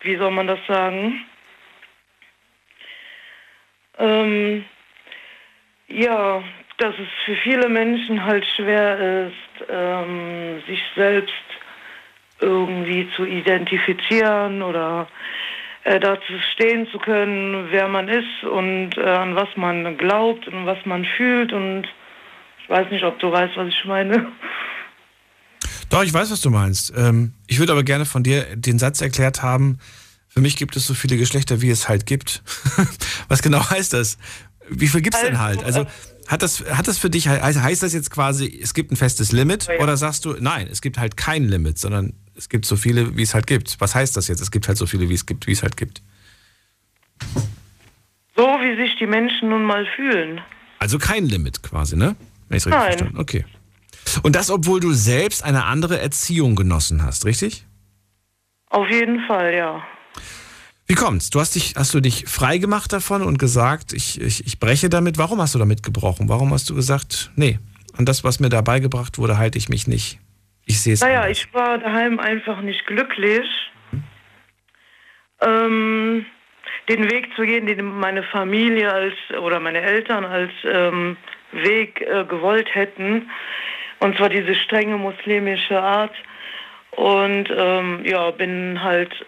[0.04, 1.26] wie soll man das sagen?
[3.98, 4.66] Ähm,
[5.88, 6.44] ja,
[6.78, 11.34] dass es für viele Menschen halt schwer ist, ähm, sich selbst
[12.40, 15.08] irgendwie zu identifizieren oder
[15.84, 20.66] äh, dazu stehen zu können, wer man ist und äh, an was man glaubt und
[20.66, 21.54] was man fühlt.
[21.54, 21.88] Und
[22.72, 24.32] weiß nicht, ob du weißt, was ich meine.
[25.90, 26.94] Doch, ich weiß, was du meinst.
[26.96, 29.78] Ähm, ich würde aber gerne von dir den Satz erklärt haben,
[30.30, 32.42] für mich gibt es so viele Geschlechter, wie es halt gibt.
[33.28, 34.18] was genau heißt das?
[34.70, 35.62] Wie viel gibt es denn halt?
[35.66, 35.86] Also
[36.28, 39.68] hat das, hat das für dich, heißt das jetzt quasi, es gibt ein festes Limit
[39.82, 43.24] oder sagst du, nein, es gibt halt kein Limit, sondern es gibt so viele, wie
[43.24, 43.76] es halt gibt.
[43.80, 44.40] Was heißt das jetzt?
[44.40, 46.02] Es gibt halt so viele, wie es gibt, wie es halt gibt.
[48.38, 50.40] So wie sich die Menschen nun mal fühlen.
[50.80, 52.16] Also kein Limit quasi, ne?
[52.52, 52.92] Wenn ich richtig Nein.
[52.92, 53.46] verstanden Okay.
[54.24, 57.66] Und das, obwohl du selbst eine andere Erziehung genossen hast, richtig?
[58.70, 59.84] Auf jeden Fall, ja.
[60.86, 61.30] Wie kommt's?
[61.30, 64.90] Du hast dich, hast du dich frei gemacht davon und gesagt, ich, ich, ich breche
[64.90, 65.18] damit.
[65.18, 66.28] Warum hast du damit gebrochen?
[66.28, 67.60] Warum hast du gesagt, nee,
[67.98, 70.20] an das, was mir da beigebracht wurde, halte ich mich nicht.
[70.66, 71.02] Ich sehe es.
[71.02, 73.48] Naja, ich war daheim einfach nicht glücklich.
[75.40, 76.26] Ähm,
[76.90, 81.16] den Weg zu gehen, den meine Familie als oder meine Eltern als ähm,
[81.52, 83.30] Weg äh, gewollt hätten.
[84.00, 86.14] Und zwar diese strenge muslimische Art.
[86.92, 89.26] Und ähm, ja, bin halt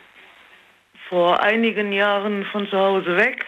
[1.09, 3.45] vor einigen Jahren von zu Hause weg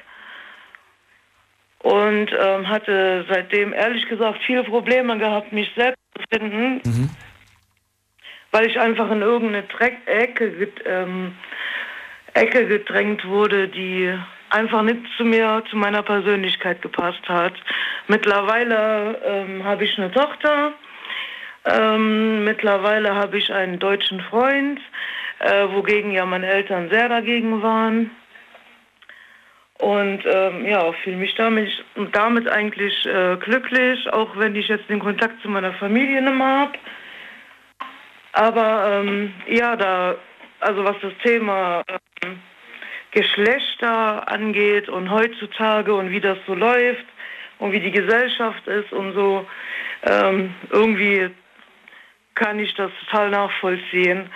[1.80, 6.82] und ähm, hatte seitdem ehrlich gesagt viele Probleme gehabt, mich selbst zu finden
[8.56, 11.36] weil ich einfach in irgendeine Dreck Ecke, ähm,
[12.34, 14.18] Ecke gedrängt wurde, die
[14.50, 17.54] einfach nicht zu mir, zu meiner Persönlichkeit gepasst hat.
[18.08, 20.74] Mittlerweile ähm, habe ich eine Tochter,
[21.66, 24.80] ähm, mittlerweile habe ich einen deutschen Freund,
[25.40, 28.12] äh, wogegen ja meine Eltern sehr dagegen waren.
[29.80, 31.70] Und ähm, ja, fühle mich damit,
[32.14, 36.60] damit eigentlich äh, glücklich, auch wenn ich jetzt den Kontakt zu meiner Familie nicht mehr
[36.62, 36.80] habe.
[38.32, 40.16] Aber ähm, ja, da,
[40.62, 41.84] also was das Thema
[42.24, 42.40] ähm,
[43.16, 47.06] Geschlechter angeht und heutzutage und wie das so läuft
[47.58, 49.48] und wie die Gesellschaft ist und so,
[50.04, 51.30] ähm, irgendwie
[52.36, 54.30] kann ich das total nachvollziehen,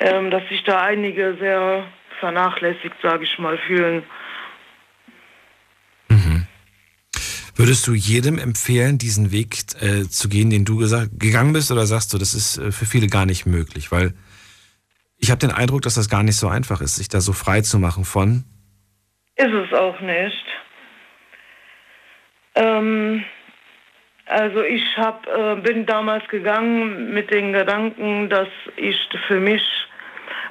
[0.00, 1.84] ähm, dass sich da einige sehr
[2.20, 4.04] vernachlässigt, sage ich mal, fühlen.
[7.58, 10.76] Würdest du jedem empfehlen, diesen Weg äh, zu gehen, den du
[11.18, 13.90] gegangen bist, oder sagst du, das ist äh, für viele gar nicht möglich?
[13.90, 14.12] Weil
[15.18, 17.60] ich habe den Eindruck, dass das gar nicht so einfach ist, sich da so frei
[17.62, 18.44] zu machen von.
[19.36, 20.44] Ist es auch nicht.
[22.54, 23.24] Ähm,
[24.26, 29.62] also ich hab, äh, bin damals gegangen mit den Gedanken, dass ich für mich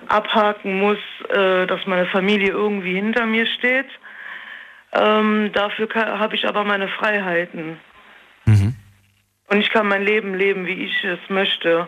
[0.07, 3.87] abhaken muss, äh, dass meine Familie irgendwie hinter mir steht.
[4.93, 7.79] Ähm, dafür habe ich aber meine Freiheiten.
[8.45, 8.75] Mhm.
[9.47, 11.87] Und ich kann mein Leben leben, wie ich es möchte.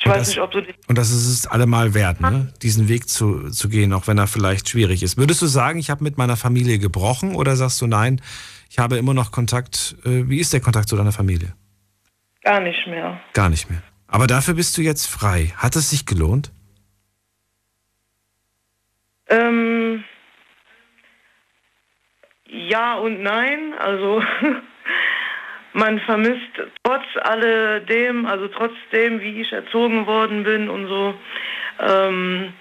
[0.00, 2.52] Ich und weiß das, nicht, ob du Und das ist es allemal wert, ne?
[2.62, 5.18] diesen Weg zu, zu gehen, auch wenn er vielleicht schwierig ist.
[5.18, 8.20] Würdest du sagen, ich habe mit meiner Familie gebrochen oder sagst du nein,
[8.70, 9.96] ich habe immer noch Kontakt?
[10.04, 11.54] Äh, wie ist der Kontakt zu deiner Familie?
[12.42, 13.20] gar nicht mehr.
[13.34, 13.82] Gar nicht mehr.
[14.06, 15.52] Aber dafür bist du jetzt frei.
[15.56, 16.50] Hat es sich gelohnt?
[19.28, 20.02] Ähm,
[22.46, 23.74] ja und nein.
[23.78, 24.22] Also
[25.72, 26.50] man vermisst
[26.82, 31.14] trotz alledem, also trotzdem, wie ich erzogen worden bin und so,
[31.80, 32.52] ähm,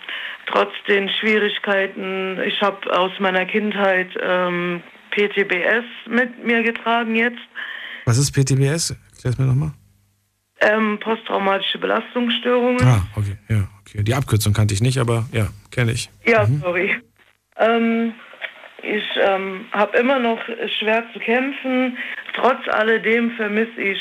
[0.46, 2.40] trotz den Schwierigkeiten.
[2.46, 4.82] Ich habe aus meiner Kindheit ähm,
[5.12, 7.40] PTBS mit mir getragen jetzt.
[8.06, 8.96] Was ist PTBS?
[9.16, 9.72] Erklär es mir nochmal.
[10.62, 12.84] Ähm, posttraumatische Belastungsstörungen.
[12.84, 14.04] Ah, okay, ja, okay.
[14.04, 16.10] Die Abkürzung kannte ich nicht, aber ja, kenne ich.
[16.26, 16.96] Ja, sorry.
[17.58, 18.14] Ähm,
[18.84, 20.40] ich ähm, habe immer noch
[20.80, 21.98] schwer zu kämpfen.
[22.36, 24.00] Trotz alledem vermisse ich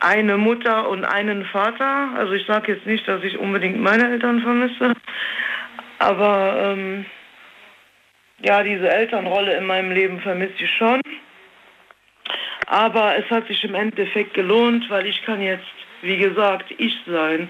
[0.00, 2.10] eine Mutter und einen Vater.
[2.16, 4.94] Also ich sage jetzt nicht, dass ich unbedingt meine Eltern vermisse,
[5.98, 7.04] aber ähm,
[8.40, 11.00] ja, diese Elternrolle in meinem Leben vermisse ich schon.
[12.66, 15.64] Aber es hat sich im Endeffekt gelohnt, weil ich kann jetzt,
[16.02, 17.48] wie gesagt, ich sein.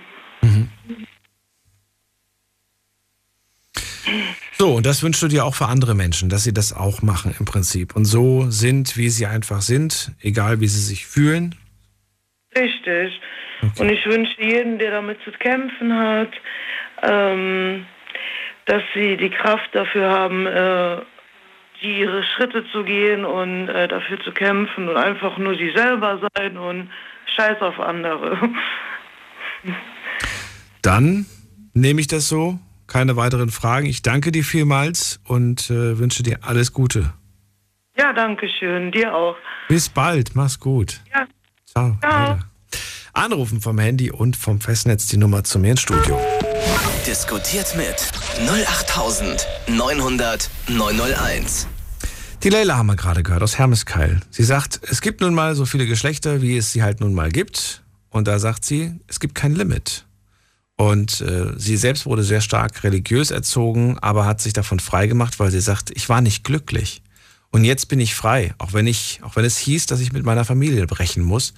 [4.59, 7.35] So, und das wünschst du dir auch für andere Menschen, dass sie das auch machen
[7.39, 7.94] im Prinzip.
[7.94, 11.55] Und so sind, wie sie einfach sind, egal wie sie sich fühlen.
[12.56, 13.20] Richtig.
[13.78, 16.30] Und ich wünsche jedem, der damit zu kämpfen hat,
[17.02, 17.86] ähm,
[18.66, 21.02] dass sie die Kraft dafür haben, äh,
[21.82, 26.20] die ihre Schritte zu gehen und äh, dafür zu kämpfen und einfach nur sie selber
[26.36, 26.90] sein und
[27.36, 28.36] scheiß auf andere.
[30.82, 31.26] Dann
[31.74, 32.59] nehme ich das so.
[32.89, 33.86] Keine weiteren Fragen.
[33.86, 37.12] Ich danke dir vielmals und äh, wünsche dir alles Gute.
[37.97, 38.90] Ja, danke schön.
[38.90, 39.36] Dir auch.
[39.69, 40.35] Bis bald.
[40.35, 41.01] Mach's gut.
[41.15, 41.27] Ja.
[41.66, 41.97] Ciao.
[42.01, 42.39] Ciao.
[43.12, 46.19] Anrufen vom Handy und vom Festnetz die Nummer zu mir ins Studio.
[47.06, 48.10] Diskutiert mit
[48.48, 51.66] 08900 901.
[52.43, 54.20] Die Leila haben wir gerade gehört aus Hermeskeil.
[54.31, 57.31] Sie sagt, es gibt nun mal so viele Geschlechter, wie es sie halt nun mal
[57.31, 57.82] gibt.
[58.10, 60.06] Und da sagt sie, es gibt kein Limit.
[60.78, 65.40] Und äh, sie selbst wurde sehr stark religiös erzogen, aber hat sich davon frei gemacht,
[65.40, 67.02] weil sie sagt, ich war nicht glücklich.
[67.50, 70.24] Und jetzt bin ich frei, auch wenn ich, auch wenn es hieß, dass ich mit
[70.24, 71.52] meiner Familie brechen muss,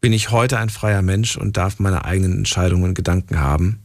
[0.00, 3.82] bin ich heute ein freier Mensch und darf meine eigenen Entscheidungen und Gedanken haben.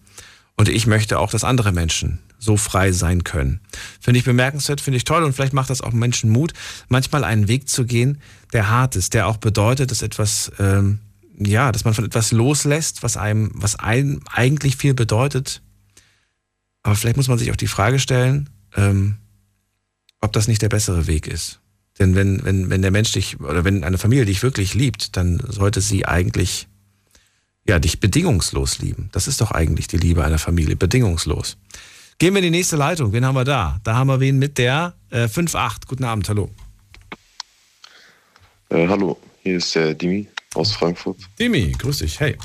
[0.56, 3.62] Und ich möchte auch, dass andere Menschen so frei sein können.
[4.00, 6.54] Finde ich bemerkenswert, finde ich toll und vielleicht macht das auch Menschen Mut,
[6.88, 8.22] manchmal einen Weg zu gehen,
[8.54, 11.00] der hart ist, der auch bedeutet, dass etwas, ähm,
[11.38, 15.62] ja, dass man von etwas loslässt, was einem, was einem eigentlich viel bedeutet.
[16.84, 19.18] Aber vielleicht muss man sich auch die Frage stellen, ähm,
[20.20, 21.60] ob das nicht der bessere Weg ist.
[22.00, 25.42] Denn wenn, wenn, wenn der Mensch dich, oder wenn eine Familie dich wirklich liebt, dann
[25.48, 26.68] sollte sie eigentlich,
[27.68, 29.10] ja, dich bedingungslos lieben.
[29.12, 31.58] Das ist doch eigentlich die Liebe einer Familie, bedingungslos.
[32.20, 33.14] Gehen wir in die nächste Leitung.
[33.14, 33.80] Wen haben wir da?
[33.84, 35.88] Da haben wir wen mit der äh, 5.8.
[35.88, 36.50] Guten Abend, hallo.
[38.70, 41.18] Äh, hallo, hier ist der Dimi aus Frankfurt.
[41.40, 42.20] Dimi, grüß dich.
[42.20, 42.38] Hey.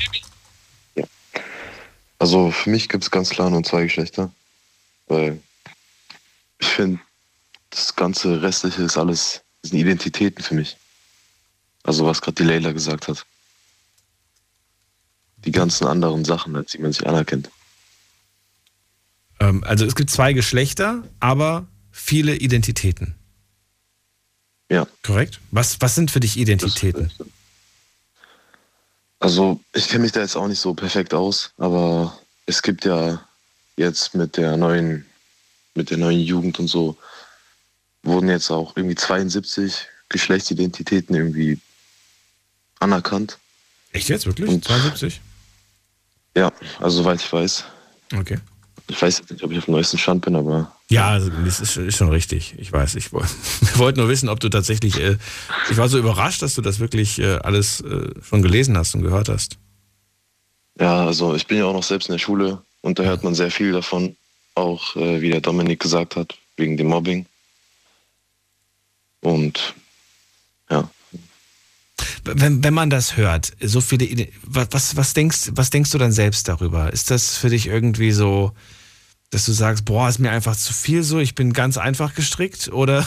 [2.19, 4.33] Also für mich gibt es ganz klar nur zwei Geschlechter,
[5.09, 5.41] weil
[6.61, 7.01] ich finde,
[7.71, 10.77] das ganze Restliche ist alles, das sind Identitäten für mich.
[11.83, 13.27] Also was gerade die Leila gesagt hat.
[15.39, 17.51] Die ganzen anderen Sachen, als die man sich anerkennt.
[19.41, 23.17] Ähm, also es gibt zwei Geschlechter, aber viele Identitäten.
[24.71, 24.87] Ja.
[25.03, 25.41] Korrekt?
[25.51, 27.11] Was, was sind für dich Identitäten?
[29.23, 33.25] Also ich kenne mich da jetzt auch nicht so perfekt aus, aber es gibt ja
[33.77, 35.07] jetzt mit der neuen,
[35.77, 36.97] mit der neuen Jugend und so,
[38.03, 41.61] wurden jetzt auch irgendwie 72 Geschlechtsidentitäten irgendwie
[42.81, 43.39] anerkannt.
[43.93, 44.49] Echt jetzt, wirklich?
[44.49, 45.21] Und- 72?
[46.37, 46.51] Ja,
[46.81, 47.63] also soweit ich weiß.
[48.17, 48.41] Okay.
[48.89, 51.61] Ich weiß jetzt nicht, ob ich auf dem neuesten Stand bin, aber Ja, also, das
[51.61, 52.55] ist, ist schon richtig.
[52.59, 53.23] Ich weiß, ich woll-
[53.61, 55.17] wir wollten nur wissen, ob du tatsächlich, äh,
[55.71, 59.03] ich war so überrascht, dass du das wirklich äh, alles äh, schon gelesen hast und
[59.03, 59.59] gehört hast.
[60.79, 63.35] ja, also ich bin ja auch noch selbst in der Schule und da hört man
[63.35, 64.17] sehr viel davon,
[64.55, 67.27] auch äh, wie der Dominik gesagt hat, wegen dem Mobbing.
[69.23, 69.75] Und
[70.71, 70.89] ja,
[72.25, 76.49] Wenn, wenn man das hört, so viele, was, was, denkst, was denkst du dann selbst
[76.49, 76.93] darüber?
[76.93, 78.53] Ist das für dich irgendwie so,
[79.33, 82.69] dass du sagst, boah, ist mir einfach zu viel so, ich bin ganz einfach gestrickt?
[82.71, 83.07] Oder,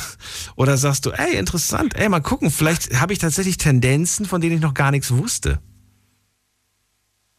[0.56, 4.56] oder sagst du, ey, interessant, ey, mal gucken, vielleicht habe ich tatsächlich Tendenzen, von denen
[4.56, 5.60] ich noch gar nichts wusste.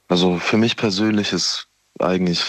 [0.07, 1.67] Also für mich persönlich ist
[1.99, 2.41] eigentlich,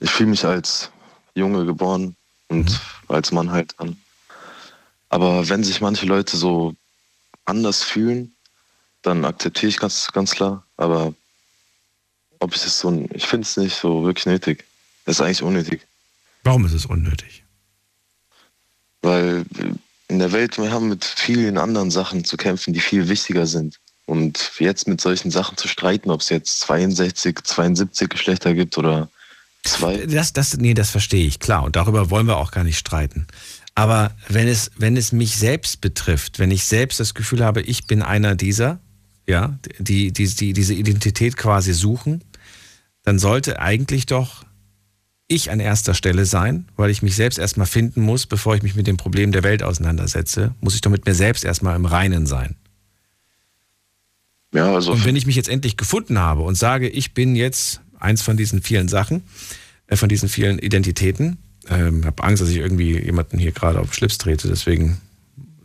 [0.00, 0.90] ich fühle mich als
[1.34, 2.14] Junge geboren
[2.48, 2.78] und Mhm.
[3.08, 3.96] als Mann halt dann.
[5.08, 6.74] Aber wenn sich manche Leute so
[7.46, 8.36] anders fühlen,
[9.00, 10.66] dann akzeptiere ich ganz, ganz klar.
[10.76, 11.14] Aber
[12.38, 14.66] ob ich das so, ich finde es nicht so wirklich nötig.
[15.10, 15.80] Das ist eigentlich unnötig.
[16.44, 17.42] Warum ist es unnötig?
[19.02, 19.44] Weil
[20.06, 23.80] in der Welt, wir haben mit vielen anderen Sachen zu kämpfen, die viel wichtiger sind.
[24.06, 29.08] Und jetzt mit solchen Sachen zu streiten, ob es jetzt 62, 72 Geschlechter gibt oder
[29.64, 30.06] zwei.
[30.06, 31.64] Das, das, nee, das verstehe ich, klar.
[31.64, 33.26] Und darüber wollen wir auch gar nicht streiten.
[33.74, 37.88] Aber wenn es, wenn es mich selbst betrifft, wenn ich selbst das Gefühl habe, ich
[37.88, 38.78] bin einer dieser,
[39.26, 42.22] ja, die, die, die diese Identität quasi suchen,
[43.02, 44.44] dann sollte eigentlich doch
[45.30, 48.74] ich an erster Stelle sein, weil ich mich selbst erstmal finden muss, bevor ich mich
[48.74, 52.26] mit dem Problem der Welt auseinandersetze, muss ich doch mit mir selbst erstmal im Reinen
[52.26, 52.56] sein.
[54.52, 57.80] Ja, also und wenn ich mich jetzt endlich gefunden habe und sage, ich bin jetzt
[58.00, 59.22] eins von diesen vielen Sachen,
[59.86, 61.38] äh, von diesen vielen Identitäten,
[61.68, 65.00] ähm, habe Angst, dass ich irgendwie jemanden hier gerade auf den Schlips trete, deswegen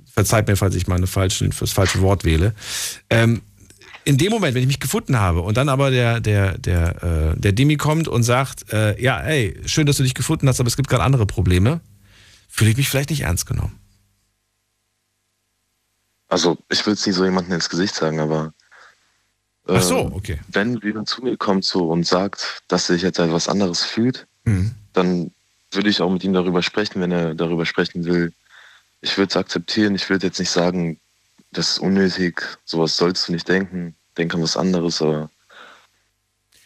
[0.06, 2.54] verzeiht mir, falls ich mal eine falsche, das falsche Wort wähle.
[3.10, 3.42] Ähm,
[4.06, 7.40] in dem Moment, wenn ich mich gefunden habe und dann aber der, der, der, äh,
[7.40, 10.68] der Dimi kommt und sagt, äh, ja, ey, schön, dass du dich gefunden hast, aber
[10.68, 11.82] es gibt gerade andere Probleme,
[12.48, 13.78] fühle ich mich vielleicht nicht ernst genommen.
[16.28, 18.54] Also ich will es nicht so jemandem ins Gesicht sagen, aber
[19.68, 20.40] Ach so, ähm, okay.
[20.50, 24.28] wenn jemand zu mir kommt so und sagt, dass er sich jetzt etwas anderes fühlt,
[24.48, 24.72] Mhm.
[24.94, 25.32] dann
[25.72, 28.32] würde ich auch mit ihm darüber sprechen, wenn er darüber sprechen will.
[29.02, 31.00] Ich würde es akzeptieren, ich würde jetzt nicht sagen,
[31.58, 35.30] das ist unnötig, sowas sollst du nicht denken, denk an was anderes, aber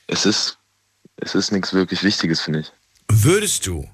[0.07, 0.57] es ist,
[1.18, 2.72] es ist nichts wirklich Wichtiges, finde ich.
[3.11, 3.88] Würdest du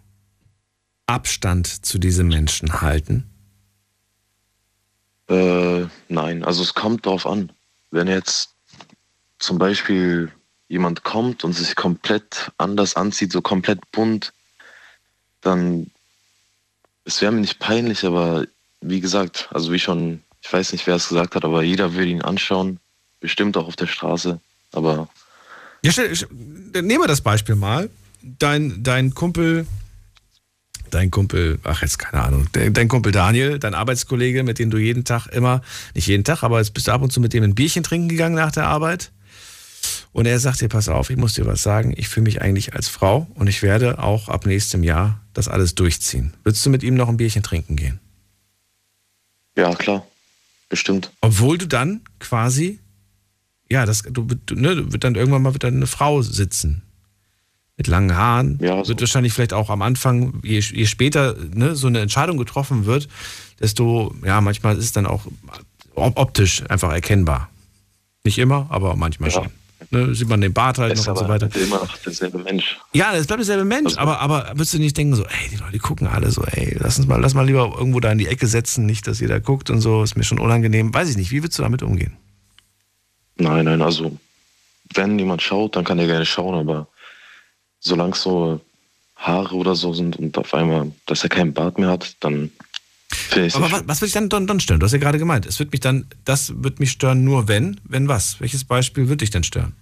[1.07, 3.29] Abstand zu diesem Menschen halten?
[5.27, 7.51] Äh, nein, also es kommt darauf an.
[7.91, 8.49] Wenn jetzt
[9.39, 10.31] zum Beispiel
[10.67, 14.33] jemand kommt und sich komplett anders anzieht, so komplett bunt,
[15.41, 15.91] dann
[17.05, 18.47] es wäre mir nicht peinlich, aber
[18.81, 22.07] wie gesagt, also wie schon, ich weiß nicht, wer es gesagt hat, aber jeder würde
[22.07, 22.79] ihn anschauen,
[23.19, 24.39] bestimmt auch auf der Straße,
[24.73, 25.09] aber
[25.81, 26.29] Ja, stell, stell,
[26.73, 27.89] nehmen wir das Beispiel mal.
[28.21, 29.65] Dein, dein Kumpel,
[30.91, 34.77] dein Kumpel, ach jetzt keine Ahnung, dein, dein Kumpel Daniel, dein Arbeitskollege, mit dem du
[34.77, 35.61] jeden Tag immer,
[35.95, 38.09] nicht jeden Tag, aber jetzt bist du ab und zu mit dem ein Bierchen trinken
[38.09, 39.11] gegangen nach der Arbeit.
[40.13, 42.73] Und er sagt dir, pass auf, ich muss dir was sagen, ich fühle mich eigentlich
[42.73, 46.33] als Frau und ich werde auch ab nächstem Jahr das alles durchziehen.
[46.43, 47.99] Würdest du mit ihm noch ein Bierchen trinken gehen?
[49.57, 50.05] ja klar,
[50.75, 51.11] bestimmt.
[51.21, 52.79] Obwohl du dann quasi,
[53.69, 56.81] ja, das, du, du, ne, wird dann irgendwann mal wird dann eine Frau sitzen.
[57.77, 58.59] Mit langen Haaren.
[58.87, 63.09] Wird wahrscheinlich vielleicht auch am Anfang, je, je später ne, so eine Entscheidung getroffen wird,
[63.59, 65.25] desto, ja, manchmal ist es dann auch
[65.93, 67.49] op- optisch einfach erkennbar.
[68.23, 69.49] Nicht immer, aber manchmal schon.
[69.95, 71.49] Ne, sieht man den Bart halt ist noch und so weiter.
[71.55, 72.77] immer noch derselbe Mensch.
[72.91, 75.79] Ja, es bleibt derselbe Mensch, aber, aber würdest du nicht denken so, ey, die Leute
[75.79, 78.45] gucken alle so, ey, lass uns mal, lass mal lieber irgendwo da in die Ecke
[78.45, 80.93] setzen, nicht, dass jeder guckt und so, ist mir schon unangenehm.
[80.93, 82.17] Weiß ich nicht, wie würdest du damit umgehen?
[83.37, 84.17] Nein, nein, also
[84.93, 86.87] wenn jemand schaut, dann kann er gerne schauen, aber
[87.79, 88.59] solange es so
[89.15, 92.51] Haare oder so sind und auf einmal, dass er keinen Bart mehr hat, dann
[93.33, 94.81] ich Aber was, was würde dich dann, dann, dann stören?
[94.81, 97.79] Du hast ja gerade gemeint, es wird mich dann, das wird mich stören nur wenn,
[97.85, 98.41] wenn was?
[98.41, 99.73] Welches Beispiel wird dich denn stören?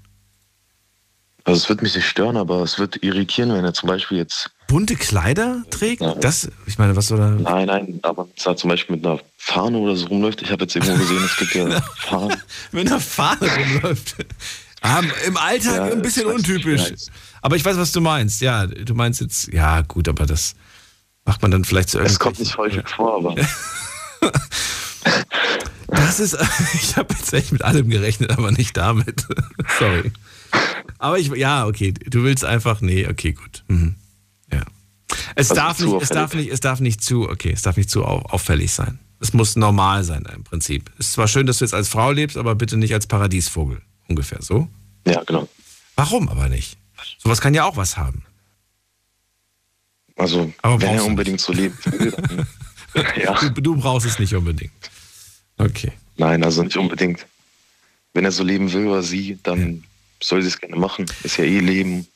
[1.45, 4.49] Also es wird mich nicht stören, aber es wird irritieren, wenn er zum Beispiel jetzt.
[4.67, 6.01] Bunte Kleider trägt?
[6.21, 7.29] Das, ich meine, was soll da.
[7.31, 10.41] Nein, nein, aber zum Beispiel mit einer Fahne oder so rumläuft.
[10.41, 12.37] Ich habe jetzt irgendwo gesehen, es gibt ja Fahnen.
[12.71, 14.15] Mit einer Fahne rumläuft.
[14.81, 16.89] Ah, Im Alltag Ja, ein bisschen untypisch.
[16.91, 17.11] nicht.
[17.41, 18.41] Aber ich weiß, was du meinst.
[18.41, 20.55] Ja, du meinst jetzt, ja, gut, aber das
[21.25, 23.35] macht man dann vielleicht zu Es kommt nicht häufig vor, aber.
[25.87, 26.37] Das ist,
[26.73, 29.25] ich habe jetzt echt mit allem gerechnet, aber nicht damit.
[29.77, 30.11] Sorry.
[30.99, 33.63] Aber ich, ja, okay, du willst einfach, nee, okay, gut.
[33.67, 33.95] Mhm.
[34.51, 34.63] Ja.
[35.35, 37.89] Es Also darf nicht, es darf nicht, es darf nicht zu, okay, es darf nicht
[37.89, 38.99] zu au- auffällig sein.
[39.19, 40.91] Es muss normal sein im Prinzip.
[40.99, 43.81] Es ist zwar schön, dass du jetzt als Frau lebst, aber bitte nicht als Paradiesvogel.
[44.09, 44.67] Ungefähr so.
[45.07, 45.47] Ja, genau.
[45.95, 46.77] Warum aber nicht?
[47.19, 48.23] Sowas kann ja auch was haben.
[50.15, 51.77] Also, Aber wenn er unbedingt so lebt,
[53.17, 53.39] ja.
[53.49, 54.71] Du, du brauchst es nicht unbedingt.
[55.57, 55.91] Okay.
[56.17, 57.25] Nein, also nicht unbedingt.
[58.13, 59.83] Wenn er so leben will oder sie, dann
[60.27, 61.05] soll sie es gerne machen.
[61.23, 62.07] Ist ja eh Leben.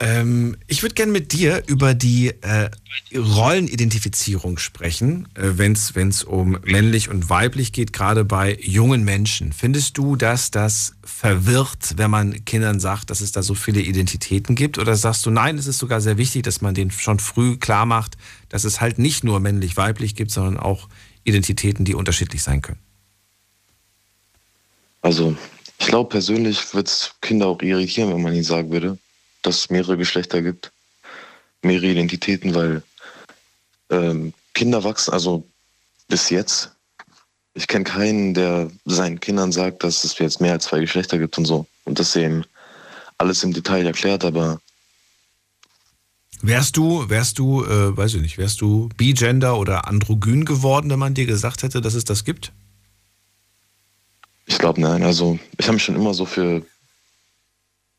[0.00, 2.68] Ähm, ich würde gerne mit dir über die äh,
[3.14, 9.52] Rollenidentifizierung sprechen, äh, wenn es um männlich und weiblich geht, gerade bei jungen Menschen.
[9.52, 14.56] Findest du, dass das verwirrt, wenn man Kindern sagt, dass es da so viele Identitäten
[14.56, 14.78] gibt?
[14.78, 17.86] Oder sagst du, nein, es ist sogar sehr wichtig, dass man denen schon früh klar
[17.86, 18.16] macht,
[18.48, 20.88] dass es halt nicht nur männlich-weiblich gibt, sondern auch
[21.22, 22.80] Identitäten, die unterschiedlich sein können?
[25.02, 25.36] Also,
[25.84, 28.96] ich glaube persönlich wird es Kinder auch irritieren, wenn man ihnen sagen würde,
[29.42, 30.72] dass es mehrere Geschlechter gibt,
[31.60, 32.82] mehrere Identitäten, weil
[33.90, 35.46] ähm, Kinder wachsen, also
[36.08, 36.70] bis jetzt,
[37.52, 41.36] ich kenne keinen, der seinen Kindern sagt, dass es jetzt mehr als zwei Geschlechter gibt
[41.36, 41.66] und so.
[41.84, 42.46] Und das eben
[43.18, 44.60] alles im Detail erklärt, aber
[46.40, 50.98] Wärst du, wärst du, äh, weiß ich nicht, wärst du Bigender oder androgyn geworden, wenn
[50.98, 52.52] man dir gesagt hätte, dass es das gibt?
[54.46, 55.02] Ich glaube nein.
[55.02, 56.62] Also ich habe mich schon immer so für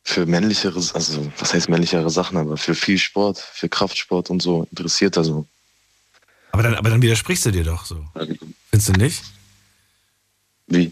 [0.03, 4.67] für männlichere, also was heißt männlichere Sachen, aber für viel Sport, für Kraftsport und so
[4.69, 5.17] interessiert.
[5.17, 5.47] Also
[6.51, 8.05] Aber dann, aber dann widersprichst du dir doch so.
[8.69, 9.23] Findest du nicht?
[10.67, 10.91] Wie?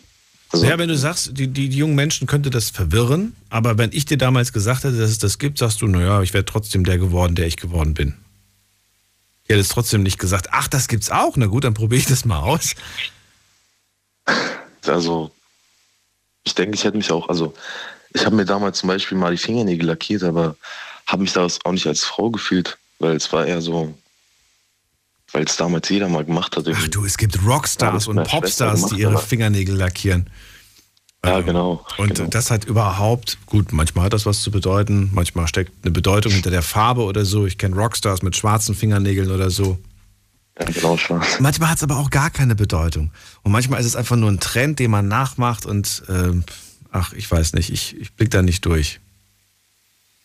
[0.50, 3.92] Also, ja, wenn du sagst, die, die, die jungen Menschen könnte das verwirren, aber wenn
[3.92, 6.84] ich dir damals gesagt hätte, dass es das gibt, sagst du, naja, ich wäre trotzdem
[6.84, 8.16] der geworden, der ich geworden bin.
[9.44, 11.38] Ich hätte es trotzdem nicht gesagt, ach, das gibt's auch.
[11.38, 12.76] Na gut, dann probiere ich das mal aus.
[14.86, 15.32] Also,
[16.44, 17.54] ich denke, ich hätte mich auch, also,
[18.14, 20.56] ich habe mir damals zum Beispiel mal die Fingernägel lackiert, aber
[21.08, 23.94] habe mich da auch nicht als Frau gefühlt, weil es war eher so,
[25.32, 26.68] weil es damals jeder mal gemacht hat.
[26.68, 30.30] Ach du, es gibt Rockstars und Popstars, die ihre Fingernägel lackieren.
[31.26, 31.86] Ja, genau.
[31.98, 32.30] Und genau.
[32.30, 36.52] das hat überhaupt, gut, manchmal hat das was zu bedeuten, manchmal steckt eine Bedeutung hinter
[36.52, 37.46] der Farbe oder so.
[37.46, 39.78] Ich kenne Rockstars mit schwarzen Fingernägeln oder so.
[40.60, 41.40] Ja, genau, schwarz.
[41.40, 43.12] Manchmal hat es aber auch gar keine Bedeutung.
[43.42, 46.44] Und manchmal ist es einfach nur ein Trend, den man nachmacht und ähm,
[46.92, 49.00] ach, ich weiß nicht, ich, ich blick da nicht durch.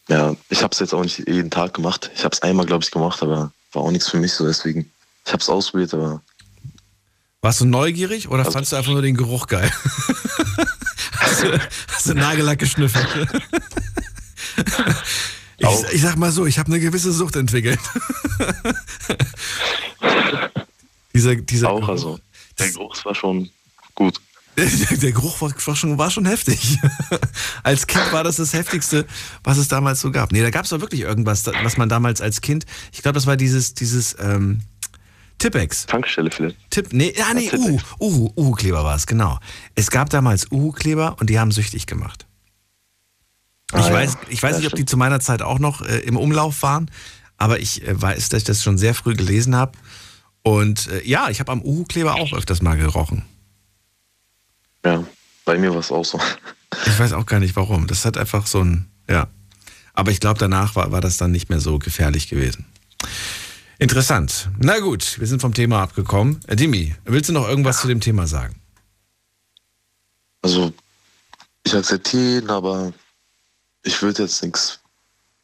[0.08, 2.10] Ja, ich habe es jetzt auch nicht jeden Tag gemacht.
[2.14, 4.90] Ich habe es einmal, glaube ich, gemacht, aber war auch nichts für mich so deswegen.
[5.24, 6.22] Ich habe es ausprobiert, aber.
[7.40, 9.70] Warst du neugierig oder also, fandest du einfach nur den Geruch geil?
[11.12, 13.06] hast, du, hast du Nagellack geschnüffelt?
[15.58, 17.80] ich, ich, sag mal so, ich habe eine gewisse Sucht entwickelt.
[21.14, 22.18] dieser, dieser auch, also.
[22.58, 23.50] Der Geruch war schon
[23.94, 24.20] gut.
[24.56, 26.78] Der Geruch war schon, war schon heftig.
[27.62, 29.06] als Kind war das das Heftigste,
[29.44, 30.32] was es damals so gab.
[30.32, 33.26] Nee, da gab es doch wirklich irgendwas, was man damals als Kind, ich glaube, das
[33.26, 34.60] war dieses, dieses ähm,
[35.38, 35.86] Tippex.
[35.86, 36.56] Tankstelle vielleicht.
[36.70, 39.38] Tipp, nee, ja, nee, Uhu, Uhu, Uhu-Kleber war es, genau.
[39.76, 42.27] Es gab damals Uhu-Kleber und die haben süchtig gemacht.
[43.72, 43.92] Ah, ich, ja.
[43.92, 46.90] weiß, ich weiß nicht, ob die zu meiner Zeit auch noch äh, im Umlauf waren,
[47.36, 49.72] aber ich äh, weiß, dass ich das schon sehr früh gelesen habe.
[50.42, 53.24] Und äh, ja, ich habe am Uhu-Kleber auch öfters mal gerochen.
[54.84, 55.04] Ja,
[55.44, 56.20] bei mir war es auch so.
[56.86, 57.86] Ich weiß auch gar nicht warum.
[57.86, 59.28] Das hat einfach so ein, ja.
[59.92, 62.66] Aber ich glaube, danach war, war das dann nicht mehr so gefährlich gewesen.
[63.78, 64.48] Interessant.
[64.58, 66.40] Na gut, wir sind vom Thema abgekommen.
[66.46, 68.60] Äh, Dimi, willst du noch irgendwas zu dem Thema sagen?
[70.42, 70.72] Also,
[71.64, 72.92] ich akzeptiere ihn, aber
[73.88, 74.80] ich würde jetzt nichts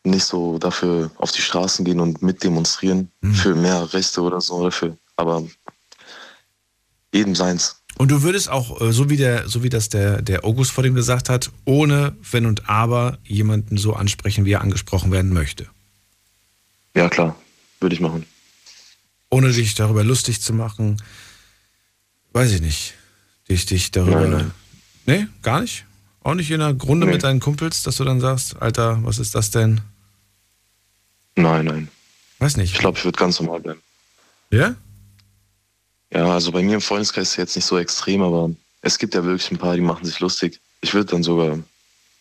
[0.06, 3.34] nicht so dafür auf die Straßen gehen und mitdemonstrieren hm.
[3.34, 4.98] für mehr Rechte oder so dafür.
[5.16, 5.42] Aber
[7.12, 7.80] jedem seins.
[7.96, 10.84] Und du würdest auch, äh, so wie, der, so wie das der, der August vor
[10.84, 15.66] dem gesagt hat, ohne Wenn und Aber jemanden so ansprechen, wie er angesprochen werden möchte.
[16.94, 17.34] Ja, klar.
[17.80, 18.26] Würde ich machen.
[19.30, 21.02] Ohne dich darüber lustig zu machen.
[22.32, 22.94] Weiß ich nicht.
[23.48, 24.20] Dich, dich darüber.
[24.20, 24.50] Nein, nein.
[25.06, 25.86] Nee, gar nicht?
[26.24, 27.12] Auch nicht in der Grunde nee.
[27.12, 29.82] mit deinen Kumpels, dass du dann sagst, Alter, was ist das denn?
[31.36, 31.88] Nein, nein.
[32.38, 32.72] Weiß nicht.
[32.72, 33.82] Ich glaube, ich würde ganz normal bleiben.
[34.50, 34.74] Ja?
[36.10, 39.14] Ja, also bei mir im Freundeskreis ist es jetzt nicht so extrem, aber es gibt
[39.14, 40.60] ja wirklich ein paar, die machen sich lustig.
[40.80, 41.58] Ich würde dann sogar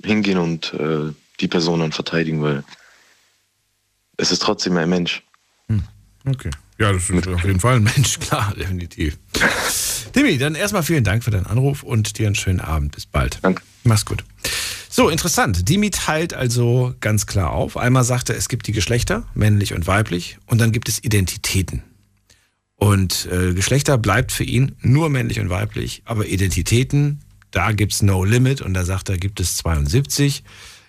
[0.03, 2.63] hingehen und äh, die Person dann verteidigen, weil
[4.17, 5.23] es ist trotzdem ein Mensch.
[5.67, 5.83] Hm.
[6.25, 6.51] Okay.
[6.79, 9.17] Ja, das ist auf jeden Fall ein Mensch, klar, definitiv.
[10.11, 12.95] Timmy, dann erstmal vielen Dank für deinen Anruf und dir einen schönen Abend.
[12.95, 13.39] Bis bald.
[13.41, 13.61] Danke.
[13.83, 14.23] Mach's gut.
[14.89, 15.67] So, interessant.
[15.69, 17.77] Dimi teilt also ganz klar auf.
[17.77, 21.83] Einmal sagt er, es gibt die Geschlechter, männlich und weiblich, und dann gibt es Identitäten.
[22.75, 28.01] Und äh, Geschlechter bleibt für ihn nur männlich und weiblich, aber Identitäten, da gibt es
[28.01, 30.43] No Limit und da sagt er, gibt es 72.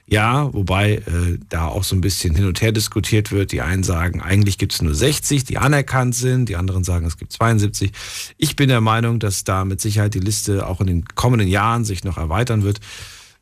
[0.07, 3.53] Ja, wobei äh, da auch so ein bisschen hin und her diskutiert wird.
[3.53, 6.49] Die einen sagen, eigentlich gibt es nur 60, die anerkannt sind.
[6.51, 7.91] Die anderen sagen, es gibt 72.
[8.37, 11.87] Ich bin der Meinung, dass da mit Sicherheit die Liste auch in den kommenden Jahren
[11.87, 12.81] sich noch erweitern wird.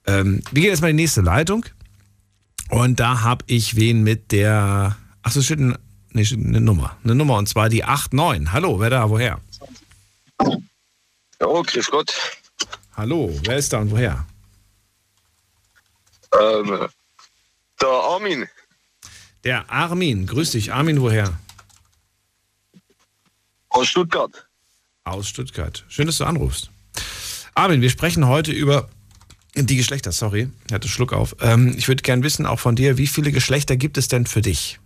[0.06, 1.66] Ähm, wir gehen erstmal in die nächste Leitung.
[2.70, 4.96] Und da habe ich wen mit der.
[5.22, 5.76] Ach so, steht ein
[6.12, 6.96] nee, eine Nummer.
[7.02, 8.52] Eine Nummer und zwar die 89.
[8.52, 9.40] Hallo, wer da, woher?
[11.40, 12.14] Oh, grüß Gott.
[12.96, 14.24] Hallo, wer ist da und woher?
[16.40, 16.88] Ähm,
[17.80, 18.48] der Armin.
[19.44, 20.72] Der Armin, grüß dich.
[20.72, 21.38] Armin, woher?
[23.68, 24.46] Aus Stuttgart.
[25.04, 25.84] Aus Stuttgart.
[25.88, 26.70] Schön, dass du anrufst.
[27.54, 28.88] Armin, wir sprechen heute über
[29.54, 30.12] die Geschlechter.
[30.12, 31.36] Sorry, ich hatte Schluck auf.
[31.40, 34.40] Ähm, ich würde gerne wissen, auch von dir, wie viele Geschlechter gibt es denn für
[34.40, 34.78] dich?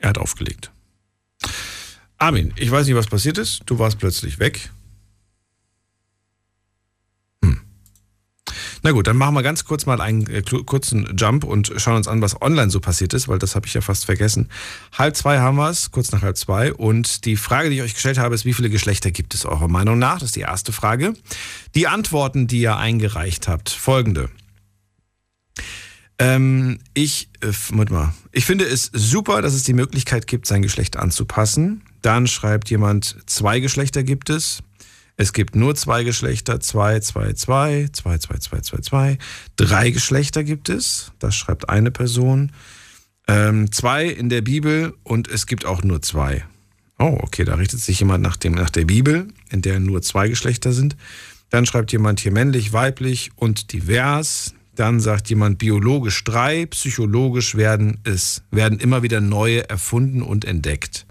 [0.00, 0.70] Er hat aufgelegt.
[2.18, 3.62] Armin, ich weiß nicht, was passiert ist.
[3.66, 4.70] Du warst plötzlich weg.
[8.82, 12.08] Na gut, dann machen wir ganz kurz mal einen äh, kurzen Jump und schauen uns
[12.08, 14.48] an, was online so passiert ist, weil das habe ich ja fast vergessen.
[14.96, 16.72] Halb zwei haben wir es, kurz nach halb zwei.
[16.72, 19.68] Und die Frage, die ich euch gestellt habe, ist, wie viele Geschlechter gibt es eurer
[19.68, 20.14] Meinung nach?
[20.14, 21.14] Das ist die erste Frage.
[21.74, 24.30] Die Antworten, die ihr eingereicht habt, folgende.
[26.18, 28.14] Ähm, ich, äh, warte mal.
[28.32, 31.82] Ich finde es super, dass es die Möglichkeit gibt, sein Geschlecht anzupassen.
[32.02, 34.62] Dann schreibt jemand, zwei Geschlechter gibt es.
[35.20, 39.18] Es gibt nur zwei Geschlechter, zwei, zwei, zwei, zwei, zwei, zwei, zwei, zwei.
[39.56, 42.52] Drei Geschlechter gibt es, das schreibt eine Person.
[43.28, 46.46] Ähm, zwei in der Bibel und es gibt auch nur zwei.
[46.98, 50.26] Oh, okay, da richtet sich jemand nach, dem, nach der Bibel, in der nur zwei
[50.26, 50.96] Geschlechter sind.
[51.50, 54.54] Dann schreibt jemand hier männlich, weiblich und divers.
[54.74, 61.04] Dann sagt jemand biologisch drei, psychologisch werden es, werden immer wieder neue erfunden und entdeckt.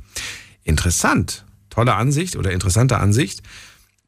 [0.64, 1.45] Interessant.
[1.69, 3.44] Tolle Ansicht oder interessante Ansicht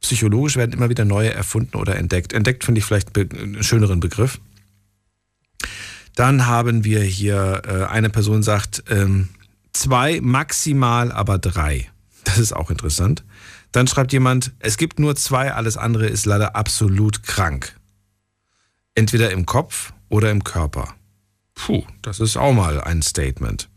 [0.02, 2.34] psychologisch werden immer wieder neue erfunden oder entdeckt.
[2.34, 4.40] Entdeckt finde ich vielleicht einen schöneren Begriff.
[6.16, 9.30] Dann haben wir hier äh, eine Person sagt ähm,
[9.74, 11.90] zwei, maximal aber drei.
[12.24, 13.24] Das ist auch interessant.
[13.72, 17.76] Dann schreibt jemand, es gibt nur zwei, alles andere ist leider absolut krank.
[18.94, 20.94] Entweder im Kopf oder im Körper.
[21.56, 23.71] Puh, das ist auch mal ein Statement.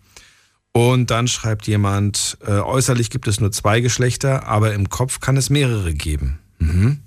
[0.77, 5.37] Und dann schreibt jemand, äh, äußerlich gibt es nur zwei Geschlechter, aber im Kopf kann
[5.37, 6.41] es mehrere geben.
[6.59, 6.99] Mhm.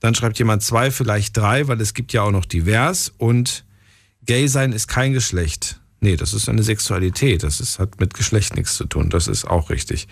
[0.00, 3.12] Dann schreibt jemand zwei, vielleicht drei, weil es gibt ja auch noch divers.
[3.18, 3.66] Und
[4.24, 5.78] gay sein ist kein Geschlecht.
[6.00, 7.42] Nee, das ist eine Sexualität.
[7.42, 9.10] Das ist, hat mit Geschlecht nichts zu tun.
[9.10, 10.08] Das ist auch richtig.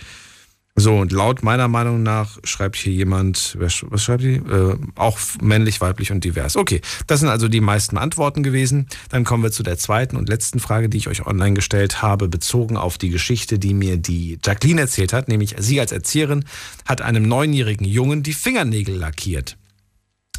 [0.81, 4.37] So, und laut meiner Meinung nach schreibt hier jemand, was schreibt die?
[4.37, 6.57] Äh, auch männlich, weiblich und divers.
[6.57, 8.87] Okay, das sind also die meisten Antworten gewesen.
[9.11, 12.29] Dann kommen wir zu der zweiten und letzten Frage, die ich euch online gestellt habe,
[12.29, 15.29] bezogen auf die Geschichte, die mir die Jacqueline erzählt hat.
[15.29, 16.47] Nämlich sie als Erzieherin
[16.87, 19.59] hat einem neunjährigen Jungen die Fingernägel lackiert.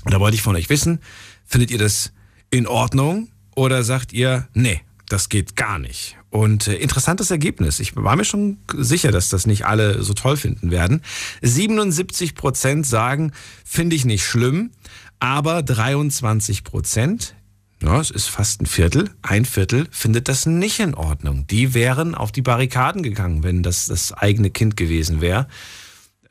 [0.06, 1.02] Und da wollte ich von euch wissen,
[1.46, 2.14] findet ihr das
[2.50, 6.18] in Ordnung oder sagt ihr, nee, das geht gar nicht?
[6.32, 7.80] Und äh, interessantes Ergebnis.
[7.82, 11.02] Ich war mir schon sicher, dass das nicht alle so toll finden werden.
[11.42, 13.34] 77 Prozent sagen,
[13.66, 14.72] finde ich nicht schlimm,
[15.20, 17.36] aber 23 Prozent,
[17.84, 21.48] ja, es ist fast ein Viertel, ein Viertel findet das nicht in Ordnung.
[21.48, 25.48] Die wären auf die Barrikaden gegangen, wenn das das eigene Kind gewesen wäre.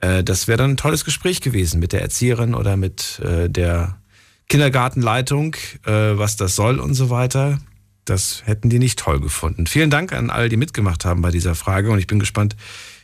[0.00, 3.98] Äh, das wäre dann ein tolles Gespräch gewesen mit der Erzieherin oder mit äh, der
[4.48, 7.58] Kindergartenleitung, äh, was das soll und so weiter.
[8.04, 9.66] Das hätten die nicht toll gefunden.
[9.66, 12.56] Vielen Dank an all, die mitgemacht haben bei dieser Frage und ich bin gespannt,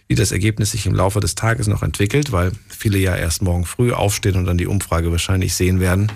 [0.09, 3.65] wie das Ergebnis sich im Laufe des Tages noch entwickelt, weil viele ja erst morgen
[3.65, 6.11] früh aufstehen und dann die Umfrage wahrscheinlich sehen werden.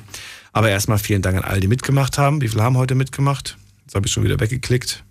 [0.52, 2.40] Aber erstmal vielen Dank an all, die mitgemacht haben.
[2.40, 3.56] Wie viele haben heute mitgemacht?
[3.84, 5.04] Jetzt habe ich schon wieder weggeklickt.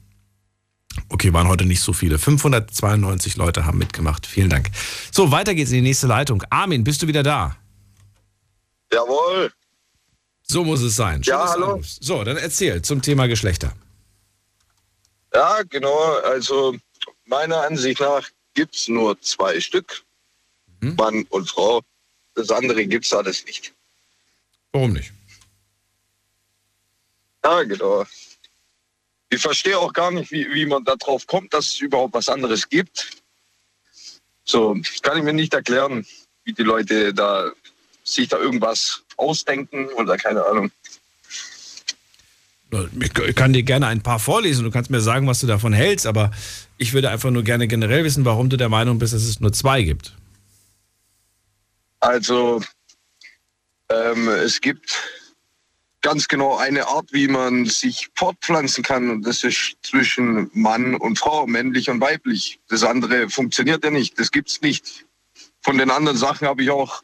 [1.10, 2.20] Okay, waren heute nicht so viele.
[2.20, 4.26] 592 Leute haben mitgemacht.
[4.26, 4.70] Vielen Dank.
[5.12, 6.44] So, weiter geht's in die nächste Leitung.
[6.50, 7.56] Armin, bist du wieder da?
[8.91, 9.52] Jawohl.
[10.52, 11.24] So muss es sein.
[11.24, 11.80] Schön, ja, hallo.
[11.84, 13.76] So, dann erzähl zum Thema Geschlechter.
[15.32, 16.16] Ja, genau.
[16.22, 16.76] Also
[17.26, 20.04] meiner Ansicht nach gibt es nur zwei Stück.
[20.82, 20.96] Hm?
[20.96, 21.82] Mann und Frau.
[22.34, 23.74] Das andere gibt es alles nicht.
[24.72, 25.14] Warum nicht?
[27.44, 28.06] Ja, genau.
[29.30, 32.68] Ich verstehe auch gar nicht, wie, wie man darauf kommt, dass es überhaupt was anderes
[32.68, 33.22] gibt.
[34.46, 36.08] So, kann ich mir nicht erklären,
[36.44, 37.52] wie die Leute da
[38.04, 40.72] sich da irgendwas ausdenken oder keine Ahnung.
[43.02, 44.64] Ich kann dir gerne ein paar vorlesen.
[44.64, 46.32] Du kannst mir sagen, was du davon hältst, aber
[46.78, 49.52] ich würde einfach nur gerne generell wissen, warum du der Meinung bist, dass es nur
[49.52, 50.14] zwei gibt.
[52.00, 52.62] Also,
[53.90, 54.98] ähm, es gibt
[56.02, 59.10] ganz genau eine Art, wie man sich fortpflanzen kann.
[59.10, 62.60] Und das ist zwischen Mann und Frau, männlich und weiblich.
[62.70, 64.18] Das andere funktioniert ja nicht.
[64.20, 65.06] Das gibt es nicht.
[65.62, 67.04] Von den anderen Sachen habe ich auch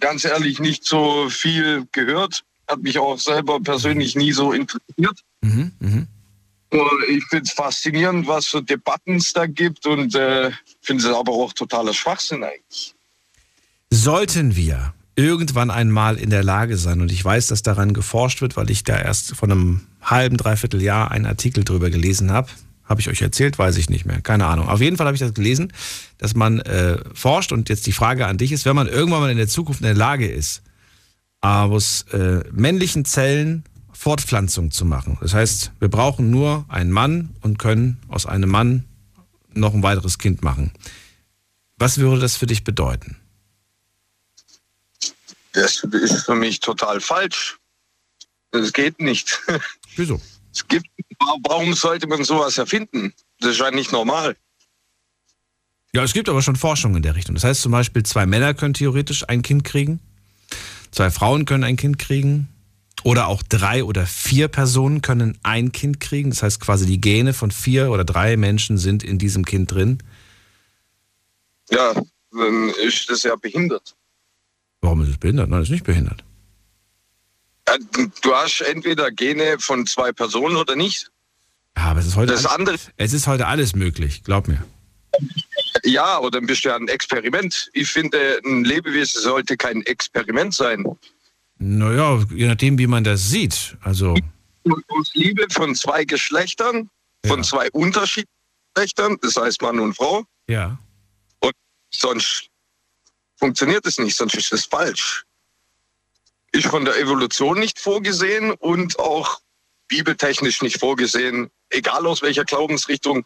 [0.00, 2.44] ganz ehrlich nicht so viel gehört.
[2.68, 5.20] Hat mich auch selber persönlich nie so interessiert.
[5.40, 6.06] Mhm, mh.
[7.08, 10.50] Ich finde es faszinierend, was für Debatten es da gibt und äh,
[10.82, 12.94] finde es aber auch totaler Schwachsinn eigentlich.
[13.90, 18.56] Sollten wir irgendwann einmal in der Lage sein, und ich weiß, dass daran geforscht wird,
[18.56, 22.48] weil ich da erst vor einem halben, dreiviertel Jahr einen Artikel drüber gelesen habe,
[22.86, 23.58] habe ich euch erzählt?
[23.58, 24.20] Weiß ich nicht mehr.
[24.20, 24.68] Keine Ahnung.
[24.68, 25.72] Auf jeden Fall habe ich das gelesen,
[26.18, 29.30] dass man äh, forscht und jetzt die Frage an dich ist, wenn man irgendwann mal
[29.30, 30.62] in der Zukunft in der Lage ist,
[31.40, 35.18] aus äh, männlichen Zellen Fortpflanzung zu machen.
[35.20, 38.84] Das heißt, wir brauchen nur einen Mann und können aus einem Mann
[39.52, 40.70] noch ein weiteres Kind machen.
[41.76, 43.16] Was würde das für dich bedeuten?
[45.52, 47.58] Das ist für mich total falsch.
[48.50, 49.40] Das geht nicht.
[49.96, 50.20] Wieso?
[50.52, 50.86] Es gibt,
[51.18, 53.12] warum sollte man sowas erfinden?
[53.40, 54.36] Das ist ja nicht normal.
[55.94, 57.34] Ja, es gibt aber schon Forschung in der Richtung.
[57.34, 60.00] Das heißt zum Beispiel, zwei Männer können theoretisch ein Kind kriegen,
[60.90, 62.48] zwei Frauen können ein Kind kriegen
[63.04, 66.30] Oder auch drei oder vier Personen können ein Kind kriegen.
[66.30, 70.02] Das heißt quasi die Gene von vier oder drei Menschen sind in diesem Kind drin.
[71.70, 71.94] Ja,
[72.32, 73.94] dann ist das ja behindert.
[74.80, 75.48] Warum ist es behindert?
[75.48, 76.24] Nein, das ist nicht behindert.
[77.68, 77.76] Ja,
[78.22, 81.10] Du hast entweder Gene von zwei Personen oder nicht.
[81.76, 84.64] Ja, aber es ist heute, Das alles, andere- es ist heute alles möglich, glaub mir.
[85.84, 87.70] Ja, oder dann bist du ja ein Experiment.
[87.72, 90.84] Ich finde, ein Lebewesen sollte kein Experiment sein.
[91.58, 93.76] Naja, je nachdem, wie man das sieht.
[93.82, 94.14] Also,
[94.88, 96.90] Aus Liebe von zwei Geschlechtern,
[97.26, 98.28] von zwei unterschiedlichen
[98.74, 100.24] Geschlechtern, das heißt Mann und Frau.
[100.48, 100.78] ja.
[101.40, 101.52] Und
[101.90, 102.48] sonst
[103.36, 105.24] funktioniert es nicht, sonst ist es falsch.
[106.52, 109.40] Ist von der Evolution nicht vorgesehen und auch
[109.88, 113.24] bibeltechnisch nicht vorgesehen, egal aus welcher Glaubensrichtung,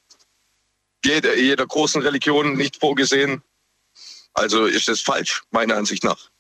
[1.05, 3.43] jeder, jeder großen Religion nicht vorgesehen.
[4.35, 6.31] Also ist es falsch, meiner Ansicht nach.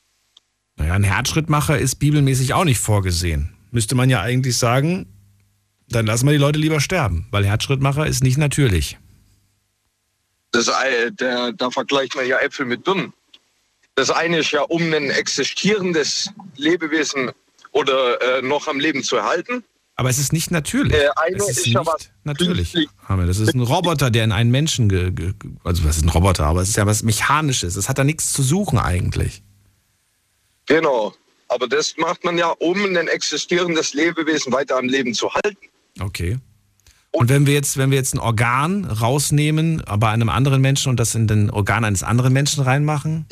[0.77, 3.57] Naja, ein Herzschrittmacher ist bibelmäßig auch nicht vorgesehen.
[3.70, 5.07] Müsste man ja eigentlich sagen,
[5.89, 8.98] dann lassen wir die Leute lieber sterben, weil Herzschrittmacher ist nicht natürlich.
[10.52, 13.12] Das, ei- der, da vergleicht man ja Äpfel mit Birnen.
[14.01, 17.33] Das eine ist ja, um ein existierendes Lebewesen
[17.73, 19.63] oder äh, noch am Leben zu erhalten.
[19.95, 20.95] Aber es ist nicht natürlich.
[20.95, 22.89] Äh, es ist, ist ja nicht was natürlich.
[23.07, 26.09] Hammer, Das ist ein Roboter, der in einen Menschen, ge, ge, also was ist ein
[26.09, 27.77] Roboter, aber es ist ja was Mechanisches.
[27.77, 29.43] Es hat da nichts zu suchen eigentlich.
[30.65, 31.13] Genau.
[31.49, 35.69] Aber das macht man ja, um ein existierendes Lebewesen weiter am Leben zu halten.
[36.01, 36.39] Okay.
[37.11, 40.99] Und wenn wir jetzt, wenn wir jetzt ein Organ rausnehmen, bei einem anderen Menschen und
[40.99, 43.27] das in den Organ eines anderen Menschen reinmachen?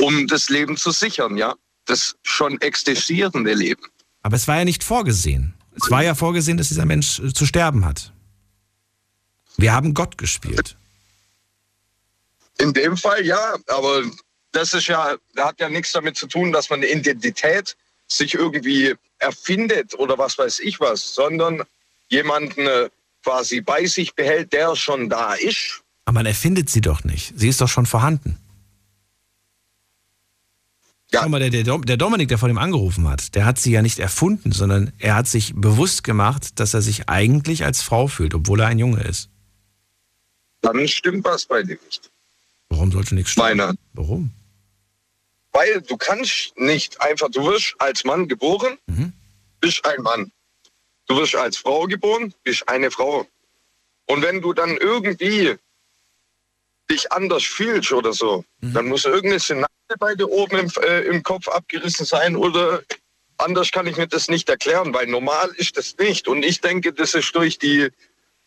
[0.00, 1.54] Um das Leben zu sichern, ja.
[1.86, 3.82] Das schon existierende Leben.
[4.22, 5.54] Aber es war ja nicht vorgesehen.
[5.76, 8.12] Es war ja vorgesehen, dass dieser Mensch äh, zu sterben hat.
[9.56, 10.76] Wir haben Gott gespielt.
[12.58, 14.02] In dem Fall ja, aber
[14.52, 18.34] das ist ja, das hat ja nichts damit zu tun, dass man eine Identität sich
[18.34, 21.62] irgendwie erfindet oder was weiß ich was, sondern
[22.08, 22.88] jemanden äh,
[23.22, 25.82] quasi bei sich behält, der schon da ist.
[26.04, 27.32] Aber man erfindet sie doch nicht.
[27.36, 28.36] Sie ist doch schon vorhanden.
[31.12, 33.72] Schau mal, der, der, Dom- der Dominik, der vor dem angerufen hat, der hat sie
[33.72, 38.06] ja nicht erfunden, sondern er hat sich bewusst gemacht, dass er sich eigentlich als Frau
[38.06, 39.28] fühlt, obwohl er ein Junge ist.
[40.60, 42.10] Dann stimmt was bei dir nicht.
[42.68, 43.56] Warum sollte nichts stimmen?
[43.56, 43.74] Meiner.
[43.94, 44.30] Warum?
[45.52, 48.78] Weil du kannst nicht einfach, du wirst als Mann geboren,
[49.60, 50.30] bist ein Mann.
[51.08, 53.26] Du wirst als Frau geboren, bist eine Frau.
[54.06, 55.56] Und wenn du dann irgendwie
[56.88, 61.22] dich anders fühlst oder so, dann muss irgendeine Synapse bei dir oben im, äh, im
[61.22, 62.82] Kopf abgerissen sein oder
[63.38, 66.28] anders kann ich mir das nicht erklären, weil normal ist das nicht.
[66.28, 67.88] Und ich denke, das ist durch die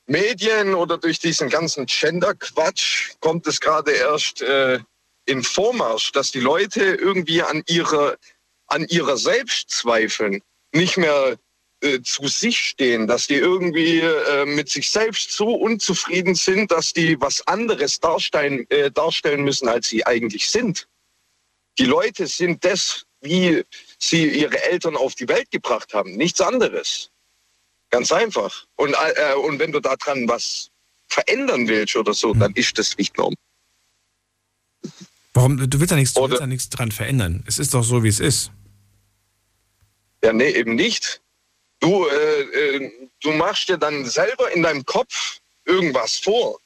[0.06, 4.80] Medien oder durch diesen ganzen Gender-Quatsch kommt es gerade erst äh,
[5.26, 8.18] in Vormarsch, dass die Leute irgendwie an ihrer,
[8.68, 10.42] an ihrer selbst zweifeln,
[10.74, 11.38] nicht mehr
[11.82, 16.94] äh, zu sich stehen, dass die irgendwie äh, mit sich selbst so unzufrieden sind, dass
[16.94, 20.88] die was anderes darstellen, äh, darstellen müssen, als sie eigentlich sind.
[21.80, 23.64] Die Leute sind das, wie
[23.98, 27.10] sie ihre Eltern auf die Welt gebracht haben, nichts anderes.
[27.90, 28.66] Ganz einfach.
[28.76, 30.70] Und, äh, und wenn du daran was
[31.08, 33.36] verändern willst oder so, dann ist das nicht normal.
[35.34, 35.70] Warum?
[35.70, 37.44] Du willst ja nichts, du willst ja nichts dran verändern.
[37.48, 38.52] Es ist doch so, wie es ist.
[40.24, 41.22] Ja, nee, eben nicht.
[41.80, 46.60] Du, äh, äh, du machst dir dann selber in deinem Kopf irgendwas vor.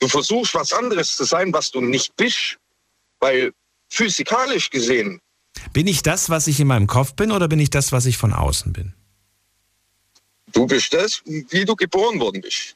[0.00, 2.58] Du versuchst was anderes zu sein, was du nicht bist.
[3.20, 3.52] Weil
[3.88, 5.20] physikalisch gesehen,
[5.72, 8.16] Bin ich das, was ich in meinem Kopf bin, oder bin ich das, was ich
[8.16, 8.94] von außen bin?
[10.52, 12.74] du bist das, wie du geboren worden bist.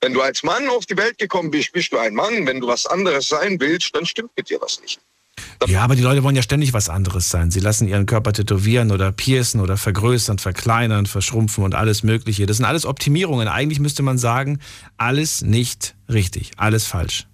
[0.00, 2.46] Wenn du als Mann auf die Welt gekommen bist, bist du ein Mann.
[2.46, 5.00] Wenn du was anderes sein willst, dann stimmt mit dir was nicht.
[5.66, 7.50] Ja, aber die Leute wollen ja ständig was anderes sein.
[7.50, 12.46] Sie lassen ihren Körper tätowieren oder piercen oder vergrößern, verkleinern, verschrumpfen und alles Mögliche.
[12.46, 13.48] Das sind alles Optimierungen.
[13.48, 14.60] Eigentlich müsste man sagen,
[14.96, 17.26] alles nicht richtig, alles falsch.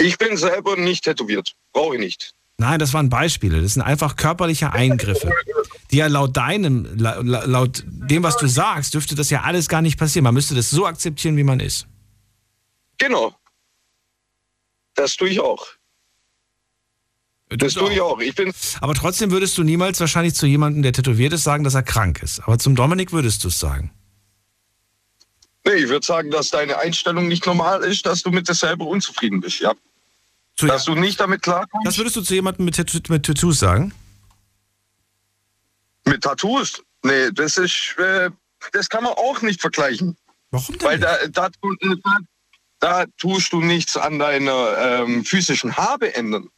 [0.00, 1.54] Ich bin selber nicht tätowiert.
[1.72, 2.32] Brauche ich nicht.
[2.56, 3.60] Nein, das waren Beispiele.
[3.62, 5.30] Das sind einfach körperliche Eingriffe.
[5.90, 9.68] Die ja laut deinem, la- la- laut dem, was du sagst, dürfte das ja alles
[9.68, 10.24] gar nicht passieren.
[10.24, 11.86] Man müsste das so akzeptieren, wie man ist.
[12.98, 13.34] Genau.
[14.94, 15.66] Das tue ich auch.
[17.50, 18.20] Das tue ich auch.
[18.20, 21.74] Ich bin Aber trotzdem würdest du niemals wahrscheinlich zu jemandem, der tätowiert ist, sagen, dass
[21.74, 22.40] er krank ist.
[22.40, 23.90] Aber zum Dominik würdest du es sagen.
[25.66, 28.86] Nee, ich würde sagen, dass deine Einstellung nicht normal ist, dass du mit dir selber
[28.86, 29.74] unzufrieden bist, ja.
[30.56, 31.86] Dass du nicht damit klarkommst.
[31.86, 33.92] Das würdest du zu jemandem mit, Tat- mit Tattoos sagen?
[36.04, 36.82] Mit Tattoos?
[37.02, 38.30] Nee, das ist, äh,
[38.72, 40.16] das kann man auch nicht vergleichen.
[40.50, 42.18] Warum denn Weil da, da, da,
[42.80, 46.48] da tust du nichts an deiner ähm, physischen Habe ändern.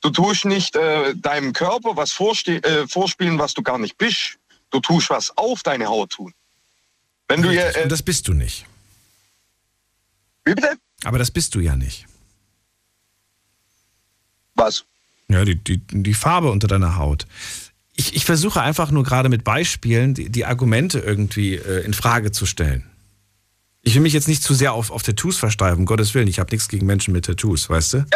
[0.00, 2.12] Du tust nicht äh, deinem Körper was
[2.46, 4.38] äh, vorspielen, was du gar nicht bist.
[4.70, 6.32] Du tust was auf deine Haut tun.
[7.26, 7.70] Wenn du ja.
[7.82, 8.66] Und das bist du nicht.
[10.44, 10.76] Wie bitte?
[11.04, 12.06] Aber das bist du ja nicht.
[14.58, 14.84] Was?
[15.28, 17.26] Ja, die, die, die Farbe unter deiner Haut.
[17.94, 22.32] Ich, ich versuche einfach nur gerade mit Beispielen die, die Argumente irgendwie äh, in Frage
[22.32, 22.84] zu stellen.
[23.82, 26.28] Ich will mich jetzt nicht zu sehr auf, auf Tattoos versteifen, um Gottes Willen.
[26.28, 28.06] Ich habe nichts gegen Menschen mit Tattoos, weißt du?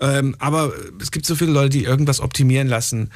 [0.00, 3.10] Ähm, aber es gibt so viele Leute, die irgendwas optimieren lassen.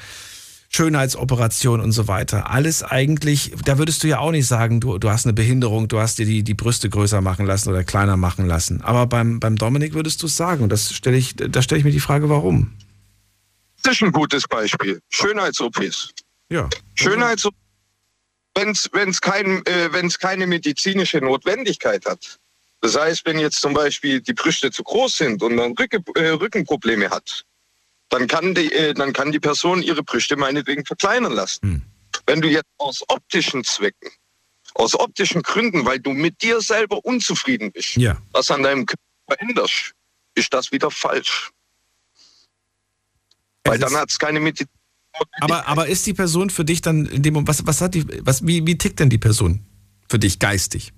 [0.74, 2.50] Schönheitsoperation und so weiter.
[2.50, 6.00] Alles eigentlich, da würdest du ja auch nicht sagen, du, du hast eine Behinderung, du
[6.00, 8.80] hast dir die, die Brüste größer machen lassen oder kleiner machen lassen.
[8.80, 10.62] Aber beim, beim Dominik würdest du es sagen.
[10.62, 12.72] Und das stelle ich, da stelle ich mir die Frage, warum?
[13.82, 15.00] Das ist ein gutes Beispiel.
[15.10, 16.10] Schönheits-OPs.
[16.50, 16.68] Ja.
[16.94, 17.48] Schönheits
[18.54, 22.38] wenn es kein, äh, keine medizinische Notwendigkeit hat.
[22.80, 26.30] Das heißt, wenn jetzt zum Beispiel die Brüste zu groß sind und man Rücke, äh,
[26.30, 27.44] Rückenprobleme hat,
[28.12, 31.82] dann kann, die, äh, dann kann die Person ihre Brüste meinetwegen verkleinern lassen.
[32.26, 34.10] Wenn du jetzt aus optischen Zwecken,
[34.74, 38.20] aus optischen Gründen, weil du mit dir selber unzufrieden bist, Ja.
[38.32, 39.92] was an deinem Körper veränderst,
[40.34, 41.50] ist das wieder falsch.
[43.64, 44.68] Weil dann hat es keine Medizin.
[45.40, 48.04] Aber, aber ist die Person für dich dann in dem Moment, was, was hat die,
[48.26, 49.64] was, wie, wie tickt denn die Person
[50.08, 50.92] für dich geistig?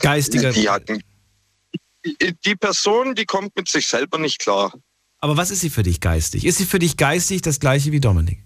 [0.00, 0.52] Geistiger.
[0.52, 0.84] Die, hat,
[2.44, 4.72] die Person, die kommt mit sich selber nicht klar.
[5.20, 6.44] Aber was ist sie für dich geistig?
[6.44, 8.38] Ist sie für dich geistig das gleiche wie Dominik?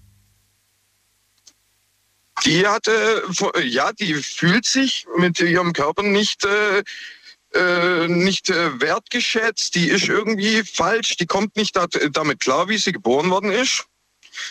[2.45, 3.23] Die hatte,
[3.63, 6.83] ja, die fühlt sich mit ihrem Körper nicht, äh,
[7.55, 9.75] äh, nicht äh, wertgeschätzt.
[9.75, 11.17] Die ist irgendwie falsch.
[11.19, 11.79] Die kommt nicht
[12.13, 13.85] damit klar, wie sie geboren worden ist.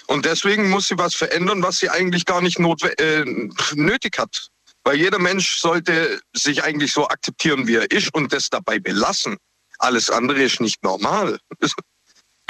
[0.06, 3.26] Und deswegen muss sie was verändern, was sie eigentlich gar nicht äh,
[3.74, 4.50] nötig hat.
[4.84, 9.38] Weil jeder Mensch sollte sich eigentlich so akzeptieren, wie er ist und das dabei belassen.
[9.80, 11.40] Alles andere ist nicht normal.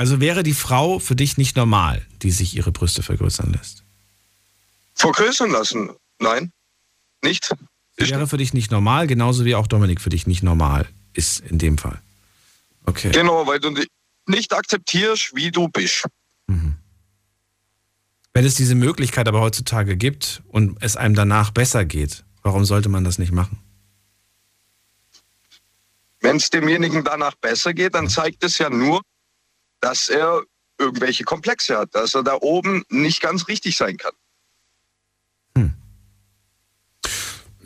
[0.01, 3.83] Also wäre die Frau für dich nicht normal, die sich ihre Brüste vergrößern lässt?
[4.95, 5.91] Vergrößern lassen?
[6.17, 6.51] Nein,
[7.21, 7.53] nicht.
[7.99, 11.41] Sie wäre für dich nicht normal, genauso wie auch Dominik für dich nicht normal ist
[11.41, 12.01] in dem Fall.
[12.87, 13.11] Okay.
[13.11, 13.79] Genau, weil du
[14.25, 16.07] nicht akzeptierst, wie du bist.
[16.47, 16.75] Wenn
[18.33, 23.03] es diese Möglichkeit aber heutzutage gibt und es einem danach besser geht, warum sollte man
[23.03, 23.59] das nicht machen?
[26.21, 29.03] Wenn es demjenigen danach besser geht, dann zeigt es ja nur,
[29.81, 30.41] dass er
[30.79, 34.13] irgendwelche Komplexe hat, dass er da oben nicht ganz richtig sein kann.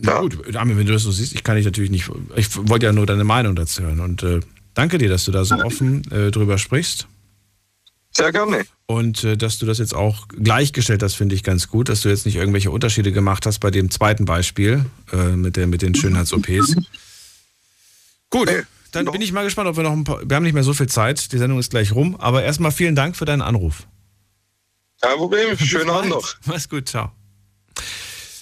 [0.01, 0.19] Ja.
[0.19, 2.09] Gut, Armin, wenn du das so siehst, ich kann dich natürlich nicht.
[2.35, 3.99] Ich wollte ja nur deine Meinung dazu hören.
[3.99, 4.39] Und äh,
[4.73, 7.07] danke dir, dass du da so offen äh, drüber sprichst.
[8.11, 8.65] Sehr gerne.
[8.87, 12.09] Und äh, dass du das jetzt auch gleichgestellt hast, finde ich ganz gut, dass du
[12.09, 15.95] jetzt nicht irgendwelche Unterschiede gemacht hast bei dem zweiten Beispiel äh, mit, der, mit den
[15.95, 16.75] Schönheits-OPs.
[18.29, 18.49] Gut,
[18.95, 20.27] dann bin ich mal gespannt, ob wir noch ein paar.
[20.27, 22.95] Wir haben nicht mehr so viel Zeit, die Sendung ist gleich rum, aber erstmal vielen
[22.95, 23.87] Dank für deinen Anruf.
[25.01, 26.35] Kein Problem, schönen Abend noch.
[26.45, 27.11] Mach's gut, ciao.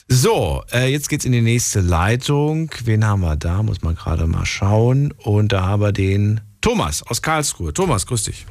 [0.08, 2.70] So, äh, jetzt geht's in die nächste Leitung.
[2.84, 3.64] Wen haben wir da?
[3.64, 5.12] Muss man gerade mal schauen.
[5.18, 7.74] Und da haben wir den Thomas aus Karlsruhe.
[7.74, 8.46] Thomas, grüß dich.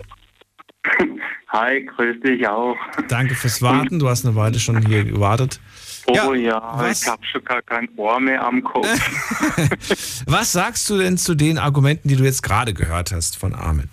[1.49, 2.77] Hi, grüß dich auch.
[3.09, 3.99] Danke fürs Warten.
[3.99, 5.61] Du hast eine Weile schon hier gewartet.
[6.07, 8.87] Oh ja, ich habe schon gar kein Ohr mehr am Kopf.
[10.27, 13.89] Was sagst du denn zu den Argumenten, die du jetzt gerade gehört hast von Armin?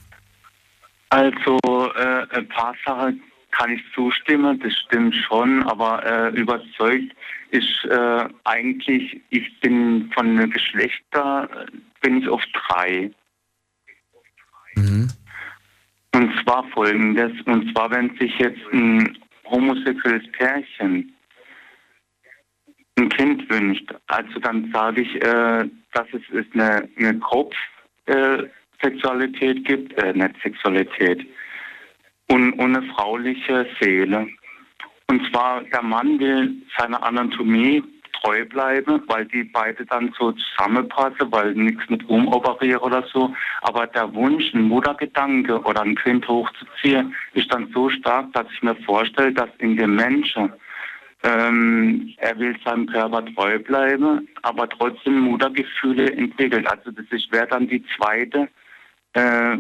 [1.10, 1.60] Also,
[1.96, 3.22] äh, ein paar Sachen
[3.52, 7.16] kann ich zustimmen, das stimmt schon, aber äh, überzeugt
[7.52, 11.66] ist äh, eigentlich, ich bin von den Geschlechter, äh,
[12.02, 13.12] bin ich auf drei.
[16.14, 21.14] Und zwar folgendes, und zwar wenn sich jetzt ein homosexuelles Pärchen
[23.00, 29.98] ein Kind wünscht, also dann sage ich, äh, dass es ist eine, eine Kopfsexualität gibt,
[29.98, 31.26] äh, nicht Sexualität,
[32.30, 34.28] und, und eine frauliche Seele.
[35.08, 37.84] Und zwar, der Mann will seiner Anatomie
[38.22, 43.34] treu bleiben, weil die beide dann so zusammenpassen, weil nichts mit umoperieren oder so.
[43.62, 48.62] Aber der Wunsch, ein Muttergedanke oder ein Kind hochzuziehen, ist dann so stark, dass ich
[48.62, 50.52] mir vorstelle, dass in dem Menschen
[51.24, 56.68] ähm, er will seinem Körper treu bleiben, aber trotzdem Muttergefühle entwickelt.
[56.70, 58.48] Also das ist wäre dann die zweite.
[59.14, 59.58] Äh,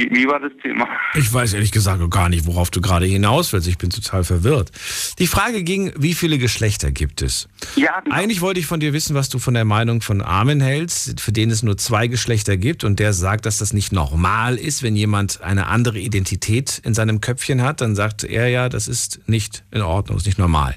[0.00, 0.88] wie, wie war das Thema?
[1.14, 3.68] Ich weiß ehrlich gesagt gar nicht, worauf du gerade hinaus willst.
[3.68, 4.70] Ich bin total verwirrt.
[5.18, 7.48] Die Frage ging, wie viele Geschlechter gibt es?
[7.76, 11.20] Ja, Eigentlich wollte ich von dir wissen, was du von der Meinung von Armin hältst,
[11.20, 14.82] für den es nur zwei Geschlechter gibt und der sagt, dass das nicht normal ist,
[14.82, 19.20] wenn jemand eine andere Identität in seinem Köpfchen hat, dann sagt er ja, das ist
[19.26, 20.76] nicht in Ordnung, ist nicht normal.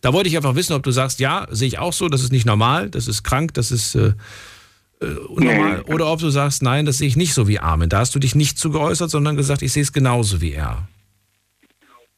[0.00, 2.32] Da wollte ich einfach wissen, ob du sagst, ja, sehe ich auch so, das ist
[2.32, 4.14] nicht normal, das ist krank, das ist äh,
[5.02, 7.88] äh, normal, oder ob du sagst, nein, das sehe ich nicht so wie Armin.
[7.88, 10.88] Da hast du dich nicht zu geäußert, sondern gesagt, ich sehe es genauso wie er.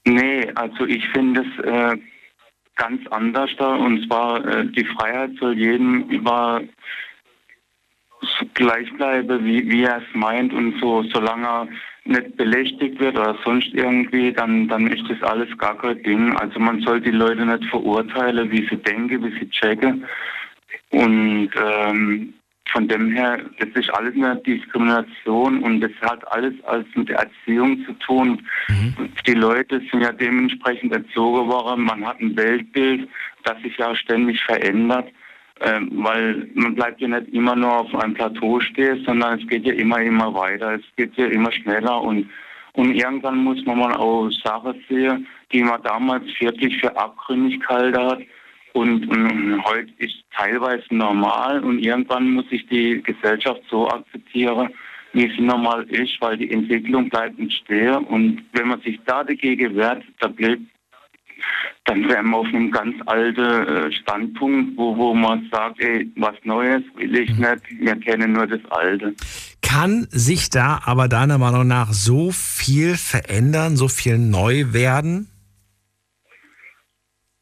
[0.04, 1.96] Nee, also ich finde es äh,
[2.76, 3.74] ganz anders da.
[3.74, 6.62] Und zwar, äh, die Freiheit soll jedem über
[8.54, 10.52] gleich bleiben, wie, wie er es meint.
[10.52, 11.68] Und so, solange er
[12.04, 16.36] nicht belästigt wird oder sonst irgendwie, dann, dann ist das alles gar kein Ding.
[16.36, 20.04] Also man soll die Leute nicht verurteilen, wie sie denken, wie sie checken.
[20.90, 22.34] Und ähm,
[22.74, 27.20] von dem her, das ist alles eine Diskrimination und das hat alles alles mit der
[27.20, 28.42] Erziehung zu tun.
[28.68, 28.94] Mhm.
[29.26, 31.84] Die Leute sind ja dementsprechend erzogen worden.
[31.84, 33.08] Man hat ein Weltbild,
[33.44, 35.08] das sich ja ständig verändert,
[35.60, 39.64] ähm, weil man bleibt ja nicht immer nur auf einem Plateau stehen, sondern es geht
[39.64, 40.74] ja immer, immer weiter.
[40.74, 42.28] Es geht ja immer schneller und
[42.76, 48.00] und irgendwann muss man mal auch Sachen sehen, die man damals wirklich für abgründig gehalten
[48.00, 48.18] hat
[48.74, 54.68] und, und heute ist teilweise normal und irgendwann muss sich die Gesellschaft so akzeptieren,
[55.12, 57.98] wie sie normal ist, weil die Entwicklung bleibt nicht stehen.
[58.04, 60.62] Und wenn man sich da dagegen wehrt, da bleibt,
[61.84, 66.34] dann wären wir auf einem ganz alten äh, Standpunkt, wo, wo man sagt, ey, was
[66.42, 69.14] Neues will ich nicht, wir kennen nur das Alte.
[69.62, 75.28] Kann sich da aber deiner Meinung nach so viel verändern, so viel neu werden?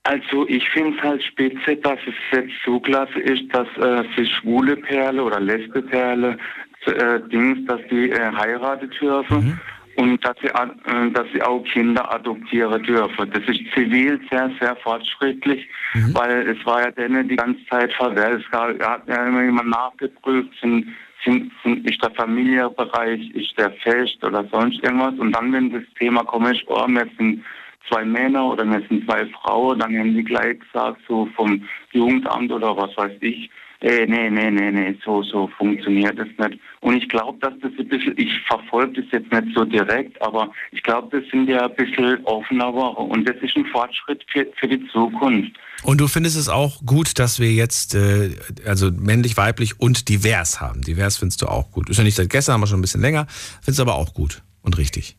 [0.04, 4.32] Also ich finde es halt spitze, dass es jetzt so klasse ist, dass äh, sich
[4.34, 6.38] schwule Perle oder lesbe Perle
[6.86, 9.60] äh, Dings, dass die äh, heiraten dürfen mhm.
[10.02, 13.30] und dass sie, äh, dass sie auch Kinder adoptieren dürfen.
[13.30, 16.14] Das ist zivil sehr, sehr fortschrittlich, mhm.
[16.14, 18.42] weil es war ja denen die ganze Zeit verwehrt.
[18.42, 20.88] Es hat ja immer jemand nachgeprüft, sind,
[21.24, 25.14] sind, sind, ist der Familienbereich, ist der fest oder sonst irgendwas.
[25.16, 27.44] Und dann, wenn das Thema kommt, oh, wir sind
[27.88, 32.76] zwei Männer oder sind zwei Frauen, dann haben die gleich gesagt, so vom Jugendamt oder
[32.76, 33.50] was weiß ich,
[33.82, 36.60] äh, nee, nee, nee, nee, so, so funktioniert das nicht.
[36.80, 40.52] Und ich glaube, dass das ein bisschen, ich verfolge das jetzt nicht so direkt, aber
[40.70, 44.46] ich glaube, das sind ja ein bisschen offener Woche und das ist ein Fortschritt für,
[44.56, 45.50] für die Zukunft.
[45.82, 48.30] Und du findest es auch gut, dass wir jetzt, äh,
[48.64, 50.82] also männlich, weiblich und divers haben.
[50.82, 51.90] Divers findest du auch gut.
[51.90, 53.26] Ist ja nicht seit gestern, haben wir schon ein bisschen länger,
[53.62, 55.16] findest du aber auch gut und richtig.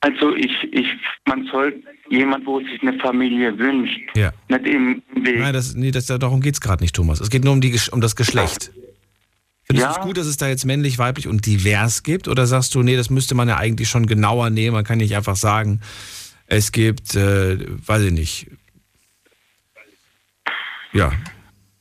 [0.00, 0.86] Also ich, ich,
[1.26, 4.32] man soll jemand, wo sich eine Familie wünscht, ja.
[4.48, 5.38] nicht im Weg.
[5.38, 7.20] Nein, das, nee, das, darum geht es gerade nicht, Thomas.
[7.20, 8.70] Es geht nur um, die, um das Geschlecht.
[9.64, 9.92] Findest ja.
[9.94, 12.28] du es gut, dass es da jetzt männlich, weiblich und divers gibt?
[12.28, 14.74] Oder sagst du, nee, das müsste man ja eigentlich schon genauer nehmen?
[14.74, 15.80] Man kann nicht einfach sagen,
[16.46, 18.46] es gibt, äh, weiß ich nicht.
[20.92, 21.12] Ja,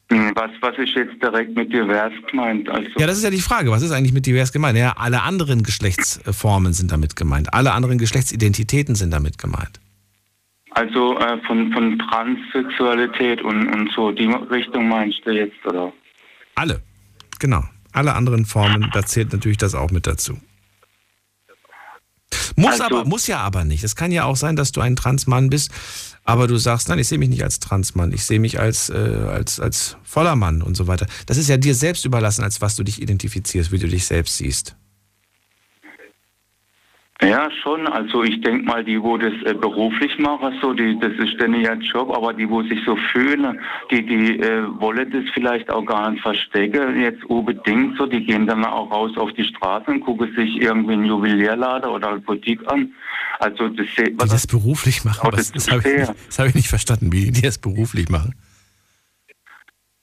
[0.10, 2.70] was, was ist jetzt direkt mit divers gemeint?
[2.70, 3.72] Also ja, das ist ja die Frage.
[3.72, 4.78] Was ist eigentlich mit divers gemeint?
[4.78, 7.54] Ja, alle anderen Geschlechtsformen sind damit gemeint.
[7.54, 9.80] Alle anderen Geschlechtsidentitäten sind damit gemeint.
[10.72, 15.92] Also äh, von, von Transsexualität und, und so, die Richtung meinst du jetzt, oder?
[16.56, 16.82] Alle,
[17.40, 17.64] genau.
[17.94, 20.38] Alle anderen Formen, da zählt natürlich das auch mit dazu.
[22.58, 23.84] Muss, also, aber, muss ja aber nicht.
[23.84, 25.72] Es kann ja auch sein, dass du ein Transmann bist
[26.26, 28.94] aber du sagst, nein, ich sehe mich nicht als Transmann, ich sehe mich als, äh,
[29.30, 31.06] als, als voller Mann und so weiter.
[31.28, 34.38] Das ist ja dir selbst überlassen, als was du dich identifizierst, wie du dich selbst
[34.38, 34.76] siehst.
[37.30, 37.88] Ja, schon.
[37.88, 41.54] Also ich denke mal, die, wo das äh, beruflich machen, so, die, das ist dann
[41.60, 43.60] ja Job, aber die, wo sich so fühlen,
[43.92, 48.48] die, die äh, wollen das vielleicht auch gar nicht verstecken, jetzt unbedingt so, die gehen
[48.48, 52.66] dann auch raus auf die Straße und gucken sich irgendwie einen Juwelierlader oder eine Boutique
[52.72, 52.94] an.
[53.40, 57.32] Also das, die das beruflich machen, das, das habe ich, hab ich nicht verstanden, wie
[57.32, 58.34] die das beruflich machen.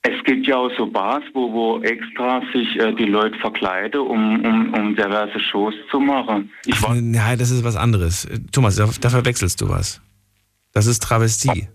[0.04, 4.44] Es gibt ja auch so Bars, wo, wo extra sich äh, die Leute verkleiden, um,
[4.44, 6.50] um, um diverse Shows zu machen.
[6.66, 8.26] Ich Ach, nein, das ist was anderes.
[8.50, 10.00] Thomas, da, da verwechselst du was.
[10.72, 11.68] Das ist Travestie.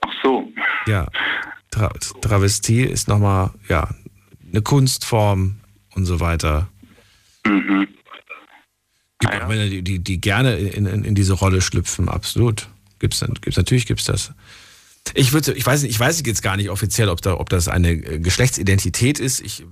[0.00, 0.48] Ach so.
[0.86, 1.06] Ja.
[1.70, 3.88] Tra Travestie ist nochmal, ja,
[4.50, 5.60] eine Kunstform
[5.94, 6.68] und so weiter.
[7.46, 7.86] Mhm.
[9.20, 12.68] Gibt ah, auch Männer, die, die, die gerne in, in, in, diese Rolle schlüpfen, absolut.
[12.98, 14.32] Gibt's, gibt's, natürlich gibt es das.
[15.14, 17.92] Ich würde, ich weiß, ich weiß jetzt gar nicht offiziell, ob, da, ob das eine
[17.92, 19.40] äh, Geschlechtsidentität ist.
[19.40, 19.64] Ich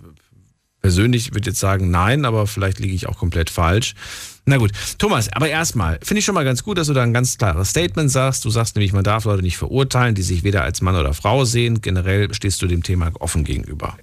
[0.80, 3.94] persönlich würde jetzt sagen, nein, aber vielleicht liege ich auch komplett falsch.
[4.44, 7.12] Na gut, Thomas, aber erstmal, finde ich schon mal ganz gut, dass du da ein
[7.12, 8.44] ganz klares Statement sagst.
[8.44, 11.44] Du sagst nämlich, man darf Leute nicht verurteilen, die sich weder als Mann oder Frau
[11.44, 11.80] sehen.
[11.80, 13.96] Generell stehst du dem Thema offen gegenüber.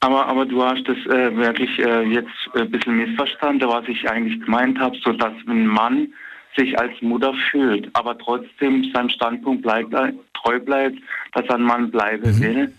[0.00, 4.40] Aber, aber du hast das äh, wirklich äh, jetzt ein bisschen missverstanden, was ich eigentlich
[4.40, 6.08] gemeint habe, so dass ein Mann
[6.56, 10.98] sich als Mutter fühlt, aber trotzdem seinem Standpunkt bleibt, äh, treu bleibt,
[11.32, 12.42] dass ein Mann bleiben mhm.
[12.42, 12.72] will,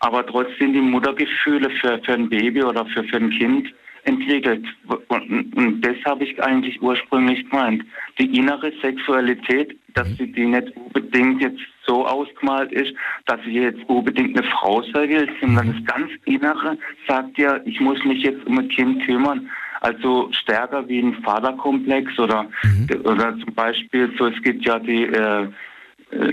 [0.00, 3.72] aber trotzdem die Muttergefühle für, für ein Baby oder für, für ein Kind
[4.04, 4.64] entwickelt.
[5.08, 7.84] Und, und das habe ich eigentlich ursprünglich gemeint.
[8.18, 10.14] Die innere Sexualität, dass Mhm.
[10.14, 12.94] sie die nicht unbedingt jetzt so ausgemalt ist,
[13.26, 15.84] dass sie jetzt unbedingt eine Frau sein will, sondern Mhm.
[15.84, 19.50] das ganz Innere sagt ja, ich muss mich jetzt um ein Kind kümmern.
[19.80, 22.88] Also stärker wie ein Vaterkomplex oder, Mhm.
[23.04, 25.48] oder zum Beispiel, so es gibt ja die, äh,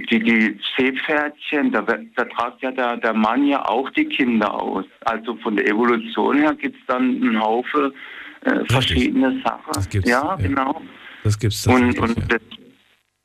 [0.09, 4.85] die, die Seepferdchen, da, da tragt ja der, der Mann ja auch die Kinder aus.
[5.05, 7.93] Also von der Evolution her gibt es dann einen Haufen
[8.41, 10.01] äh, verschiedene Sachen.
[10.05, 10.81] ja, genau.
[11.23, 12.41] Das gibt's Und, und das,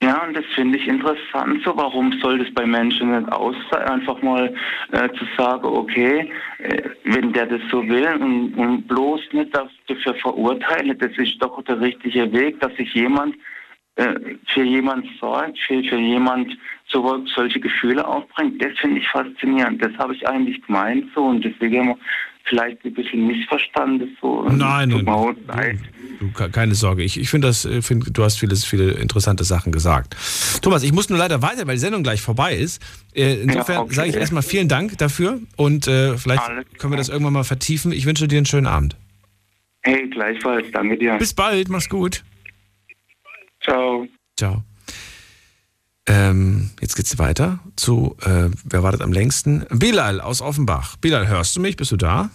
[0.02, 1.62] ja, und das finde ich interessant.
[1.64, 3.84] So, warum soll das bei Menschen nicht aus sein?
[3.84, 4.52] Einfach mal
[4.90, 9.68] äh, zu sagen, okay, äh, wenn der das so will und, und bloß nicht das
[9.86, 13.36] dafür verurteilen, das ist doch der richtige Weg, dass sich jemand
[13.94, 14.14] äh,
[14.46, 16.58] für jemand sorgt, für, für jemand
[16.88, 18.60] so, solche Gefühle aufbringt.
[18.60, 19.84] Das finde ich faszinierend.
[19.84, 21.94] Das habe ich eigentlich gemeint so und deswegen
[22.44, 24.16] vielleicht ein bisschen missverstanden.
[24.20, 24.42] So.
[24.48, 25.78] Nein, nein, leid.
[26.20, 27.02] Du, ke- keine Sorge.
[27.02, 30.16] Ich, ich finde das, äh, find, du hast vieles, viele interessante Sachen gesagt.
[30.62, 32.82] Thomas, ich muss nur leider weiter, weil die Sendung gleich vorbei ist.
[33.14, 33.94] Äh, insofern Ja, okay.
[33.94, 36.42] sage ich erstmal vielen Dank dafür und äh, vielleicht
[36.78, 37.92] können wir das irgendwann mal vertiefen.
[37.92, 38.96] Ich wünsche dir einen schönen Abend.
[39.82, 40.66] Hey, gleichfalls.
[40.72, 41.16] Danke dir.
[41.18, 42.22] Bis bald, mach's gut.
[43.60, 44.06] Ciao.
[44.36, 44.62] Ciao.
[46.06, 49.66] Ähm, jetzt geht's weiter zu, äh, wer wartet am längsten?
[49.70, 50.96] Bilal aus Offenbach.
[50.96, 51.76] Bilal, hörst du mich?
[51.76, 52.30] Bist du da?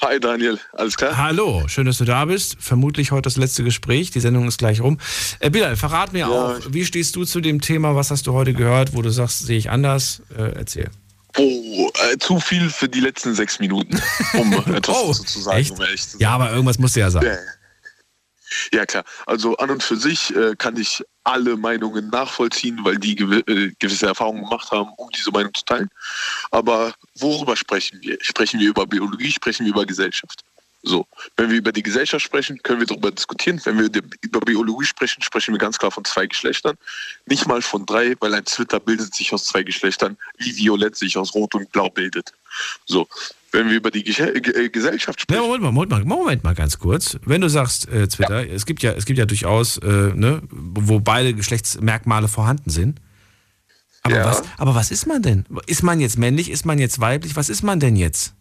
[0.00, 1.16] Hi Daniel, alles klar?
[1.16, 2.56] Hallo, schön, dass du da bist.
[2.60, 4.10] Vermutlich heute das letzte Gespräch.
[4.10, 4.98] Die Sendung ist gleich rum.
[5.40, 7.94] Äh, Bilal, verrat mir auch, wie stehst du zu dem Thema?
[7.94, 10.22] Was hast du heute gehört, wo du sagst, sehe ich anders?
[10.36, 10.90] Äh, erzähl.
[11.36, 14.00] Oh, äh, zu viel für die letzten sechs Minuten,
[14.34, 15.70] um etwas Oh, zu sagen, echt?
[15.72, 16.20] um ehrlich zu sein.
[16.20, 17.26] Ja, aber irgendwas musst du ja sagen.
[17.26, 17.38] Ja,
[18.72, 19.04] ja, klar.
[19.26, 24.06] Also an und für sich äh, kann ich alle Meinungen nachvollziehen, weil die äh, gewisse
[24.06, 25.88] Erfahrungen gemacht haben, um diese Meinung zu teilen.
[26.50, 28.18] Aber worüber sprechen wir?
[28.20, 30.42] Sprechen wir über Biologie, sprechen wir über Gesellschaft?
[30.84, 33.60] So, wenn wir über die Gesellschaft sprechen, können wir darüber diskutieren.
[33.64, 36.76] Wenn wir über Biologie sprechen, sprechen wir ganz klar von zwei Geschlechtern.
[37.26, 41.16] Nicht mal von drei, weil ein Zwitter bildet sich aus zwei Geschlechtern, wie Violett sich
[41.16, 42.32] aus Rot und Blau bildet.
[42.84, 43.06] So,
[43.52, 45.40] wenn wir über die Ge äh, Gesellschaft sprechen.
[45.42, 47.18] Ja, Moment mal, Moment mal, Moment mal ganz kurz.
[47.24, 51.00] Wenn du sagst, äh, Twitter, es gibt ja, es gibt ja durchaus, äh, ne, wo
[51.00, 53.00] beide Geschlechtsmerkmale vorhanden sind.
[54.02, 54.26] Aber, Ja.
[54.26, 55.44] was, aber was ist man denn?
[55.66, 56.50] Ist man jetzt männlich?
[56.50, 57.36] Ist man jetzt weiblich?
[57.36, 58.34] Was ist man denn jetzt?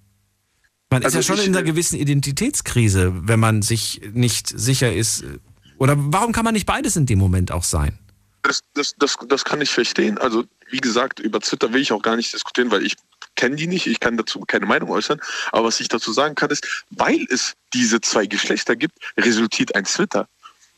[0.90, 4.48] Man Also ist ja schon ich, in äh, einer gewissen Identitätskrise, wenn man sich nicht
[4.48, 5.22] sicher ist.
[5.22, 5.38] äh,
[5.78, 7.98] Oder warum kann man nicht beides in dem Moment auch sein?
[8.44, 10.18] Das, das, das, das kann ich verstehen.
[10.18, 12.96] Also, wie gesagt, über Twitter will ich auch gar nicht diskutieren, weil ich
[13.42, 15.20] kenne die nicht, ich kann dazu keine Meinung äußern.
[15.52, 19.86] Aber was ich dazu sagen kann, ist, weil es diese zwei Geschlechter gibt, resultiert ein
[19.86, 20.28] Twitter.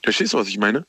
[0.02, 0.86] Verstehst du, was ich meine?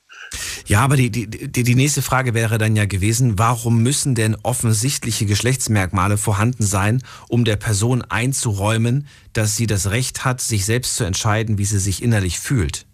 [0.67, 4.37] Ja, aber die, die, die, die nächste Frage wäre dann ja gewesen, warum müssen denn
[4.43, 10.95] offensichtliche Geschlechtsmerkmale vorhanden sein, um der Person einzuräumen, dass sie das Recht hat, sich selbst
[10.95, 12.87] zu entscheiden, wie sie sich innerlich fühlt?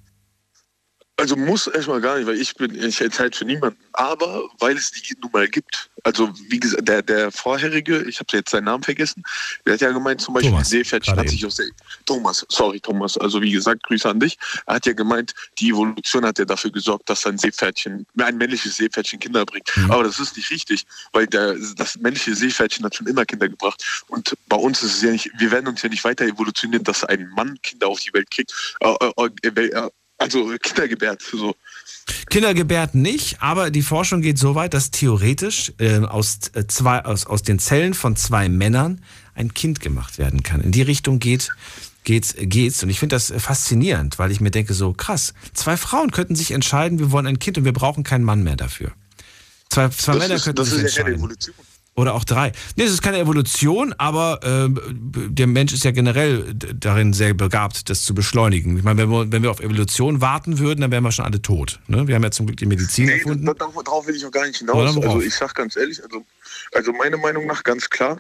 [1.21, 3.79] Also muss erstmal gar nicht, weil ich bin, ich entscheide für niemanden.
[3.93, 5.91] Aber weil es die nun mal gibt.
[6.03, 9.23] Also wie gesagt, der, der vorherige, ich habe jetzt seinen Namen vergessen,
[9.67, 11.67] der hat ja gemeint, zum Beispiel gerade hat sich aus der
[12.07, 14.39] Thomas, sorry Thomas, also wie gesagt, Grüße an dich.
[14.67, 18.77] Er hat ja gemeint, die Evolution hat ja dafür gesorgt, dass ein Seepferdchen, ein männliches
[18.77, 19.71] Seepferdchen Kinder bringt.
[19.77, 19.91] Mhm.
[19.91, 24.03] Aber das ist nicht richtig, weil der, das männliche Seepferdchen hat schon immer Kinder gebracht.
[24.09, 27.05] Und bei uns ist es ja nicht, wir werden uns ja nicht weiter evolutionieren, dass
[27.05, 28.55] ein Mann Kinder auf die Welt kriegt.
[28.81, 29.91] Äh, äh, äh,
[30.21, 31.23] also Kinder gebärt.
[31.23, 31.55] So.
[32.29, 37.05] Kinder gebärt nicht, aber die Forschung geht so weit, dass theoretisch äh, aus, äh, zwei,
[37.05, 39.03] aus, aus den Zellen von zwei Männern
[39.35, 40.61] ein Kind gemacht werden kann.
[40.61, 41.51] In die Richtung geht,
[42.05, 42.83] geht's, geht's.
[42.83, 46.37] Und ich finde das äh, faszinierend, weil ich mir denke, so krass, zwei Frauen könnten
[46.37, 48.93] sich entscheiden, wir wollen ein Kind und wir brauchen keinen Mann mehr dafür.
[49.69, 51.19] Zwei, zwei Das Männer ist- könnten das sich ist ja keine entscheiden.
[51.25, 51.55] Evolution.
[51.97, 52.53] Oder auch drei.
[52.77, 54.69] Nee, es ist keine Evolution, aber äh,
[55.29, 58.79] der Mensch ist ja generell darin sehr begabt, das zu beschleunigen.
[58.79, 61.43] Ich meine, wenn wir, wenn wir auf Evolution warten würden, dann wären wir schon alle
[61.43, 61.81] tot.
[61.89, 62.07] Ne?
[62.09, 63.45] Wir haben ja zum Glück die Medizin Nee, erfunden.
[63.45, 64.97] da- darauf, will ich auch gar nicht hinaus.
[64.97, 66.25] Also ich sag ganz ehrlich, also,
[66.73, 68.19] also meine Meinung nach ganz klar,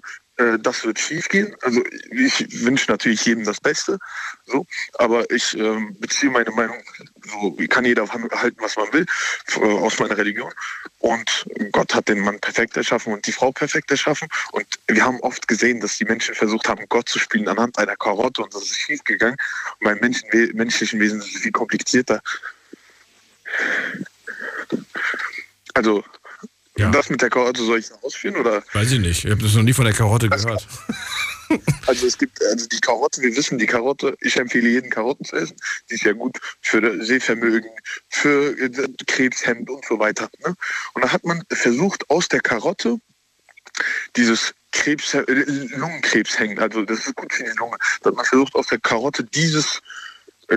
[0.58, 1.54] das wird schief gehen.
[1.62, 3.98] Also ich wünsche natürlich jedem das Beste,
[4.46, 6.82] so, aber ich ähm, beziehe meine Meinung,
[7.26, 9.06] so kann jeder halten, was man will,
[9.56, 10.52] äh, aus meiner Religion.
[10.98, 14.28] Und Gott hat den Mann perfekt erschaffen und die Frau perfekt erschaffen.
[14.52, 17.96] Und wir haben oft gesehen, dass die Menschen versucht haben, Gott zu spielen anhand einer
[17.96, 19.36] Karotte und das ist schief gegangen.
[19.78, 22.20] Und beim Menschen, menschlichen Wesen ist es viel komplizierter.
[25.74, 26.04] Also,
[26.88, 28.62] das mit der Karotte soll ich ausführen oder?
[28.72, 29.24] Weiß ich nicht.
[29.24, 30.66] Ich habe das noch nie von der Karotte gehört.
[31.86, 35.34] Also es gibt also die Karotte, wir wissen die Karotte, ich empfehle jeden Karotten zu
[35.34, 35.56] essen.
[35.90, 37.70] Die ist ja gut für Sehvermögen,
[38.08, 38.70] für äh,
[39.08, 40.30] Krebshemd und so weiter.
[40.46, 40.54] Ne?
[40.94, 43.00] Und da hat man versucht, aus der Karotte
[44.14, 46.58] dieses Krebs, äh, Lungenkrebs hängen.
[46.58, 47.76] Also das ist gut für die Lunge.
[48.02, 49.80] Dass man versucht aus der Karotte dieses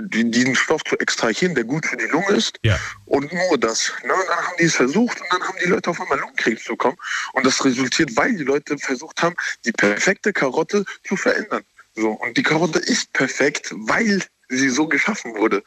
[0.02, 2.58] diesen Stoff zu extrahieren, der gut für die Lunge ist.
[2.62, 2.78] Ja.
[3.06, 3.92] Und nur das.
[4.04, 4.12] Ne?
[4.12, 6.96] Und dann haben die es versucht und dann haben die Leute auf einmal Lungenkrebs bekommen.
[7.32, 11.62] Und das resultiert, weil die Leute versucht haben, die perfekte Karotte zu verändern.
[11.94, 12.10] So.
[12.10, 15.62] Und die Karotte ist perfekt, weil sie so geschaffen wurde.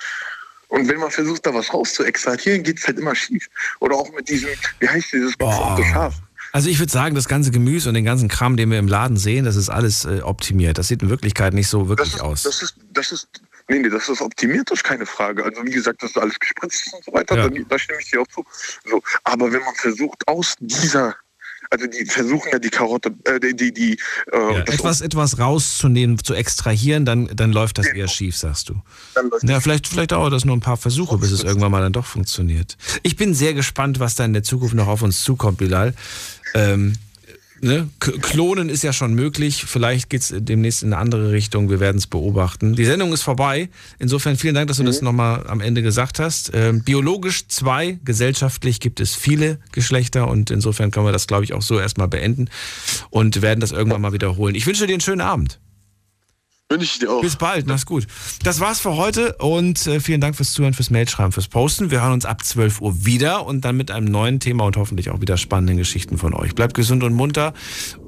[0.69, 3.47] Und wenn man versucht, da was raus zu extrahieren, geht es halt immer schief.
[3.79, 4.49] Oder auch mit diesem,
[4.79, 6.15] wie heißt dieses geformte Schaf?
[6.51, 9.17] Also ich würde sagen, das ganze Gemüse und den ganzen Kram, den wir im Laden
[9.17, 10.77] sehen, das ist alles äh, optimiert.
[10.77, 12.43] Das sieht in Wirklichkeit nicht so wirklich das ist, aus.
[12.43, 13.27] Das ist, das ist,
[13.67, 15.43] nee, nee, das ist optimiert, das ist keine Frage.
[15.43, 17.49] Also wie gesagt, das ist alles gespritzt und so weiter, Ja.
[17.49, 18.43] da, da stimme ich dir auch zu.
[18.85, 21.15] So, aber wenn man versucht, aus dieser,
[21.69, 23.93] also die versuchen ja die Karotte, äh, die, die, die
[24.31, 27.99] äh, Ja, etwas, etwas rauszunehmen, zu extrahieren, dann, dann läuft das Genau.
[27.99, 28.81] eher schief, sagst du.
[29.43, 32.05] Ja, vielleicht, vielleicht dauert das nur ein paar Versuche, bis es irgendwann mal dann doch
[32.05, 32.77] funktioniert.
[33.03, 35.93] Ich bin sehr gespannt, was da in der Zukunft noch auf uns zukommt, Bilal.
[36.53, 36.97] Ähm,
[37.61, 37.89] ne?
[37.99, 39.65] Klonen ist ja schon möglich.
[39.65, 41.69] Vielleicht geht es demnächst in eine andere Richtung.
[41.69, 42.75] Wir werden es beobachten.
[42.75, 43.69] Die Sendung ist vorbei.
[43.99, 46.51] Insofern vielen Dank, dass du das nochmal am Ende gesagt hast.
[46.53, 51.53] Ähm, biologisch zwei, gesellschaftlich gibt es viele Geschlechter und insofern können wir das, glaube ich,
[51.53, 52.49] auch so erstmal beenden
[53.09, 54.55] und werden das irgendwann mal wiederholen.
[54.55, 55.59] Ich wünsche dir einen schönen Abend.
[56.69, 57.21] Wünsche ich dir auch.
[57.21, 58.07] Bis bald, mach's gut.
[58.43, 61.91] Das war's für heute und äh, vielen Dank fürs Zuhören, fürs Mailschreiben, fürs Posten.
[61.91, 65.09] Wir hören uns ab 12 Uhr wieder und dann mit einem neuen Thema und hoffentlich
[65.09, 66.55] auch wieder spannenden Geschichten von euch.
[66.55, 67.53] Bleibt gesund und munter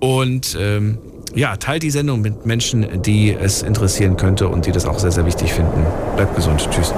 [0.02, 0.98] und ähm,
[1.36, 5.14] ja, teilt die Sendung mit Menschen, die es interessieren könnte und die das auch sehr,
[5.14, 5.86] sehr wichtig finden.
[6.18, 6.68] Bleibt gesund.
[6.70, 6.94] Tschüss.